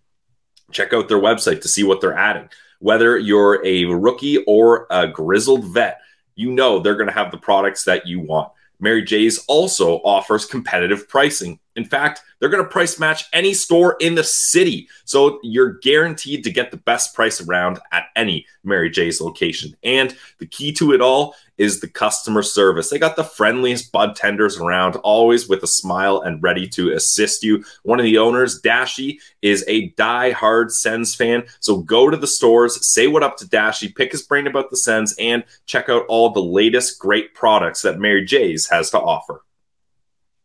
Check 0.73 0.93
out 0.93 1.09
their 1.09 1.21
website 1.21 1.61
to 1.61 1.69
see 1.69 1.85
what 1.85 2.01
they're 2.01 2.17
adding. 2.17 2.49
Whether 2.81 3.19
you're 3.19 3.65
a 3.65 3.85
rookie 3.85 4.43
or 4.45 4.87
a 4.91 5.07
grizzled 5.07 5.67
vet, 5.67 6.01
you 6.35 6.51
know 6.51 6.81
they're 6.81 6.97
going 6.97 7.09
to 7.09 7.13
have 7.13 7.31
the 7.31 7.39
products 7.39 7.85
that 7.85 8.07
you 8.07 8.21
want. 8.21 8.51
Mary 8.81 9.03
J's 9.03 9.45
also 9.49 9.99
offers 9.99 10.45
competitive 10.45 11.09
pricing. 11.09 11.59
In 11.77 11.85
fact, 11.85 12.23
they're 12.39 12.49
going 12.49 12.63
to 12.63 12.69
price 12.69 12.99
match 12.99 13.25
any 13.33 13.55
store 13.55 13.97
in 14.01 14.15
the 14.15 14.25
city. 14.25 14.89
So 15.05 15.39
you're 15.43 15.75
guaranteed 15.79 16.45
to 16.45 16.51
get 16.51 16.71
the 16.71 16.77
best 16.77 17.15
price 17.15 17.41
around 17.41 17.79
at 17.93 18.07
any 18.15 18.47
Mary 18.65 18.91
J's 18.91 19.21
location. 19.21 19.75
And 19.83 20.17
the 20.39 20.47
key 20.47 20.73
to 20.75 20.93
it 20.93 21.01
all 21.01 21.35
is 21.59 21.81
the 21.81 21.89
customer 21.89 22.43
service. 22.43 22.91
They 22.91 22.99
got 22.99 23.17
the 23.17 23.25
friendliest 23.25 23.91
bud 23.91 24.15
tenders 24.15 24.59
around, 24.59 24.97
always 24.97 25.49
with 25.49 25.63
a 25.63 25.67
smile 25.67 26.21
and 26.21 26.43
ready 26.43 26.69
to 26.69 26.93
assist 26.93 27.43
you. 27.43 27.65
One 27.83 27.99
of 27.99 28.05
the 28.05 28.19
owners, 28.19 28.61
Dashy, 28.61 29.21
is 29.41 29.65
a 29.67 29.89
die-hard 29.91 30.71
Sens 30.71 31.15
fan. 31.15 31.45
So 31.61 31.79
go 31.79 32.11
to 32.11 32.17
the 32.17 32.27
stores, 32.27 32.87
say 32.87 33.07
what 33.07 33.23
up 33.23 33.39
to 33.39 33.49
Dashy, 33.49 33.89
pick 33.89 34.13
his 34.13 34.23
brain 34.23 34.47
about 34.47 34.69
the 34.69 34.77
Sens, 34.77 35.15
and 35.19 35.45
check 35.65 35.89
out 35.89 36.05
all 36.09 36.31
the 36.31 36.43
latest 36.43 36.99
great 36.99 37.35
products 37.35 37.81
that 37.83 37.99
Mary 37.99 38.27
J's 38.27 38.69
has 38.69 38.91
to 38.91 39.01
offer. 39.01 39.43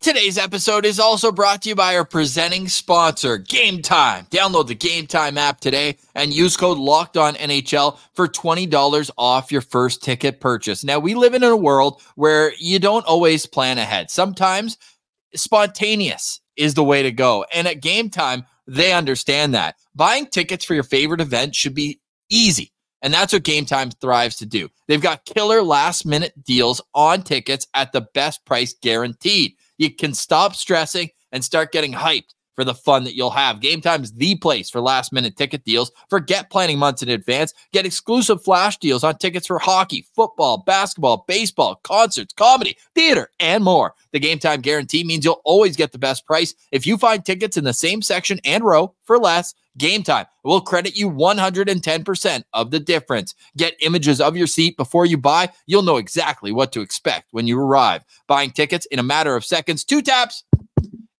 Today's 0.02 0.40
episode 0.40 0.84
is 0.84 1.00
also 1.00 1.32
brought 1.32 1.62
to 1.62 1.70
you 1.70 1.76
by 1.76 1.96
our 1.96 2.04
presenting 2.04 2.68
sponsor, 2.68 3.38
Game 3.38 3.84
Time. 3.84 4.26
Download 4.32 4.66
the 4.66 4.74
Game 4.74 5.06
Time 5.06 5.38
app 5.38 5.60
today 5.60 5.96
and 6.16 6.34
use 6.34 6.58
code 6.58 6.80
Locked 6.80 7.18
On 7.18 7.36
NHL 7.36 8.00
for 8.16 8.28
$20 8.28 9.12
off 9.16 9.52
your 9.52 9.62
first 9.62 10.04
ticket 10.04 10.40
purchase. 10.40 10.84
Now, 10.84 10.98
we 10.98 11.14
live 11.14 11.36
in 11.36 11.44
a 11.44 11.56
world 11.56 12.02
where 12.16 12.52
you 12.58 12.80
don't 12.80 13.06
always 13.06 13.46
plan 13.46 13.78
ahead. 13.78 14.10
Sometimes 14.10 14.80
spontaneous 15.36 16.42
is 16.58 16.74
the 16.74 16.84
way 16.84 17.04
to 17.04 17.12
go. 17.12 17.46
And 17.54 17.68
at 17.68 17.80
Game 17.80 18.10
Time, 18.10 18.48
they 18.66 18.94
understand 18.94 19.54
that. 19.54 19.76
Buying 19.94 20.26
tickets 20.26 20.66
for 20.66 20.74
your 20.74 20.82
favorite 20.82 21.22
event 21.22 21.54
should 21.54 21.76
be 21.76 22.00
easy. 22.28 22.74
And 23.04 23.14
that's 23.14 23.34
what 23.34 23.44
Game 23.44 23.66
Time 23.66 23.92
thrives 23.92 24.38
to 24.38 24.48
do. 24.48 24.70
They've 24.88 25.00
got 25.00 25.26
killer 25.26 25.62
last 25.62 26.08
minute 26.08 26.44
deals 26.44 26.82
on 26.96 27.22
tickets 27.22 27.68
at 27.76 27.92
the 27.92 28.08
best 28.16 28.44
price 28.46 28.74
guaranteed. 28.74 29.54
You 29.82 29.90
can 29.90 30.14
stop 30.14 30.54
stressing 30.54 31.10
and 31.32 31.44
start 31.44 31.72
getting 31.72 31.92
hyped 31.92 32.36
for 32.56 32.64
the 32.64 32.76
fun 32.76 33.04
that 33.06 33.16
you'll 33.16 33.32
have. 33.32 33.62
Game 33.62 33.82
Time's 33.82 34.12
the 34.12 34.36
place 34.36 34.70
for 34.70 34.80
last 34.80 35.12
minute 35.12 35.36
ticket 35.36 35.64
deals. 35.64 35.92
Forget 36.08 36.52
planning 36.52 36.78
months 36.78 37.02
in 37.02 37.10
advance. 37.10 37.52
Get 37.74 37.88
exclusive 37.88 38.44
flash 38.44 38.78
deals 38.78 39.04
on 39.04 39.18
tickets 39.18 39.48
for 39.48 39.58
hockey, 39.58 40.06
football, 40.16 40.60
basketball, 40.68 41.26
baseball, 41.28 41.80
concerts, 41.84 42.32
comedy, 42.32 42.78
theater, 42.94 43.32
and 43.40 43.64
more. 43.64 43.96
The 44.12 44.20
Game 44.20 44.38
Time 44.38 44.62
guarantee 44.62 45.04
means 45.04 45.26
you'll 45.26 45.42
always 45.46 45.76
get 45.76 45.94
the 45.94 45.98
best 45.98 46.28
price. 46.28 46.54
If 46.72 46.86
you 46.86 46.96
find 46.96 47.26
tickets 47.26 47.58
in 47.58 47.64
the 47.64 47.74
same 47.74 48.04
section 48.04 48.40
and 48.46 48.64
row 48.64 48.94
for 49.06 49.18
less, 49.18 49.56
Game 49.78 50.04
Time 50.04 50.26
will 50.44 50.62
credit 50.62 50.98
you 50.98 51.10
110% 51.10 52.44
of 52.54 52.72
the 52.72 52.80
difference. 52.80 53.36
Get 53.58 53.76
images 53.82 54.20
of 54.20 54.36
your 54.36 54.48
seat 54.48 54.78
before 54.78 55.06
you 55.06 55.18
buy. 55.18 55.50
You'll 55.66 55.82
know 55.82 55.98
exactly 55.98 56.52
what 56.52 56.72
to 56.74 56.82
expect 56.82 57.28
when 57.32 57.48
you 57.48 57.60
arrive. 57.60 58.04
Buying 58.28 58.52
tickets 58.52 58.86
in 58.88 59.00
a 59.00 59.04
matter 59.04 59.36
of 59.36 59.46
seconds, 59.46 59.84
two 59.84 60.02
taps, 60.02 60.44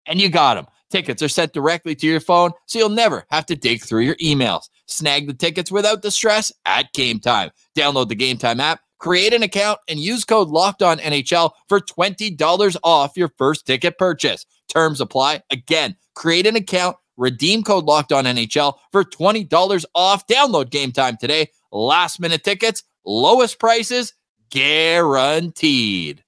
and 0.06 0.20
you 0.20 0.28
got 0.28 0.54
them. 0.54 0.66
Tickets 0.90 1.22
are 1.22 1.28
sent 1.28 1.54
directly 1.54 1.94
to 1.94 2.06
your 2.06 2.20
phone, 2.20 2.50
so 2.66 2.78
you'll 2.78 2.90
never 2.90 3.24
have 3.30 3.46
to 3.46 3.56
dig 3.56 3.82
through 3.82 4.02
your 4.02 4.16
emails. 4.16 4.68
Snag 4.86 5.26
the 5.26 5.32
tickets 5.32 5.72
without 5.72 6.02
the 6.02 6.10
stress 6.10 6.52
at 6.66 6.92
Game 6.92 7.18
Time. 7.18 7.50
Download 7.74 8.08
the 8.08 8.14
Game 8.14 8.36
Time 8.36 8.60
app, 8.60 8.80
create 8.98 9.32
an 9.32 9.42
account, 9.42 9.78
and 9.88 9.98
use 9.98 10.26
code 10.26 10.48
Locked 10.48 10.82
On 10.82 10.98
NHL 10.98 11.52
for 11.66 11.80
$20 11.80 12.76
off 12.84 13.16
your 13.16 13.32
first 13.38 13.66
ticket 13.66 13.96
purchase. 13.96 14.44
Terms 14.68 15.00
apply. 15.00 15.42
Again, 15.50 15.96
create 16.14 16.46
an 16.46 16.56
account, 16.56 16.96
redeem 17.16 17.62
code 17.62 17.84
Locked 17.84 18.12
On 18.12 18.24
NHL 18.24 18.74
for 18.90 19.04
$20 19.04 19.84
off. 19.94 20.26
Download 20.26 20.70
Game 20.70 20.92
Time 20.92 21.16
today. 21.16 21.50
Last 21.70 22.20
minute 22.20 22.44
tickets, 22.44 22.82
lowest 23.04 23.58
prices, 23.58 24.14
guaranteed. 24.50 26.22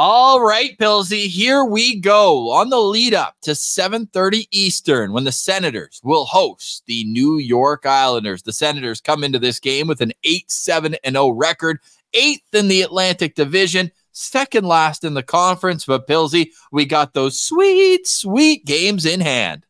All 0.00 0.40
right, 0.40 0.78
Pilsy, 0.78 1.26
here 1.26 1.64
we 1.64 1.98
go 1.98 2.52
on 2.52 2.70
the 2.70 2.78
lead 2.78 3.14
up 3.14 3.34
to 3.42 3.50
7:30 3.56 4.46
Eastern 4.52 5.12
when 5.12 5.24
the 5.24 5.32
Senators 5.32 6.00
will 6.04 6.24
host 6.24 6.84
the 6.86 7.02
New 7.02 7.38
York 7.38 7.84
Islanders. 7.84 8.44
The 8.44 8.52
Senators 8.52 9.00
come 9.00 9.24
into 9.24 9.40
this 9.40 9.58
game 9.58 9.88
with 9.88 10.00
an 10.00 10.12
8-7 10.24 10.94
and 11.02 11.16
0 11.16 11.30
record, 11.30 11.80
8th 12.12 12.54
in 12.54 12.68
the 12.68 12.82
Atlantic 12.82 13.34
Division, 13.34 13.90
second 14.12 14.68
last 14.68 15.02
in 15.02 15.14
the 15.14 15.22
conference, 15.24 15.84
but 15.84 16.06
Pilsy, 16.06 16.52
we 16.70 16.84
got 16.84 17.12
those 17.12 17.40
sweet 17.40 18.06
sweet 18.06 18.64
games 18.64 19.04
in 19.04 19.18
hand. 19.18 19.66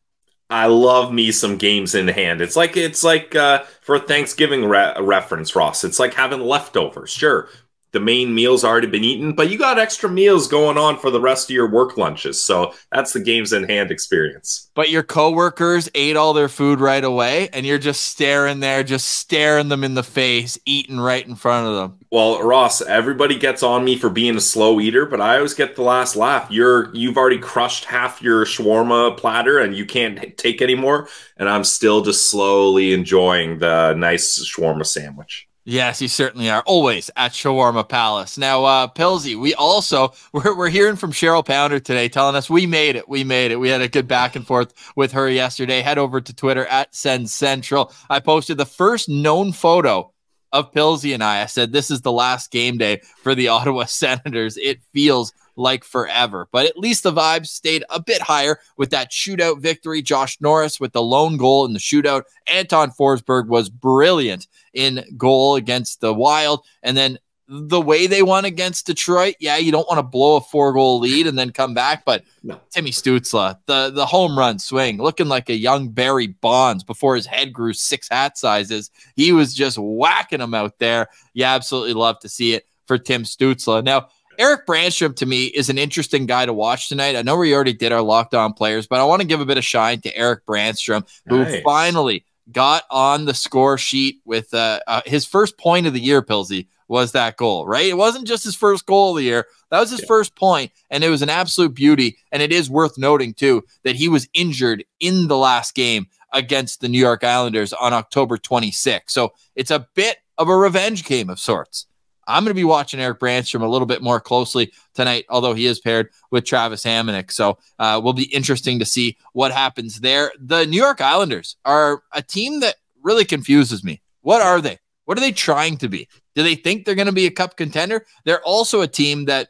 I 0.51 0.67
love 0.67 1.11
me 1.11 1.31
some 1.31 1.57
games 1.57 1.95
in 1.95 2.07
hand. 2.07 2.39
It's 2.39 2.55
like 2.55 2.77
it's 2.77 3.03
like 3.03 3.35
uh, 3.35 3.63
for 3.81 3.97
Thanksgiving 3.97 4.65
re- 4.65 4.93
reference, 4.99 5.55
Ross. 5.55 5.83
It's 5.83 5.99
like 5.99 6.13
having 6.13 6.41
leftovers. 6.41 7.09
Sure, 7.09 7.49
the 7.91 7.99
main 7.99 8.33
meal's 8.33 8.63
already 8.63 8.87
been 8.87 9.03
eaten, 9.03 9.33
but 9.33 9.49
you 9.49 9.57
got 9.57 9.79
extra 9.79 10.09
meals 10.09 10.47
going 10.47 10.77
on 10.77 10.97
for 10.97 11.09
the 11.09 11.19
rest 11.19 11.49
of 11.49 11.53
your 11.53 11.69
work 11.69 11.97
lunches. 11.97 12.43
So 12.43 12.73
that's 12.91 13.13
the 13.13 13.19
games 13.19 13.53
in 13.53 13.63
hand 13.63 13.91
experience. 13.91 14.69
But 14.75 14.89
your 14.89 15.03
coworkers 15.03 15.89
ate 15.95 16.15
all 16.15 16.33
their 16.33 16.49
food 16.49 16.79
right 16.79 17.03
away, 17.03 17.49
and 17.49 17.65
you're 17.65 17.79
just 17.79 18.01
staring 18.01 18.59
there, 18.59 18.83
just 18.83 19.07
staring 19.07 19.69
them 19.69 19.83
in 19.83 19.95
the 19.95 20.03
face, 20.03 20.57
eating 20.65 20.99
right 20.99 21.25
in 21.25 21.35
front 21.35 21.67
of 21.67 21.75
them. 21.75 21.99
Well, 22.11 22.41
Ross, 22.41 22.81
everybody 22.81 23.37
gets 23.37 23.61
on 23.61 23.83
me 23.83 23.97
for 23.97 24.09
being 24.09 24.35
a 24.35 24.41
slow 24.41 24.79
eater, 24.79 25.05
but 25.05 25.21
I 25.21 25.37
always 25.37 25.53
get 25.53 25.75
the 25.75 25.83
last 25.83 26.15
laugh. 26.15 26.49
You're 26.49 26.93
you've 26.95 27.17
already 27.17 27.37
crushed 27.37 27.85
half 27.85 28.21
your 28.21 28.45
shawarma 28.45 29.17
platter 29.17 29.59
and 29.59 29.75
you 29.75 29.85
can't 29.85 30.37
take 30.37 30.61
anymore, 30.61 31.07
and 31.37 31.49
I'm 31.49 31.63
still 31.63 32.01
just 32.01 32.29
slowly 32.29 32.93
enjoying 32.93 33.59
the 33.59 33.93
nice 33.93 34.39
shawarma 34.39 34.85
sandwich. 34.85 35.48
Yes, 35.69 36.01
you 36.01 36.07
certainly 36.07 36.49
are. 36.49 36.63
Always 36.65 37.11
at 37.15 37.31
Shawarma 37.31 37.87
Palace. 37.87 38.39
Now, 38.39 38.65
uh, 38.65 38.87
Pilsy, 38.87 39.39
we 39.39 39.53
also 39.53 40.13
we're, 40.33 40.57
we're 40.57 40.69
hearing 40.69 40.95
from 40.95 41.11
Cheryl 41.11 41.45
Pounder 41.45 41.79
today, 41.79 42.09
telling 42.09 42.35
us 42.35 42.49
we 42.49 42.65
made 42.65 42.95
it. 42.95 43.07
We 43.07 43.23
made 43.23 43.51
it. 43.51 43.57
We 43.57 43.69
had 43.69 43.79
a 43.79 43.87
good 43.87 44.07
back 44.07 44.35
and 44.35 44.47
forth 44.47 44.73
with 44.95 45.11
her 45.11 45.29
yesterday. 45.29 45.81
Head 45.81 45.99
over 45.99 46.21
to 46.21 46.35
Twitter 46.35 46.65
at 46.65 46.95
Sens 46.95 47.35
Central. 47.35 47.93
I 48.09 48.19
posted 48.19 48.57
the 48.57 48.65
first 48.65 49.09
known 49.09 49.51
photo 49.51 50.11
of 50.51 50.71
Pilsy 50.71 51.13
and 51.13 51.23
I. 51.23 51.43
I 51.43 51.45
said 51.45 51.71
this 51.71 51.91
is 51.91 52.01
the 52.01 52.11
last 52.11 52.49
game 52.49 52.79
day 52.79 53.01
for 53.21 53.35
the 53.35 53.47
Ottawa 53.49 53.85
Senators. 53.85 54.57
It 54.57 54.81
feels 54.91 55.33
like 55.55 55.83
forever. 55.83 56.47
But 56.51 56.65
at 56.65 56.79
least 56.79 57.03
the 57.03 57.13
vibes 57.13 57.47
stayed 57.47 57.83
a 57.91 58.01
bit 58.01 58.23
higher 58.23 58.59
with 58.77 58.89
that 58.89 59.11
shootout 59.11 59.61
victory. 59.61 60.01
Josh 60.01 60.39
Norris 60.41 60.79
with 60.79 60.93
the 60.93 61.03
lone 61.03 61.37
goal 61.37 61.65
in 61.65 61.73
the 61.73 61.79
shootout. 61.79 62.23
Anton 62.47 62.91
Forsberg 62.97 63.47
was 63.47 63.69
brilliant 63.69 64.47
in 64.73 65.03
goal 65.17 65.55
against 65.55 66.01
the 66.01 66.13
Wild. 66.13 66.65
And 66.83 66.95
then 66.95 67.19
the 67.47 67.81
way 67.81 68.05
they 68.05 68.21
won 68.21 68.45
against 68.45 68.85
Detroit, 68.85 69.35
yeah, 69.39 69.57
you 69.57 69.71
don't 69.71 69.87
want 69.87 69.97
to 69.97 70.03
blow 70.03 70.35
a 70.35 70.41
four 70.41 70.71
goal 70.71 70.99
lead 70.99 71.25
and 71.25 71.37
then 71.37 71.51
come 71.51 71.73
back. 71.73 72.05
But 72.05 72.23
no. 72.43 72.59
Timmy 72.69 72.91
Stützle, 72.91 73.57
the, 73.65 73.89
the 73.89 74.05
home 74.05 74.37
run 74.37 74.59
swing, 74.59 74.97
looking 74.97 75.27
like 75.27 75.49
a 75.49 75.55
young 75.55 75.89
Barry 75.89 76.27
Bonds 76.27 76.83
before 76.83 77.15
his 77.15 77.25
head 77.25 77.51
grew 77.51 77.73
six 77.73 78.07
hat 78.09 78.37
sizes. 78.37 78.91
He 79.15 79.31
was 79.31 79.55
just 79.55 79.77
whacking 79.79 80.39
them 80.39 80.53
out 80.53 80.77
there. 80.77 81.07
You 81.33 81.45
absolutely 81.45 81.93
love 81.93 82.19
to 82.19 82.29
see 82.29 82.53
it 82.53 82.67
for 82.85 82.99
Tim 82.99 83.23
Stützle. 83.23 83.83
Now, 83.83 84.09
Erik 84.37 84.65
Brannstrom 84.65 85.15
to 85.17 85.25
me 85.25 85.45
is 85.45 85.69
an 85.69 85.77
interesting 85.77 86.25
guy 86.25 86.45
to 86.45 86.53
watch 86.53 86.87
tonight. 86.87 87.17
I 87.17 87.23
know 87.23 87.35
we 87.35 87.53
already 87.53 87.73
did 87.73 87.91
our 87.91 88.01
lockdown 88.01 88.55
players, 88.55 88.87
but 88.87 89.01
I 89.01 89.03
want 89.03 89.21
to 89.21 89.27
give 89.27 89.41
a 89.41 89.45
bit 89.45 89.57
of 89.57 89.65
shine 89.65 89.99
to 90.01 90.15
Erik 90.15 90.45
Brannstrom, 90.45 91.05
who 91.27 91.39
nice. 91.39 91.61
finally 91.61 92.25
got 92.51 92.83
on 92.89 93.25
the 93.25 93.33
score 93.33 93.77
sheet 93.77 94.21
with 94.25 94.53
uh, 94.53 94.79
uh, 94.87 95.01
his 95.05 95.25
first 95.25 95.57
point 95.57 95.87
of 95.87 95.93
the 95.93 95.99
year, 95.99 96.21
Pilsy, 96.21 96.67
was 96.87 97.11
that 97.11 97.37
goal, 97.37 97.67
right? 97.67 97.85
It 97.85 97.97
wasn't 97.97 98.27
just 98.27 98.43
his 98.43 98.55
first 98.55 98.85
goal 98.85 99.11
of 99.11 99.17
the 99.17 99.23
year. 99.23 99.45
That 99.69 99.79
was 99.79 99.91
his 99.91 100.01
yeah. 100.01 100.07
first 100.07 100.35
point, 100.35 100.71
and 100.89 101.03
it 101.03 101.09
was 101.09 101.21
an 101.21 101.29
absolute 101.29 101.75
beauty. 101.75 102.17
And 102.31 102.41
it 102.41 102.51
is 102.51 102.69
worth 102.69 102.97
noting, 102.97 103.33
too, 103.33 103.63
that 103.83 103.95
he 103.95 104.09
was 104.09 104.27
injured 104.33 104.83
in 104.99 105.27
the 105.27 105.37
last 105.37 105.75
game 105.75 106.07
against 106.33 106.81
the 106.81 106.89
New 106.89 106.99
York 106.99 107.23
Islanders 107.23 107.73
on 107.73 107.93
October 107.93 108.37
26th. 108.37 109.09
So 109.09 109.33
it's 109.55 109.71
a 109.71 109.87
bit 109.93 110.17
of 110.37 110.49
a 110.49 110.57
revenge 110.57 111.05
game 111.05 111.29
of 111.29 111.39
sorts. 111.39 111.85
I'm 112.29 112.43
going 112.43 112.51
to 112.51 112.53
be 112.53 112.63
watching 112.63 112.99
Erik 112.99 113.19
Brannstrom 113.19 113.63
a 113.63 113.67
little 113.67 113.87
bit 113.87 114.03
more 114.03 114.19
closely 114.19 114.71
tonight, 114.93 115.25
although 115.29 115.55
he 115.55 115.65
is 115.65 115.79
paired 115.79 116.09
with 116.29 116.45
Travis 116.45 116.83
Hamonic. 116.83 117.31
So 117.31 117.57
uh, 117.79 117.99
will 118.03 118.13
be 118.13 118.33
interesting 118.33 118.77
to 118.79 118.85
see 118.85 119.17
what 119.33 119.51
happens 119.51 119.99
there. 119.99 120.31
The 120.39 120.65
New 120.65 120.77
York 120.77 121.01
Islanders 121.01 121.57
are 121.65 122.03
a 122.13 122.21
team 122.21 122.59
that 122.59 122.75
really 123.01 123.25
confuses 123.25 123.83
me. 123.83 124.01
What 124.21 124.41
are 124.41 124.61
they? 124.61 124.77
What 125.05 125.17
are 125.17 125.21
they 125.21 125.31
trying 125.31 125.77
to 125.77 125.89
be? 125.89 126.07
Do 126.35 126.43
they 126.43 126.53
think 126.53 126.85
they're 126.85 126.93
going 126.93 127.07
to 127.07 127.11
be 127.11 127.25
a 127.25 127.31
cup 127.31 127.57
contender? 127.57 128.05
They're 128.25 128.43
also 128.43 128.81
a 128.81 128.87
team 128.87 129.25
that, 129.25 129.49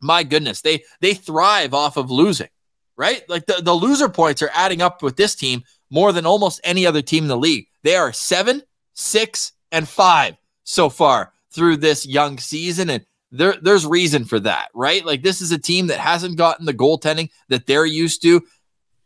my 0.00 0.24
goodness, 0.24 0.60
they 0.60 0.82
they 1.00 1.14
thrive 1.14 1.72
off 1.72 1.96
of 1.96 2.10
losing, 2.10 2.48
right? 2.96 3.22
Like 3.28 3.46
the, 3.46 3.62
the 3.62 3.74
loser 3.74 4.08
points 4.08 4.42
are 4.42 4.50
adding 4.52 4.82
up 4.82 5.02
with 5.02 5.16
this 5.16 5.36
team 5.36 5.62
more 5.88 6.12
than 6.12 6.26
almost 6.26 6.60
any 6.64 6.84
other 6.84 7.00
team 7.00 7.24
in 7.24 7.28
the 7.28 7.36
league. 7.36 7.68
They 7.84 7.94
are 7.94 8.12
seven, 8.12 8.62
six, 8.92 9.52
and 9.70 9.88
five 9.88 10.36
so 10.64 10.88
far 10.88 11.31
through 11.52 11.76
this 11.76 12.06
young 12.06 12.38
season. 12.38 12.90
And 12.90 13.06
there, 13.30 13.56
there's 13.60 13.86
reason 13.86 14.24
for 14.24 14.40
that, 14.40 14.68
right? 14.74 15.04
Like 15.04 15.22
this 15.22 15.40
is 15.40 15.52
a 15.52 15.58
team 15.58 15.86
that 15.88 15.98
hasn't 15.98 16.36
gotten 16.36 16.66
the 16.66 16.74
goaltending 16.74 17.30
that 17.48 17.66
they're 17.66 17.86
used 17.86 18.22
to. 18.22 18.42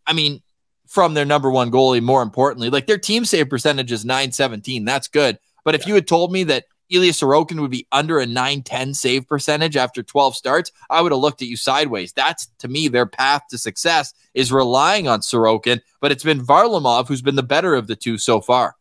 I 0.07 0.13
mean, 0.13 0.43
from 0.87 1.15
their 1.15 1.25
number 1.25 1.51
one 1.51 1.71
goalie, 1.71 2.03
more 2.03 2.23
importantly, 2.23 2.71
like 2.71 2.87
their 2.87 2.99
team 2.99 3.25
save 3.25 3.51
percentage 3.51 3.93
is 3.93 4.05
917. 4.05 4.85
That's 4.85 5.09
good. 5.09 5.39
But 5.65 5.75
if 5.75 5.83
yeah. 5.83 5.89
you 5.89 5.95
had 5.95 6.07
told 6.07 6.33
me 6.33 6.45
that 6.45 6.65
Ilya 6.89 7.13
Sorokin 7.13 7.61
would 7.61 7.73
be 7.73 7.87
under 7.91 8.21
a 8.21 8.27
910 8.27 8.95
save 8.95 9.27
percentage 9.27 9.77
after 9.77 10.03
12 10.03 10.37
starts, 10.37 10.71
I 10.89 11.03
would 11.03 11.11
have 11.11 11.21
looked 11.21 11.43
at 11.43 11.49
you 11.49 11.57
sideways. 11.57 12.13
That's 12.13 12.47
to 12.59 12.69
me 12.69 12.87
their 12.87 13.07
path 13.07 13.43
to 13.51 13.59
success 13.59 14.15
is 14.35 14.53
relying 14.53 15.09
on 15.09 15.21
Sorokin, 15.21 15.81
but 16.01 16.13
it's 16.13 16.25
been 16.25 16.45
Varlamov 16.45 17.09
who's 17.09 17.23
been 17.23 17.35
the 17.35 17.43
better 17.43 17.75
of 17.75 17.89
the 17.89 17.97
two 17.97 18.19
so 18.19 18.41
far. 18.41 18.76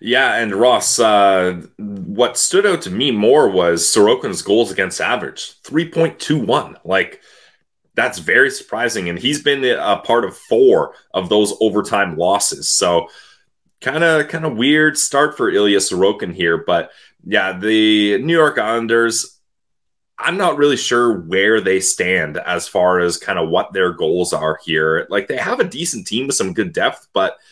Yeah, 0.00 0.36
and 0.36 0.54
Ross, 0.54 0.98
uh, 0.98 1.62
what 1.78 2.36
stood 2.36 2.66
out 2.66 2.82
to 2.82 2.90
me 2.90 3.10
more 3.10 3.48
was 3.48 3.82
Sorokin's 3.82 4.42
goals 4.42 4.70
against 4.70 5.00
average, 5.00 5.60
3.21. 5.62 6.76
Like, 6.84 7.20
that's 7.94 8.18
very 8.18 8.50
surprising. 8.50 9.08
And 9.08 9.18
he's 9.18 9.42
been 9.42 9.64
a 9.64 9.98
part 9.98 10.24
of 10.24 10.36
four 10.36 10.94
of 11.14 11.28
those 11.28 11.54
overtime 11.60 12.16
losses. 12.16 12.70
So, 12.70 13.08
kind 13.80 14.04
of 14.04 14.28
kind 14.28 14.44
of 14.44 14.56
weird 14.56 14.96
start 14.96 15.36
for 15.36 15.50
Ilya 15.50 15.78
Sorokin 15.78 16.34
here. 16.34 16.58
But 16.58 16.90
yeah, 17.24 17.58
the 17.58 18.18
New 18.22 18.32
York 18.32 18.58
Islanders, 18.58 19.40
I'm 20.18 20.36
not 20.36 20.56
really 20.56 20.76
sure 20.76 21.20
where 21.20 21.60
they 21.60 21.80
stand 21.80 22.38
as 22.38 22.68
far 22.68 23.00
as 23.00 23.18
kind 23.18 23.38
of 23.38 23.50
what 23.50 23.72
their 23.72 23.92
goals 23.92 24.32
are 24.32 24.58
here. 24.64 25.06
Like, 25.10 25.28
they 25.28 25.36
have 25.36 25.60
a 25.60 25.64
decent 25.64 26.06
team 26.06 26.26
with 26.26 26.36
some 26.36 26.54
good 26.54 26.72
depth, 26.72 27.08
but– 27.12 27.36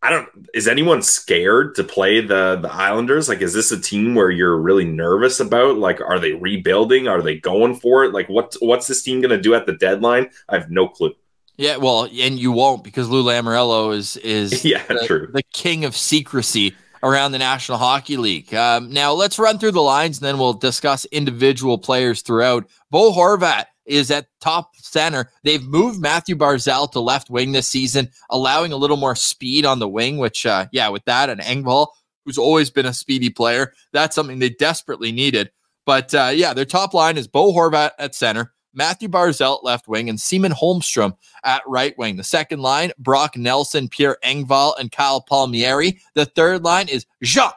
I 0.00 0.10
don't. 0.10 0.28
Is 0.54 0.68
anyone 0.68 1.02
scared 1.02 1.74
to 1.74 1.84
play 1.84 2.20
the 2.20 2.56
the 2.56 2.72
Islanders? 2.72 3.28
Like, 3.28 3.42
is 3.42 3.52
this 3.52 3.72
a 3.72 3.80
team 3.80 4.14
where 4.14 4.30
you're 4.30 4.56
really 4.56 4.84
nervous 4.84 5.40
about? 5.40 5.76
Like, 5.76 6.00
are 6.00 6.20
they 6.20 6.34
rebuilding? 6.34 7.08
Are 7.08 7.20
they 7.20 7.36
going 7.36 7.74
for 7.74 8.04
it? 8.04 8.12
Like, 8.12 8.28
what 8.28 8.54
what's 8.60 8.86
this 8.86 9.02
team 9.02 9.20
going 9.20 9.30
to 9.30 9.40
do 9.40 9.54
at 9.54 9.66
the 9.66 9.74
deadline? 9.74 10.30
I 10.48 10.58
have 10.58 10.70
no 10.70 10.88
clue. 10.88 11.14
Yeah, 11.56 11.78
well, 11.78 12.04
and 12.04 12.38
you 12.38 12.52
won't 12.52 12.84
because 12.84 13.08
Lou 13.08 13.24
Lamoriello 13.24 13.94
is 13.94 14.16
is 14.18 14.64
yeah, 14.64 14.84
the, 14.86 15.04
true. 15.04 15.28
the 15.32 15.42
king 15.52 15.84
of 15.84 15.96
secrecy 15.96 16.76
around 17.02 17.32
the 17.32 17.38
National 17.38 17.78
Hockey 17.78 18.16
League. 18.16 18.54
Um, 18.54 18.92
now, 18.92 19.12
let's 19.12 19.38
run 19.38 19.58
through 19.58 19.72
the 19.72 19.82
lines, 19.82 20.18
and 20.18 20.26
then 20.26 20.38
we'll 20.38 20.52
discuss 20.52 21.04
individual 21.06 21.76
players 21.76 22.22
throughout. 22.22 22.68
Bo 22.90 23.12
Horvat 23.12 23.66
is 23.88 24.10
at 24.10 24.28
top 24.40 24.76
center. 24.76 25.30
They've 25.42 25.62
moved 25.62 26.00
Mathew 26.00 26.36
Barzal 26.36 26.90
to 26.92 27.00
left 27.00 27.30
wing 27.30 27.52
this 27.52 27.68
season, 27.68 28.10
allowing 28.30 28.72
a 28.72 28.76
little 28.76 28.96
more 28.96 29.16
speed 29.16 29.64
on 29.64 29.78
the 29.78 29.88
wing, 29.88 30.18
which, 30.18 30.46
uh, 30.46 30.66
yeah, 30.72 30.88
with 30.88 31.04
that 31.06 31.30
and 31.30 31.40
Engvall, 31.40 31.88
who's 32.24 32.38
always 32.38 32.70
been 32.70 32.86
a 32.86 32.92
speedy 32.92 33.30
player, 33.30 33.72
that's 33.92 34.14
something 34.14 34.38
they 34.38 34.50
desperately 34.50 35.12
needed. 35.12 35.50
But 35.86 36.14
uh, 36.14 36.30
yeah, 36.34 36.52
their 36.52 36.66
top 36.66 36.92
line 36.92 37.16
is 37.16 37.26
Bo 37.26 37.52
Horvat 37.52 37.92
at 37.98 38.14
center, 38.14 38.52
Mathew 38.74 39.08
Barzal 39.08 39.62
left 39.62 39.88
wing, 39.88 40.08
and 40.08 40.20
Simon 40.20 40.52
Holmstrom 40.52 41.16
at 41.44 41.62
right 41.66 41.96
wing. 41.98 42.16
The 42.16 42.24
second 42.24 42.60
line, 42.60 42.92
Brock 42.98 43.36
Nelson, 43.36 43.88
Pierre 43.88 44.18
Engvall, 44.24 44.78
and 44.78 44.92
Kyle 44.92 45.20
Palmieri. 45.20 45.98
The 46.14 46.26
third 46.26 46.62
line 46.62 46.88
is 46.88 47.06
Jean 47.22 47.50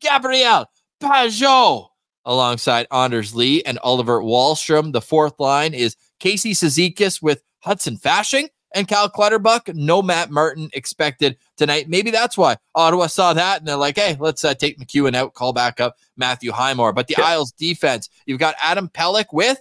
Gabriel 0.00 0.66
Pageau 1.00 1.88
alongside 2.24 2.86
Anders 2.90 3.34
Lee 3.34 3.62
and 3.64 3.78
Oliver 3.78 4.20
Wahlstrom. 4.20 4.92
The 4.92 5.00
fourth 5.00 5.38
line 5.38 5.74
is 5.74 5.96
Casey 6.20 6.52
Cizikas 6.52 7.22
with 7.22 7.42
Hudson 7.60 7.96
Fasching 7.96 8.48
and 8.74 8.88
Cal 8.88 9.08
Clutterbuck. 9.08 9.74
No 9.74 10.02
Matt 10.02 10.30
Martin 10.30 10.68
expected 10.72 11.36
tonight. 11.56 11.88
Maybe 11.88 12.10
that's 12.10 12.36
why 12.36 12.56
Ottawa 12.74 13.06
saw 13.06 13.32
that 13.32 13.60
and 13.60 13.68
they're 13.68 13.76
like, 13.76 13.96
hey, 13.96 14.16
let's 14.18 14.44
uh, 14.44 14.54
take 14.54 14.78
MacEwen 14.78 15.14
out, 15.14 15.34
call 15.34 15.52
back 15.52 15.80
up 15.80 15.96
Matthew 16.16 16.52
Highmore. 16.52 16.92
But 16.92 17.06
the 17.06 17.14
yeah. 17.18 17.24
Isles 17.24 17.52
defense, 17.52 18.08
you've 18.26 18.40
got 18.40 18.56
Adam 18.60 18.88
Pelech 18.88 19.32
with 19.32 19.58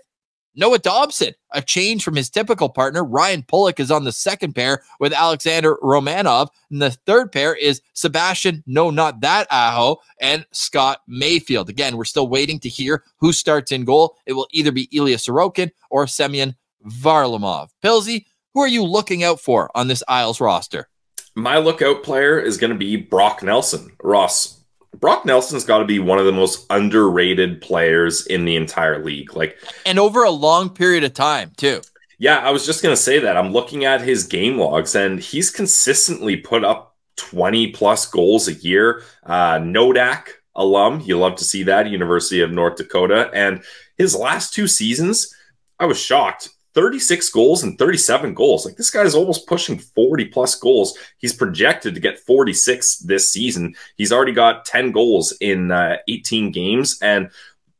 Noah 0.55 0.79
Dobson, 0.79 1.33
a 1.51 1.61
change 1.61 2.03
from 2.03 2.15
his 2.15 2.29
typical 2.29 2.69
partner. 2.69 3.03
Ryan 3.03 3.43
Pulock 3.43 3.79
is 3.79 3.91
on 3.91 4.03
the 4.03 4.11
second 4.11 4.53
pair 4.53 4.83
with 4.99 5.13
Alexander 5.13 5.77
Romanov. 5.81 6.49
And 6.69 6.81
the 6.81 6.91
third 6.91 7.31
pair 7.31 7.55
is 7.55 7.81
Sebastian, 7.93 8.63
no, 8.67 8.89
not 8.89 9.21
that 9.21 9.47
Aho, 9.49 9.97
and 10.21 10.45
Scott 10.51 11.01
Mayfield. 11.07 11.69
Again, 11.69 11.97
we're 11.97 12.05
still 12.05 12.27
waiting 12.27 12.59
to 12.59 12.69
hear 12.69 13.03
who 13.17 13.33
starts 13.33 13.71
in 13.71 13.85
goal. 13.85 14.17
It 14.25 14.33
will 14.33 14.47
either 14.51 14.71
be 14.71 14.89
Ilya 14.91 15.17
Sorokin 15.17 15.71
or 15.89 16.05
Semyon 16.07 16.55
Varlamov. 16.85 17.69
Pilsy, 17.83 18.25
who 18.53 18.61
are 18.61 18.67
you 18.67 18.83
looking 18.83 19.23
out 19.23 19.39
for 19.39 19.71
on 19.75 19.87
this 19.87 20.03
Isles 20.07 20.39
roster? 20.39 20.87
My 21.35 21.57
lookout 21.57 22.03
player 22.03 22.39
is 22.39 22.57
going 22.57 22.71
to 22.71 22.77
be 22.77 22.95
Brock 22.95 23.41
Nelson. 23.41 23.89
Ross, 24.03 24.62
Brock 24.99 25.25
Nelson's 25.25 25.65
got 25.65 25.79
to 25.79 25.85
be 25.85 25.99
one 25.99 26.19
of 26.19 26.25
the 26.25 26.31
most 26.31 26.65
underrated 26.69 27.61
players 27.61 28.25
in 28.27 28.45
the 28.45 28.55
entire 28.55 29.03
league. 29.03 29.35
Like, 29.35 29.57
and 29.85 29.99
over 29.99 30.23
a 30.23 30.31
long 30.31 30.69
period 30.69 31.03
of 31.03 31.13
time, 31.13 31.51
too. 31.57 31.81
Yeah, 32.19 32.37
I 32.37 32.51
was 32.51 32.65
just 32.65 32.83
going 32.83 32.95
to 32.95 33.01
say 33.01 33.19
that. 33.19 33.35
I'm 33.35 33.51
looking 33.51 33.85
at 33.85 34.01
his 34.01 34.25
game 34.25 34.57
logs, 34.57 34.95
and 34.95 35.19
he's 35.19 35.49
consistently 35.49 36.37
put 36.37 36.63
up 36.63 36.95
20 37.17 37.71
plus 37.71 38.05
goals 38.05 38.47
a 38.47 38.53
year. 38.53 39.03
Uh, 39.25 39.55
Nodak 39.57 40.27
alum, 40.55 41.01
you 41.01 41.17
love 41.17 41.35
to 41.37 41.43
see 41.43 41.63
that, 41.63 41.89
University 41.89 42.41
of 42.41 42.51
North 42.51 42.77
Dakota. 42.77 43.29
And 43.33 43.63
his 43.97 44.15
last 44.15 44.53
two 44.53 44.67
seasons, 44.67 45.35
I 45.79 45.85
was 45.85 45.99
shocked. 45.99 46.49
36 46.73 47.29
goals 47.29 47.63
and 47.63 47.77
37 47.77 48.33
goals. 48.33 48.65
Like 48.65 48.75
this 48.75 48.89
guy's 48.89 49.15
almost 49.15 49.47
pushing 49.47 49.77
40 49.77 50.25
plus 50.25 50.55
goals. 50.55 50.97
He's 51.17 51.33
projected 51.33 51.93
to 51.93 52.01
get 52.01 52.19
46 52.19 52.99
this 52.99 53.31
season. 53.31 53.75
He's 53.95 54.11
already 54.11 54.31
got 54.31 54.65
10 54.65 54.91
goals 54.91 55.33
in 55.39 55.71
uh, 55.71 55.97
18 56.07 56.51
games. 56.51 56.97
And 57.01 57.29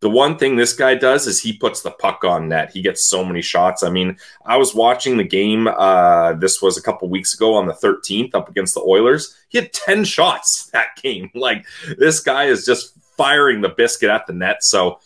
the 0.04 0.10
one 0.10 0.38
thing 0.38 0.58
this 0.58 0.74
guy 0.74 0.96
does 0.96 1.28
is 1.28 1.40
he 1.40 1.54
puts 1.54 1.82
the 1.82 1.92
puck 1.92 2.26
on 2.26 2.50
net. 2.50 2.72
He 2.72 2.82
gets 2.82 3.06
so 3.06 3.24
many 3.24 3.42
shots. 3.42 3.84
I 3.84 3.90
mean, 3.90 4.18
I 4.46 4.58
was 4.58 4.76
watching 4.76 5.16
the 5.16 5.24
game. 5.24 5.68
Uh, 5.68 6.34
this 6.34 6.62
was 6.62 6.78
a 6.78 6.82
couple 6.82 7.08
weeks 7.10 7.34
ago 7.34 7.56
on 7.56 7.68
the 7.68 7.74
13th 7.74 8.36
up 8.36 8.50
against 8.50 8.74
the 8.74 8.82
Oilers. 8.82 9.34
He 9.48 9.58
had 9.58 9.72
10 9.72 10.04
shots 10.04 10.70
that 10.74 10.98
game. 11.02 11.32
Like 11.44 11.66
this 11.98 12.20
guy 12.20 12.46
is 12.46 12.66
just 12.66 12.98
firing 13.18 13.62
the 13.62 13.70
biscuit 13.70 14.10
at 14.10 14.28
the 14.28 14.34
net. 14.34 14.64
So, 14.64 15.00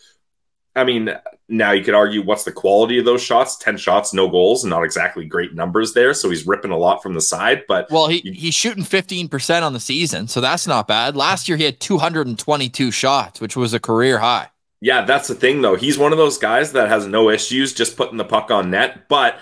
I 0.76 0.84
mean, 0.84 1.10
now 1.48 1.72
you 1.72 1.82
could 1.82 1.94
argue 1.94 2.22
what's 2.22 2.44
the 2.44 2.52
quality 2.52 2.98
of 2.98 3.04
those 3.04 3.22
shots? 3.22 3.56
10 3.56 3.78
shots, 3.78 4.12
no 4.12 4.28
goals, 4.28 4.64
not 4.64 4.84
exactly 4.84 5.24
great 5.24 5.54
numbers 5.54 5.94
there. 5.94 6.12
So 6.12 6.28
he's 6.28 6.46
ripping 6.46 6.70
a 6.70 6.76
lot 6.76 7.02
from 7.02 7.14
the 7.14 7.20
side. 7.20 7.64
But 7.66 7.90
well, 7.90 8.08
he, 8.08 8.18
he's 8.18 8.54
shooting 8.54 8.84
15% 8.84 9.62
on 9.62 9.72
the 9.72 9.80
season. 9.80 10.28
So 10.28 10.40
that's 10.40 10.66
not 10.66 10.86
bad. 10.86 11.16
Last 11.16 11.48
year 11.48 11.56
he 11.56 11.64
had 11.64 11.80
222 11.80 12.90
shots, 12.90 13.40
which 13.40 13.56
was 13.56 13.72
a 13.72 13.80
career 13.80 14.18
high. 14.18 14.48
Yeah, 14.80 15.04
that's 15.04 15.26
the 15.26 15.34
thing 15.34 15.62
though. 15.62 15.74
He's 15.74 15.98
one 15.98 16.12
of 16.12 16.18
those 16.18 16.38
guys 16.38 16.72
that 16.72 16.88
has 16.88 17.06
no 17.06 17.30
issues 17.30 17.72
just 17.72 17.96
putting 17.96 18.18
the 18.18 18.24
puck 18.24 18.50
on 18.50 18.70
net, 18.70 19.08
but 19.08 19.40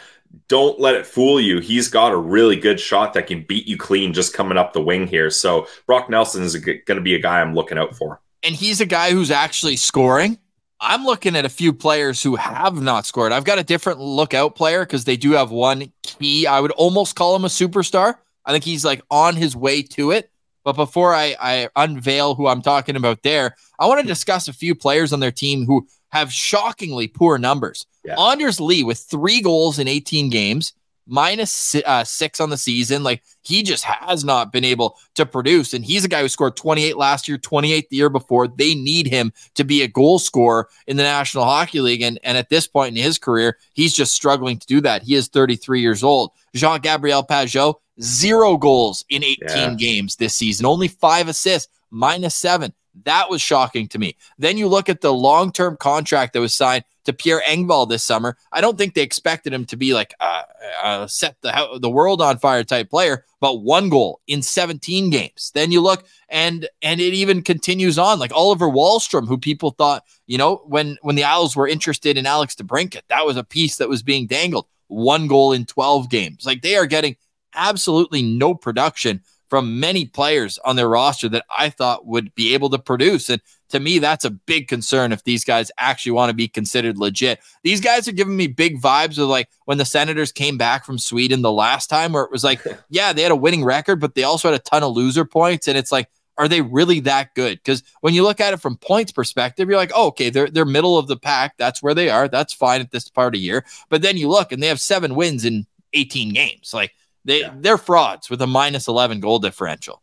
don't 0.49 0.79
let 0.81 0.95
it 0.95 1.07
fool 1.07 1.41
you. 1.41 1.61
He's 1.61 1.89
got 1.89 2.13
a 2.13 2.17
really 2.17 2.57
good 2.57 2.81
shot 2.81 3.15
that 3.15 3.27
can 3.27 3.43
beat 3.43 3.67
you 3.67 3.77
clean 3.77 4.13
just 4.13 4.33
coming 4.33 4.57
up 4.57 4.73
the 4.73 4.81
wing 4.81 5.07
here. 5.07 5.31
So 5.31 5.67
Brock 5.87 6.09
Nelson 6.09 6.43
is 6.43 6.57
going 6.57 6.83
to 6.87 7.01
be 7.01 7.15
a 7.15 7.21
guy 7.21 7.41
I'm 7.41 7.55
looking 7.55 7.79
out 7.79 7.97
for. 7.97 8.21
And 8.43 8.55
he's 8.55 8.81
a 8.81 8.87
guy 8.87 9.11
who's 9.11 9.31
actually 9.31 9.77
scoring. 9.77 10.39
I'm 10.81 11.05
looking 11.05 11.37
at 11.37 11.45
a 11.45 11.51
few 11.51 11.73
players 11.73 12.23
who 12.23 12.37
have 12.37 12.81
not 12.81 13.07
scored. 13.07 13.33
I've 13.33 13.45
got 13.45 13.59
a 13.59 13.65
different 13.65 13.99
lookout 13.99 14.55
player 14.55 14.85
because 14.85 15.05
they 15.05 15.17
do 15.17 15.33
have 15.33 15.51
one 15.51 15.93
key. 16.03 16.47
I 16.47 16.61
would 16.61 16.73
almost 16.73 17.17
call 17.17 17.35
him 17.35 17.45
a 17.45 17.49
superstar. 17.49 18.17
I 18.45 18.53
think 18.53 18.65
he's 18.65 18.85
like 18.85 19.03
on 19.11 19.37
his 19.37 19.57
way 19.57 19.83
to 19.83 20.11
it. 20.11 20.31
But 20.65 20.75
before 20.75 21.15
I, 21.15 21.37
I 21.41 21.69
unveil 21.77 22.35
who 22.35 22.49
I'm 22.49 22.61
talking 22.61 22.97
about 22.97 23.23
there, 23.23 23.55
I 23.79 23.87
want 23.87 24.01
to 24.01 24.07
discuss 24.07 24.49
a 24.49 24.53
few 24.53 24.75
players 24.75 25.13
on 25.13 25.21
their 25.21 25.31
team 25.31 25.65
who 25.65 25.87
have 26.11 26.33
shockingly 26.33 27.07
poor 27.09 27.39
numbers. 27.39 27.87
Yeah. 28.05 28.19
Anders 28.19 28.61
Lee 28.61 28.83
with 28.83 28.99
three 28.99 29.41
goals 29.41 29.79
in 29.79 29.87
18 29.87 30.29
games, 30.29 30.73
minus, 31.07 31.75
uh, 31.75 32.05
six 32.05 32.41
on 32.41 32.51
the 32.51 32.57
season. 32.57 33.03
Like 33.03 33.23
he 33.43 33.63
just 33.63 33.85
has 33.85 34.25
not 34.25 34.53
been 34.53 34.65
able 34.65 34.99
to 35.15 35.25
produce. 35.25 35.73
And 35.73 35.85
he's 35.85 36.05
a 36.05 36.09
guy 36.09 36.21
who 36.21 36.29
scored 36.29 36.57
28 36.57 36.97
last 36.97 37.29
year, 37.29 37.39
28 37.39 37.89
the 37.89 37.97
year 37.97 38.11
before. 38.11 38.49
They 38.49 38.75
need 38.75 39.07
him 39.07 39.33
to 39.55 39.65
be 39.65 39.83
a 39.83 39.89
goal 39.89 40.19
scorer 40.19 40.69
in 40.87 40.97
the 40.97 41.03
National 41.03 41.45
Hockey 41.45 41.81
League. 41.81 42.03
And, 42.03 42.19
and 42.23 42.37
at 42.37 42.49
this 42.49 42.67
point 42.67 42.97
in 42.97 43.03
his 43.03 43.19
career, 43.19 43.59
he's 43.75 43.95
just 43.95 44.13
struggling 44.13 44.59
to 44.59 44.67
do 44.67 44.81
that. 44.83 45.03
He 45.03 45.15
is 45.15 45.29
33 45.29 45.81
years 45.81 46.03
old. 46.03 46.33
Jean 46.55 46.81
Gabriel 46.81 47.25
Pageau, 47.25 47.77
zero 48.01 48.57
goals 48.57 49.05
in 49.09 49.23
18 49.23 49.47
yeah. 49.49 49.75
games 49.75 50.17
this 50.17 50.35
season, 50.35 50.67
only 50.67 50.89
five 50.89 51.29
assists, 51.29 51.73
minus 51.91 52.35
seven. 52.35 52.73
That 53.05 53.29
was 53.29 53.43
shocking 53.43 53.89
to 53.89 53.99
me. 53.99 54.17
Then 54.39 54.57
you 54.57 54.69
look 54.69 54.89
at 54.89 55.03
the 55.03 55.13
long 55.13 55.53
term 55.53 55.77
contract 55.77 56.33
that 56.33 56.41
was 56.41 56.55
signed 56.55 56.85
to 57.07 57.13
Pierre 57.13 57.43
Engvall 57.47 57.89
this 57.89 58.05
summer. 58.05 58.37
I 58.53 58.61
don't 58.61 58.77
think 58.77 58.95
they 58.95 59.03
expected 59.03 59.53
him 59.53 59.65
to 59.67 59.77
be 59.77 59.95
like 59.95 60.15
uh, 60.21 60.43
uh, 60.83 61.07
set 61.07 61.37
the 61.41 61.79
the 61.81 61.91
world 61.91 62.21
on 62.21 62.39
fire 62.39 62.65
type 62.65 62.91
player, 62.91 63.25
but 63.41 63.63
one 63.63 63.89
goal 63.89 64.21
in 64.27 64.43
17 64.43 65.11
games. 65.11 65.51
Then 65.55 65.73
you 65.73 65.81
look 65.81 66.05
and 66.29 66.69
and 66.83 67.01
it 67.01 67.15
even 67.15 67.43
continues 67.43 67.99
on 67.99 68.19
like 68.19 68.33
Oliver 68.33 68.69
Wahlstrom, 68.69 69.27
who 69.27 69.39
people 69.39 69.71
thought 69.71 70.05
you 70.27 70.39
know 70.39 70.63
when 70.67 70.99
when 71.03 71.17
the 71.17 71.25
Isles 71.25 71.57
were 71.57 71.69
interested 71.69 72.17
in 72.17 72.27
Alex 72.27 72.55
DeBrincat, 72.55 73.03
that 73.09 73.27
was 73.27 73.37
a 73.37 73.45
piece 73.45 73.77
that 73.77 73.89
was 73.89 74.03
being 74.03 74.27
dangled. 74.27 74.67
One 74.89 75.27
goal 75.27 75.53
in 75.53 75.65
12 75.65 76.11
games. 76.11 76.47
Like 76.47 76.63
they 76.63 76.77
are 76.77 76.87
getting 76.87 77.17
absolutely 77.55 78.23
no 78.23 78.55
production 78.55 79.23
from 79.49 79.79
many 79.79 80.05
players 80.05 80.59
on 80.65 80.77
their 80.77 80.89
roster 80.89 81.29
that 81.29 81.45
I 81.57 81.71
thought 81.71 82.07
would 82.07 82.35
be 82.35 82.55
able 82.55 82.71
to 82.71 82.79
produce. 82.79 83.31
And 83.31 83.41
to 83.71 83.81
me, 83.81 83.99
that's 83.99 84.25
a 84.25 84.31
big 84.31 84.69
concern 84.69 85.13
if 85.13 85.25
these 85.25 85.45
guys 85.45 85.71
actually 85.79 86.13
want 86.13 86.31
to 86.31 86.35
be 86.35 86.49
considered 86.49 86.99
legit. 86.99 87.41
These 87.63 87.81
guys 87.81 88.07
are 88.07 88.13
giving 88.13 88.37
me 88.37 88.47
big 88.47 88.81
vibes 88.81 89.19
of 89.19 89.29
like 89.29 89.49
when 89.65 89.79
the 89.79 89.85
Senators 89.85 90.33
came 90.33 90.57
back 90.57 90.85
from 90.85 90.99
Sweden 90.99 91.43
the 91.43 91.53
last 91.53 91.89
time, 91.89 92.13
where 92.13 92.25
it 92.25 92.31
was 92.31 92.45
like, 92.45 92.61
yeah, 92.91 93.13
they 93.13 93.23
had 93.23 93.33
a 93.33 93.37
winning 93.37 93.65
record, 93.65 94.01
but 94.01 94.15
they 94.15 94.23
also 94.23 94.51
had 94.51 94.61
a 94.61 94.63
ton 94.63 94.83
of 94.83 94.95
loser 94.95 95.25
points. 95.25 95.69
And 95.69 95.79
it's 95.79 95.93
like, 95.93 96.09
are 96.39 96.49
they 96.49 96.61
really 96.61 97.01
that 97.01 97.35
good? 97.35 97.59
Because 97.59 97.83
when 98.03 98.15
you 98.15 98.23
look 98.23 98.41
at 98.41 98.53
it 98.53 98.61
from 98.61 98.77
points 98.77 99.11
perspective, 99.11 99.69
you're 99.69 99.79
like, 99.79 99.93
oh, 99.95 100.09
okay, 100.09 100.31
they're 100.31 100.49
they're 100.49 100.65
middle 100.65 100.99
of 100.99 101.07
the 101.09 101.17
pack. 101.17 101.57
That's 101.57 101.83
where 101.83 101.95
they 101.95 102.11
are. 102.11 102.29
That's 102.29 102.53
fine 102.53 102.81
at 102.81 102.91
this 102.91 103.09
part 103.09 103.29
of 103.29 103.33
the 103.39 103.45
year. 103.45 103.65
But 103.89 104.03
then 104.03 104.17
you 104.17 104.29
look 104.29 104.53
and 104.53 104.63
they 104.63 104.67
have 104.67 104.81
seven 104.81 105.15
wins 105.15 105.45
in 105.45 105.67
18 105.95 106.35
games. 106.35 106.73
Like 106.75 106.93
they 107.27 107.41
yeah. 107.41 107.53
they're 107.57 107.79
frauds 107.79 108.31
with 108.31 108.41
a 108.41 108.47
minus 108.47 108.89
11 108.89 109.21
goal 109.21 109.39
differential. 109.39 110.03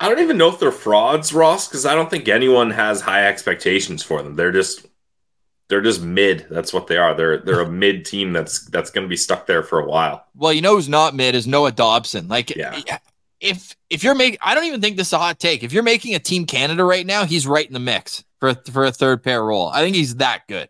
I 0.00 0.08
don't 0.08 0.20
even 0.20 0.36
know 0.36 0.48
if 0.48 0.58
they're 0.58 0.72
frauds, 0.72 1.32
Ross, 1.32 1.68
because 1.68 1.86
I 1.86 1.94
don't 1.94 2.10
think 2.10 2.28
anyone 2.28 2.70
has 2.70 3.00
high 3.00 3.26
expectations 3.26 4.02
for 4.02 4.22
them. 4.22 4.36
They're 4.36 4.52
just 4.52 4.86
they're 5.68 5.80
just 5.80 6.02
mid. 6.02 6.46
That's 6.50 6.72
what 6.72 6.86
they 6.86 6.96
are. 6.96 7.14
They're 7.14 7.38
they're 7.38 7.60
a 7.60 7.68
mid 7.84 8.04
team 8.04 8.32
that's 8.32 8.66
that's 8.66 8.90
going 8.90 9.04
to 9.04 9.08
be 9.08 9.16
stuck 9.16 9.46
there 9.46 9.62
for 9.62 9.80
a 9.80 9.86
while. 9.86 10.24
Well, 10.36 10.52
you 10.52 10.60
know 10.60 10.76
who's 10.76 10.88
not 10.88 11.14
mid 11.14 11.34
is 11.34 11.46
Noah 11.46 11.72
Dobson. 11.72 12.28
Like 12.28 12.54
yeah. 12.54 12.80
Eh, 12.86 12.98
if 13.40 13.76
if 13.90 14.02
you're 14.02 14.14
making, 14.14 14.38
I 14.42 14.54
don't 14.54 14.64
even 14.64 14.80
think 14.80 14.96
this 14.96 15.08
is 15.08 15.12
a 15.12 15.18
hot 15.18 15.38
take. 15.38 15.62
If 15.62 15.72
you're 15.72 15.82
making 15.82 16.14
a 16.14 16.18
Team 16.18 16.46
Canada 16.46 16.84
right 16.84 17.06
now, 17.06 17.24
he's 17.24 17.46
right 17.46 17.66
in 17.66 17.72
the 17.72 17.80
mix 17.80 18.24
for 18.40 18.54
for 18.70 18.84
a 18.84 18.92
third 18.92 19.22
pair 19.22 19.44
role. 19.44 19.68
I 19.68 19.80
think 19.80 19.96
he's 19.96 20.16
that 20.16 20.46
good. 20.48 20.68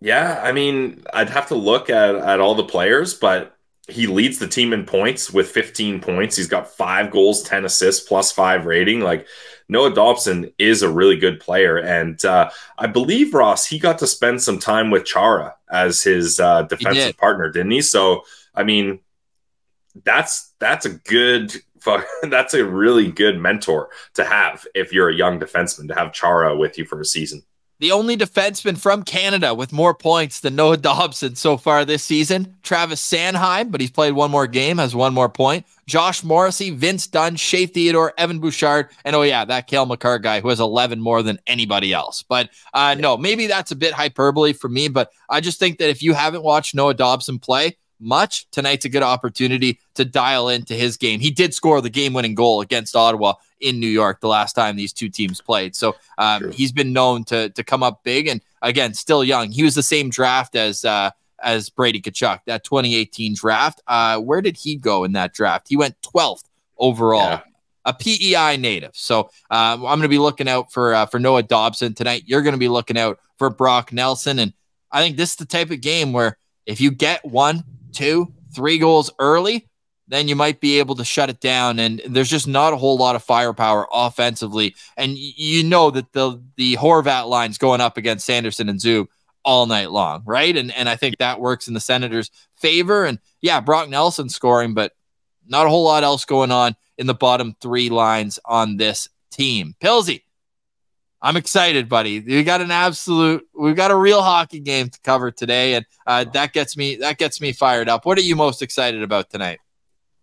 Yeah, 0.00 0.40
I 0.42 0.52
mean, 0.52 1.02
I'd 1.12 1.30
have 1.30 1.48
to 1.48 1.54
look 1.56 1.90
at 1.90 2.14
at 2.14 2.40
all 2.40 2.54
the 2.54 2.64
players, 2.64 3.14
but 3.14 3.56
he 3.88 4.06
leads 4.06 4.38
the 4.38 4.46
team 4.46 4.72
in 4.72 4.84
points 4.84 5.32
with 5.32 5.50
15 5.50 6.00
points. 6.00 6.36
He's 6.36 6.46
got 6.46 6.68
five 6.68 7.10
goals, 7.10 7.42
10 7.42 7.64
assists, 7.64 8.06
plus 8.06 8.30
five 8.30 8.66
rating. 8.66 9.00
Like 9.00 9.26
Noah 9.68 9.94
Dobson 9.94 10.52
is 10.58 10.82
a 10.82 10.90
really 10.90 11.16
good 11.16 11.40
player. 11.40 11.78
And 11.78 12.22
uh, 12.24 12.50
I 12.76 12.86
believe, 12.86 13.32
Ross, 13.32 13.66
he 13.66 13.78
got 13.78 13.98
to 13.98 14.06
spend 14.06 14.42
some 14.42 14.58
time 14.58 14.90
with 14.90 15.06
Chara 15.06 15.54
as 15.70 16.02
his 16.02 16.38
uh, 16.38 16.62
defensive 16.62 17.06
did. 17.06 17.16
partner, 17.16 17.50
didn't 17.50 17.70
he? 17.70 17.80
So, 17.80 18.24
I 18.54 18.62
mean, 18.62 19.00
that's 20.04 20.52
that's 20.58 20.84
a 20.84 20.90
good 20.90 21.54
fuck. 21.80 22.04
that's 22.24 22.52
a 22.52 22.64
really 22.64 23.10
good 23.10 23.38
mentor 23.38 23.88
to 24.14 24.24
have 24.24 24.66
if 24.74 24.92
you're 24.92 25.08
a 25.08 25.14
young 25.14 25.40
defenseman 25.40 25.88
to 25.88 25.94
have 25.94 26.12
Chara 26.12 26.54
with 26.54 26.76
you 26.76 26.84
for 26.84 27.00
a 27.00 27.06
season 27.06 27.42
the 27.80 27.92
only 27.92 28.16
defenseman 28.16 28.76
from 28.76 29.04
Canada 29.04 29.54
with 29.54 29.72
more 29.72 29.94
points 29.94 30.40
than 30.40 30.56
Noah 30.56 30.76
Dobson 30.76 31.36
so 31.36 31.56
far 31.56 31.84
this 31.84 32.02
season. 32.02 32.56
Travis 32.62 33.00
Sanheim, 33.00 33.70
but 33.70 33.80
he's 33.80 33.90
played 33.90 34.12
one 34.12 34.30
more 34.30 34.46
game, 34.46 34.78
has 34.78 34.94
one 34.94 35.14
more 35.14 35.28
point. 35.28 35.64
Josh 35.86 36.22
Morrissey, 36.22 36.70
Vince 36.70 37.06
Dunn, 37.06 37.36
Shea 37.36 37.66
Theodore, 37.66 38.12
Evan 38.18 38.40
Bouchard, 38.40 38.90
and 39.04 39.14
oh 39.16 39.22
yeah, 39.22 39.44
that 39.44 39.68
Cale 39.68 39.86
Makar 39.86 40.18
guy 40.18 40.40
who 40.40 40.48
has 40.48 40.60
11 40.60 41.00
more 41.00 41.22
than 41.22 41.38
anybody 41.46 41.92
else. 41.92 42.22
But 42.22 42.50
uh, 42.74 42.94
no, 42.98 43.16
maybe 43.16 43.46
that's 43.46 43.70
a 43.70 43.76
bit 43.76 43.94
hyperbole 43.94 44.52
for 44.52 44.68
me, 44.68 44.88
but 44.88 45.10
I 45.28 45.40
just 45.40 45.58
think 45.58 45.78
that 45.78 45.88
if 45.88 46.02
you 46.02 46.14
haven't 46.14 46.42
watched 46.42 46.74
Noah 46.74 46.94
Dobson 46.94 47.38
play, 47.38 47.76
much, 48.00 48.50
tonight's 48.50 48.84
a 48.84 48.88
good 48.88 49.02
opportunity 49.02 49.80
to 49.94 50.04
dial 50.04 50.48
into 50.48 50.74
his 50.74 50.96
game. 50.96 51.20
He 51.20 51.30
did 51.30 51.54
score 51.54 51.80
the 51.80 51.90
game 51.90 52.12
winning 52.12 52.34
goal 52.34 52.60
against 52.60 52.96
Ottawa 52.96 53.34
in 53.60 53.80
New 53.80 53.88
York 53.88 54.20
the 54.20 54.28
last 54.28 54.52
time 54.52 54.76
these 54.76 54.92
two 54.92 55.08
teams 55.08 55.40
played. 55.40 55.74
So 55.74 55.96
um, 56.16 56.52
he's 56.52 56.72
been 56.72 56.92
known 56.92 57.24
to, 57.24 57.50
to 57.50 57.64
come 57.64 57.82
up 57.82 58.04
big 58.04 58.28
and 58.28 58.40
again, 58.62 58.94
still 58.94 59.24
young. 59.24 59.50
He 59.50 59.62
was 59.62 59.74
the 59.74 59.82
same 59.82 60.10
draft 60.10 60.54
as, 60.54 60.84
uh, 60.84 61.10
as 61.42 61.70
Brady 61.70 62.00
Tkachuk, 62.00 62.40
that 62.46 62.64
2018 62.64 63.34
draft. 63.34 63.82
Uh, 63.86 64.18
where 64.18 64.40
did 64.40 64.56
he 64.56 64.76
go 64.76 65.04
in 65.04 65.12
that 65.12 65.34
draft? 65.34 65.68
He 65.68 65.76
went 65.76 66.00
12th 66.02 66.44
overall. 66.78 67.30
Yeah 67.30 67.40
a 67.84 67.94
PEI 67.94 68.58
native. 68.58 68.90
So 68.92 69.30
um, 69.50 69.86
I'm 69.86 69.98
going 69.98 70.02
to 70.02 70.08
be 70.08 70.18
looking 70.18 70.46
out 70.46 70.70
for 70.70 70.94
uh, 70.94 71.06
for 71.06 71.18
Noah 71.18 71.42
Dobson 71.42 71.94
tonight. 71.94 72.24
You're 72.26 72.42
going 72.42 72.52
to 72.52 72.58
be 72.58 72.68
looking 72.68 72.98
out 72.98 73.18
for 73.38 73.48
Brock 73.48 73.94
Nelson, 73.94 74.38
and 74.38 74.52
I 74.92 75.00
think 75.00 75.16
this 75.16 75.30
is 75.30 75.36
the 75.36 75.46
type 75.46 75.70
of 75.70 75.80
game 75.80 76.12
where 76.12 76.36
if 76.66 76.82
you 76.82 76.90
get 76.90 77.24
one, 77.24 77.64
two, 77.98 78.32
three 78.54 78.78
goals 78.78 79.10
early, 79.18 79.68
then 80.06 80.28
you 80.28 80.36
might 80.36 80.60
be 80.60 80.78
able 80.78 80.94
to 80.94 81.04
shut 81.04 81.28
it 81.28 81.40
down. 81.40 81.78
And 81.78 82.00
there's 82.06 82.30
just 82.30 82.46
not 82.46 82.72
a 82.72 82.76
whole 82.76 82.96
lot 82.96 83.16
of 83.16 83.22
firepower 83.22 83.86
offensively. 83.92 84.74
And 84.96 85.18
you 85.18 85.64
know 85.64 85.90
that 85.90 86.12
the 86.12 86.40
the 86.56 86.76
Horvat 86.76 87.28
line's 87.28 87.58
going 87.58 87.80
up 87.80 87.96
against 87.96 88.24
Sanderson 88.24 88.68
and 88.68 88.80
Zub 88.80 89.08
all 89.44 89.66
night 89.66 89.90
long, 89.90 90.22
right? 90.24 90.56
And 90.56 90.72
and 90.72 90.88
I 90.88 90.96
think 90.96 91.18
that 91.18 91.40
works 91.40 91.68
in 91.68 91.74
the 91.74 91.80
Senators' 91.80 92.30
favor. 92.56 93.04
And 93.04 93.18
yeah, 93.40 93.60
Brock 93.60 93.88
Nelson 93.88 94.28
scoring, 94.28 94.74
but 94.74 94.92
not 95.46 95.66
a 95.66 95.70
whole 95.70 95.84
lot 95.84 96.04
else 96.04 96.24
going 96.24 96.52
on 96.52 96.76
in 96.96 97.06
the 97.06 97.14
bottom 97.14 97.56
three 97.60 97.90
lines 97.90 98.38
on 98.44 98.76
this 98.76 99.08
team. 99.30 99.74
Pilsy, 99.80 100.22
I'm 101.20 101.36
excited, 101.36 101.88
buddy. 101.88 102.20
We 102.20 102.44
got 102.44 102.60
an 102.60 102.70
absolute, 102.70 103.46
we've 103.58 103.74
got 103.74 103.90
a 103.90 103.96
real 103.96 104.22
hockey 104.22 104.60
game 104.60 104.88
to 104.88 105.00
cover 105.00 105.30
today, 105.30 105.74
and 105.74 105.84
uh, 106.06 106.24
that 106.32 106.52
gets 106.52 106.76
me 106.76 106.96
that 106.96 107.18
gets 107.18 107.40
me 107.40 107.52
fired 107.52 107.88
up. 107.88 108.06
What 108.06 108.18
are 108.18 108.22
you 108.22 108.36
most 108.36 108.62
excited 108.62 109.02
about 109.02 109.28
tonight? 109.30 109.58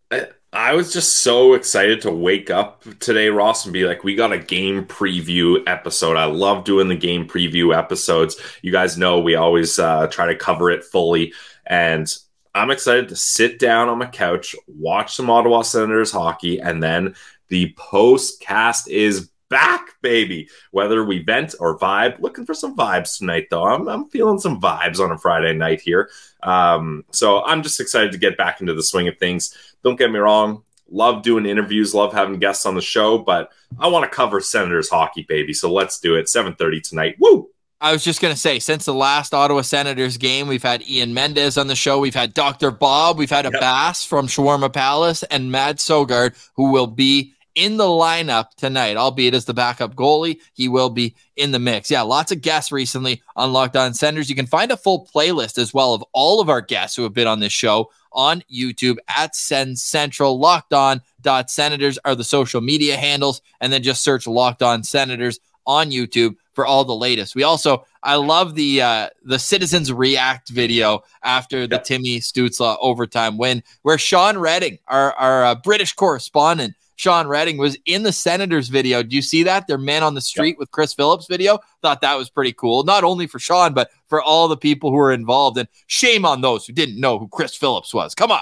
I, 0.10 0.28
I 0.54 0.74
was 0.74 0.94
just 0.94 1.20
so 1.20 1.54
excited 1.54 2.02
to 2.04 2.12
wake 2.12 2.50
up 2.50 2.86
today, 3.00 3.28
Ross, 3.28 3.66
and 3.66 3.74
be 3.74 3.86
like, 3.86 4.06
we 4.06 4.16
got 4.16 4.32
a 4.32 4.40
game 4.40 4.86
preview 4.86 5.62
episode. 5.68 6.16
I 6.16 6.26
love 6.26 6.64
doing 6.64 6.88
the 6.88 6.96
game 6.96 7.28
preview 7.28 7.78
episodes. 7.78 8.38
You 8.62 8.72
guys 8.72 8.98
know 8.98 9.20
we 9.20 9.36
always 9.36 9.78
uh, 9.78 10.08
try 10.08 10.28
to 10.28 10.36
cover 10.36 10.72
it 10.72 10.86
fully, 10.86 11.34
and 11.66 12.08
I'm 12.54 12.72
excited 12.72 13.10
to 13.10 13.18
sit 13.18 13.60
down 13.60 13.90
on 13.90 13.98
my 13.98 14.06
couch, 14.06 14.56
watch 14.66 15.14
some 15.14 15.30
Ottawa 15.30 15.62
Senators 15.64 16.14
hockey, 16.14 16.62
and 16.62 16.82
then 16.82 17.16
the 17.50 17.76
post 17.78 18.40
cast 18.40 18.88
is 18.88 19.30
back, 19.50 19.96
baby. 20.02 20.50
Whether 20.72 21.04
we 21.04 21.20
vent 21.24 21.56
or 21.60 21.78
vibe, 21.78 22.20
looking 22.20 22.46
for 22.46 22.54
some 22.54 22.76
vibes 22.76 23.18
tonight, 23.18 23.48
though. 23.50 23.64
I'm, 23.64 23.88
I'm 23.88 24.10
feeling 24.10 24.40
some 24.40 24.60
vibes 24.60 25.00
on 25.00 25.12
a 25.12 25.18
Friday 25.18 25.54
night 25.54 25.82
here. 25.82 26.10
Um, 26.44 27.06
so 27.12 27.44
I'm 27.44 27.64
just 27.64 27.80
excited 27.80 28.12
to 28.12 28.18
get 28.18 28.38
back 28.38 28.62
into 28.62 28.74
the 28.74 28.84
swing 28.84 29.08
of 29.08 29.18
things. 29.18 29.56
Don't 29.84 29.98
get 29.98 30.12
me 30.12 30.20
wrong. 30.20 30.64
Love 30.90 31.24
doing 31.24 31.48
interviews, 31.48 31.96
love 31.96 32.14
having 32.14 32.38
guests 32.38 32.66
on 32.66 32.76
the 32.76 32.82
show, 32.82 33.18
but 33.18 33.52
I 33.80 33.88
want 33.88 34.04
to 34.04 34.16
cover 34.16 34.40
Senators 34.40 34.88
hockey, 34.90 35.26
baby. 35.28 35.52
So 35.52 35.74
let's 35.74 36.00
do 36.00 36.16
it. 36.16 36.28
7:30 36.28 36.82
tonight. 36.88 37.16
Woo! 37.20 37.50
I 37.82 37.92
was 37.92 38.04
just 38.04 38.22
going 38.22 38.34
to 38.34 38.40
say, 38.40 38.60
since 38.60 38.86
the 38.86 38.94
last 38.94 39.34
Ottawa 39.34 39.62
Senators 39.62 40.18
game, 40.18 40.48
we've 40.48 40.64
had 40.64 40.88
Ian 40.88 41.14
Mendes 41.14 41.58
on 41.58 41.68
the 41.68 41.76
show. 41.76 42.00
We've 42.00 42.16
had 42.16 42.34
Dr. 42.34 42.72
Bob. 42.72 43.18
We've 43.18 43.30
had 43.30 43.46
a 43.46 43.52
Yep. 43.52 43.60
Bass 43.60 44.06
from 44.06 44.28
Shawarma 44.28 44.72
Palace 44.72 45.24
and 45.24 45.52
Mads 45.52 45.84
Sogaard, 45.84 46.36
who 46.56 46.72
will 46.72 46.88
be 46.88 47.35
in 47.56 47.78
the 47.78 47.86
lineup 47.86 48.54
tonight, 48.58 48.98
albeit 48.98 49.34
as 49.34 49.46
the 49.46 49.54
backup 49.54 49.96
goalie. 49.96 50.40
He 50.54 50.68
will 50.68 50.90
be 50.90 51.16
in 51.36 51.52
the 51.52 51.60
mix. 51.60 51.90
Yeah, 51.90 52.02
lots 52.02 52.32
of 52.32 52.42
guests 52.42 52.72
recently 52.72 53.22
on 53.36 53.54
Locked 53.54 53.76
On 53.78 53.94
Senators. 53.94 54.30
You 54.30 54.36
can 54.36 54.46
find 54.46 54.72
a 54.72 54.78
full 54.78 55.08
playlist 55.14 55.58
as 55.58 55.74
well 55.74 55.94
of 55.94 56.04
all 56.14 56.42
of 56.42 56.50
our 56.50 56.62
guests 56.62 56.96
who 56.96 57.04
have 57.04 57.14
been 57.14 57.28
on 57.28 57.40
this 57.40 57.54
show 57.54 57.92
on 58.12 58.44
YouTube 58.54 58.98
at 59.08 59.36
Sens 59.36 59.82
Central. 59.84 60.38
Locked 60.40 60.74
On 60.74 61.02
dot 61.22 61.50
Senators 61.50 61.98
are 62.06 62.16
the 62.16 62.24
social 62.24 62.62
media 62.62 62.98
handles, 62.98 63.42
and 63.62 63.74
then 63.74 63.84
just 63.84 64.04
search 64.04 64.28
Locked 64.28 64.62
On 64.62 64.84
Senators 64.84 65.40
on 65.66 65.90
YouTube 65.90 66.36
for 66.54 66.66
all 66.66 66.86
the 66.86 66.96
latest. 66.96 67.36
We 67.36 67.44
also, 67.44 67.86
I 68.04 68.16
love 68.16 68.56
the 68.56 68.82
uh, 68.82 69.10
the 69.24 69.40
Citizens 69.40 69.92
React 69.92 70.50
video 70.50 71.04
after 71.24 71.68
the 71.68 71.76
Yep. 71.76 71.84
Timmy 71.84 72.20
Stützle 72.20 72.78
overtime 72.80 73.38
win, 73.38 73.64
where 73.82 73.98
Sean 73.98 74.38
Redding, 74.38 74.78
our 74.88 75.14
our 75.14 75.44
uh, 75.46 75.56
British 75.56 75.94
correspondent, 75.94 76.76
Sean 76.96 77.28
Redding 77.28 77.58
was 77.58 77.78
in 77.86 78.04
the 78.04 78.12
Senators 78.12 78.70
video. 78.70 79.04
Do 79.04 79.16
you 79.16 79.22
see 79.22 79.44
that? 79.44 79.68
Their 79.68 79.78
man 79.78 80.04
on 80.04 80.14
the 80.14 80.22
street 80.22 80.58
with 80.58 80.72
Chris 80.72 80.94
Phillips 80.94 81.28
video. 81.28 81.60
Thought 81.82 82.02
that 82.02 82.18
was 82.18 82.30
pretty 82.30 82.54
cool. 82.54 82.84
Not 82.84 83.04
only 83.04 83.28
for 83.28 83.40
Sean, 83.40 83.74
but 83.74 83.90
for 84.08 84.22
all 84.22 84.48
the 84.48 84.58
people 84.58 84.90
who 84.90 84.96
were 84.96 85.12
involved. 85.12 85.58
And 85.58 85.68
shame 85.88 86.26
on 86.26 86.42
those 86.42 86.66
who 86.66 86.74
didn't 86.74 87.00
know 87.00 87.20
who 87.20 87.28
Chris 87.28 87.56
Phillips 87.56 87.94
was. 87.94 88.16
Come 88.16 88.32
on. 88.32 88.42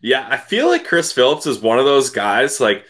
Yeah, 0.00 0.26
I 0.28 0.36
feel 0.36 0.66
like 0.66 0.84
Chris 0.84 1.12
Phillips 1.12 1.46
is 1.46 1.60
one 1.60 1.78
of 1.78 1.84
those 1.84 2.10
guys 2.10 2.58
like 2.58 2.84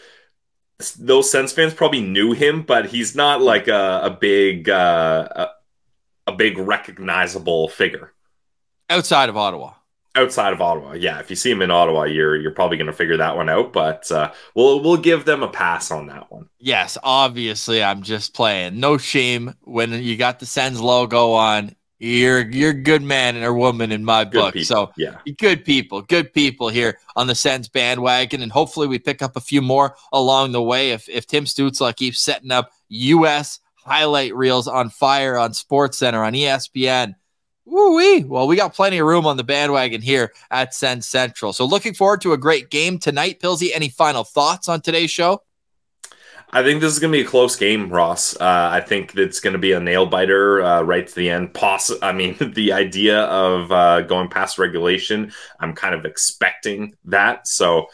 those 0.97 1.29
Sens 1.29 1.53
fans 1.53 1.73
probably 1.73 2.01
knew 2.01 2.33
him, 2.33 2.63
but 2.63 2.87
he's 2.87 3.15
not 3.15 3.41
like 3.41 3.67
a, 3.67 4.01
a 4.03 4.09
big 4.09 4.69
uh, 4.69 5.27
a, 5.31 5.49
a 6.27 6.31
big 6.31 6.57
recognizable 6.57 7.69
figure 7.69 8.13
Outside 8.89 9.29
of 9.29 9.37
Ottawa. 9.37 9.73
Outside 10.15 10.53
of 10.53 10.61
Ottawa. 10.61 10.93
Yeah, 10.93 11.19
if 11.19 11.29
you 11.31 11.35
see 11.35 11.49
him 11.49 11.61
in 11.63 11.71
Ottawa, 11.71 12.03
you're 12.03 12.35
you're 12.35 12.51
probably 12.51 12.77
going 12.77 12.87
to 12.87 12.93
figure 12.93 13.17
that 13.17 13.35
one 13.35 13.49
out, 13.49 13.73
but 13.73 14.11
uh, 14.11 14.31
we'll 14.53 14.79
we'll 14.81 14.97
give 14.97 15.25
them 15.25 15.41
a 15.41 15.47
pass 15.47 15.89
on 15.89 16.05
that 16.07 16.31
one. 16.31 16.47
Yes, 16.59 16.97
obviously 17.03 17.83
I'm 17.83 18.03
just 18.03 18.35
playing. 18.35 18.79
No 18.79 18.97
shame 18.97 19.55
when 19.61 19.91
you 19.91 20.15
got 20.15 20.39
the 20.39 20.45
Sens 20.45 20.79
logo 20.79 21.31
on. 21.31 21.75
You're 21.97 22.41
you're 22.51 22.71
a 22.71 22.73
good 22.73 23.01
man 23.01 23.41
or 23.43 23.53
woman 23.53 23.91
in 23.91 24.03
my 24.05 24.23
Good 24.25 24.33
book. 24.33 24.53
people. 24.53 24.65
So 24.65 24.91
yeah. 24.97 25.17
good 25.37 25.63
people, 25.65 26.01
good 26.01 26.31
people 26.33 26.67
here 26.69 26.99
on 27.15 27.27
the 27.27 27.35
Sens 27.35 27.67
bandwagon, 27.69 28.41
and 28.41 28.51
hopefully 28.51 28.87
we 28.87 28.99
pick 28.99 29.21
up 29.21 29.35
a 29.35 29.41
few 29.41 29.61
more 29.61 29.95
along 30.11 30.51
the 30.51 30.61
way. 30.61 30.91
If 30.91 31.07
if 31.09 31.25
Tim 31.25 31.45
Stützle 31.45 31.95
keeps 31.95 32.19
setting 32.21 32.51
up 32.51 32.71
U.S. 32.89 33.59
highlight 33.77 34.35
reels 34.35 34.67
on 34.67 34.89
fire 34.89 35.37
on 35.37 35.53
Sports 35.53 35.97
Center 35.97 36.23
on 36.23 36.33
ESPN. 36.33 37.15
Woo 37.65 37.95
wee! 37.95 38.23
Well, 38.23 38.47
we 38.47 38.55
got 38.55 38.73
plenty 38.73 38.97
of 38.97 39.07
room 39.07 39.25
on 39.25 39.37
the 39.37 39.43
bandwagon 39.43 40.01
here 40.01 40.33
at 40.51 40.73
Sens 40.73 41.07
Central. 41.07 41.53
So 41.53 41.65
looking 41.65 41.93
forward 41.93 42.21
to 42.21 42.33
a 42.33 42.37
great 42.37 42.69
game 42.69 42.99
tonight. 42.99 43.39
Pilsy, 43.39 43.69
any 43.73 43.89
final 43.89 44.23
thoughts 44.23 44.67
on 44.67 44.81
today's 44.81 45.11
show? 45.11 45.43
I 46.55 46.61
think 46.61 46.81
this 46.81 46.93
is 46.93 46.99
going 46.99 47.11
to 47.11 47.17
be 47.17 47.23
a 47.23 47.27
close 47.27 47.55
game, 47.55 47.89
Ross. 47.89 48.35
Uh, 48.35 48.69
I 48.71 48.79
think 48.79 49.15
it's 49.15 49.39
going 49.39 49.53
to 49.53 49.59
be 49.59 49.71
a 49.71 49.79
nail 49.79 50.05
biter 50.05 50.61
uh, 50.61 50.81
right 50.83 51.07
to 51.07 51.15
the 51.15 51.31
end. 51.31 51.53
Poss- 51.55 51.99
I 52.03 52.11
mean, 52.11 52.35
the 52.53 52.73
idea 52.73 53.21
of 53.21 53.71
uh, 53.71 54.01
going 54.01 54.29
past 54.29 54.59
regulation, 54.59 55.31
I'm 55.59 55.73
kind 55.73 55.95
of 55.95 56.05
expecting 56.05 56.93
that. 57.05 57.47
So 57.47 57.87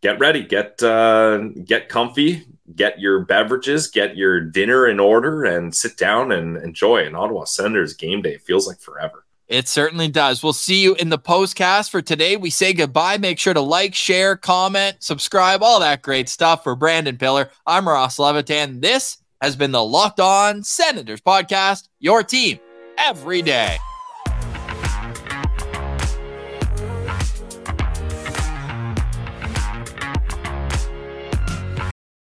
get 0.00 0.18
ready, 0.18 0.44
get 0.44 0.82
uh, 0.82 1.48
get 1.62 1.90
comfy, 1.90 2.46
get 2.76 3.00
your 3.00 3.24
beverages, 3.24 3.88
get 3.88 4.16
your 4.16 4.40
dinner 4.40 4.86
in 4.86 5.00
order, 5.00 5.44
and 5.44 5.74
sit 5.74 5.96
down 5.96 6.32
and 6.32 6.56
enjoy 6.56 7.04
an 7.04 7.14
Ottawa 7.14 7.44
Senators 7.44 7.94
game 7.94 8.22
day. 8.22 8.34
It 8.34 8.42
feels 8.42 8.66
like 8.66 8.80
forever. 8.80 9.24
It 9.48 9.68
certainly 9.68 10.08
does. 10.08 10.42
We'll 10.42 10.54
see 10.54 10.82
you 10.82 10.94
in 10.94 11.10
the 11.10 11.18
postcast 11.18 11.90
for 11.90 12.00
today. 12.00 12.36
We 12.36 12.48
say 12.48 12.72
goodbye. 12.72 13.18
Make 13.18 13.38
sure 13.38 13.52
to 13.52 13.60
like, 13.60 13.94
share, 13.94 14.34
comment, 14.36 14.96
subscribe, 15.00 15.62
all 15.62 15.80
that 15.80 16.00
great 16.00 16.30
stuff. 16.30 16.62
For 16.62 16.74
Brandon 16.74 17.18
Piller, 17.18 17.50
I'm 17.66 17.86
Ross 17.86 18.18
Levitan. 18.18 18.80
This 18.80 19.18
has 19.42 19.54
been 19.54 19.72
the 19.72 19.84
Locked 19.84 20.20
On 20.20 20.62
Senators 20.62 21.20
podcast, 21.20 21.88
your 21.98 22.22
team 22.22 22.60
every 22.96 23.42
day. 23.42 23.76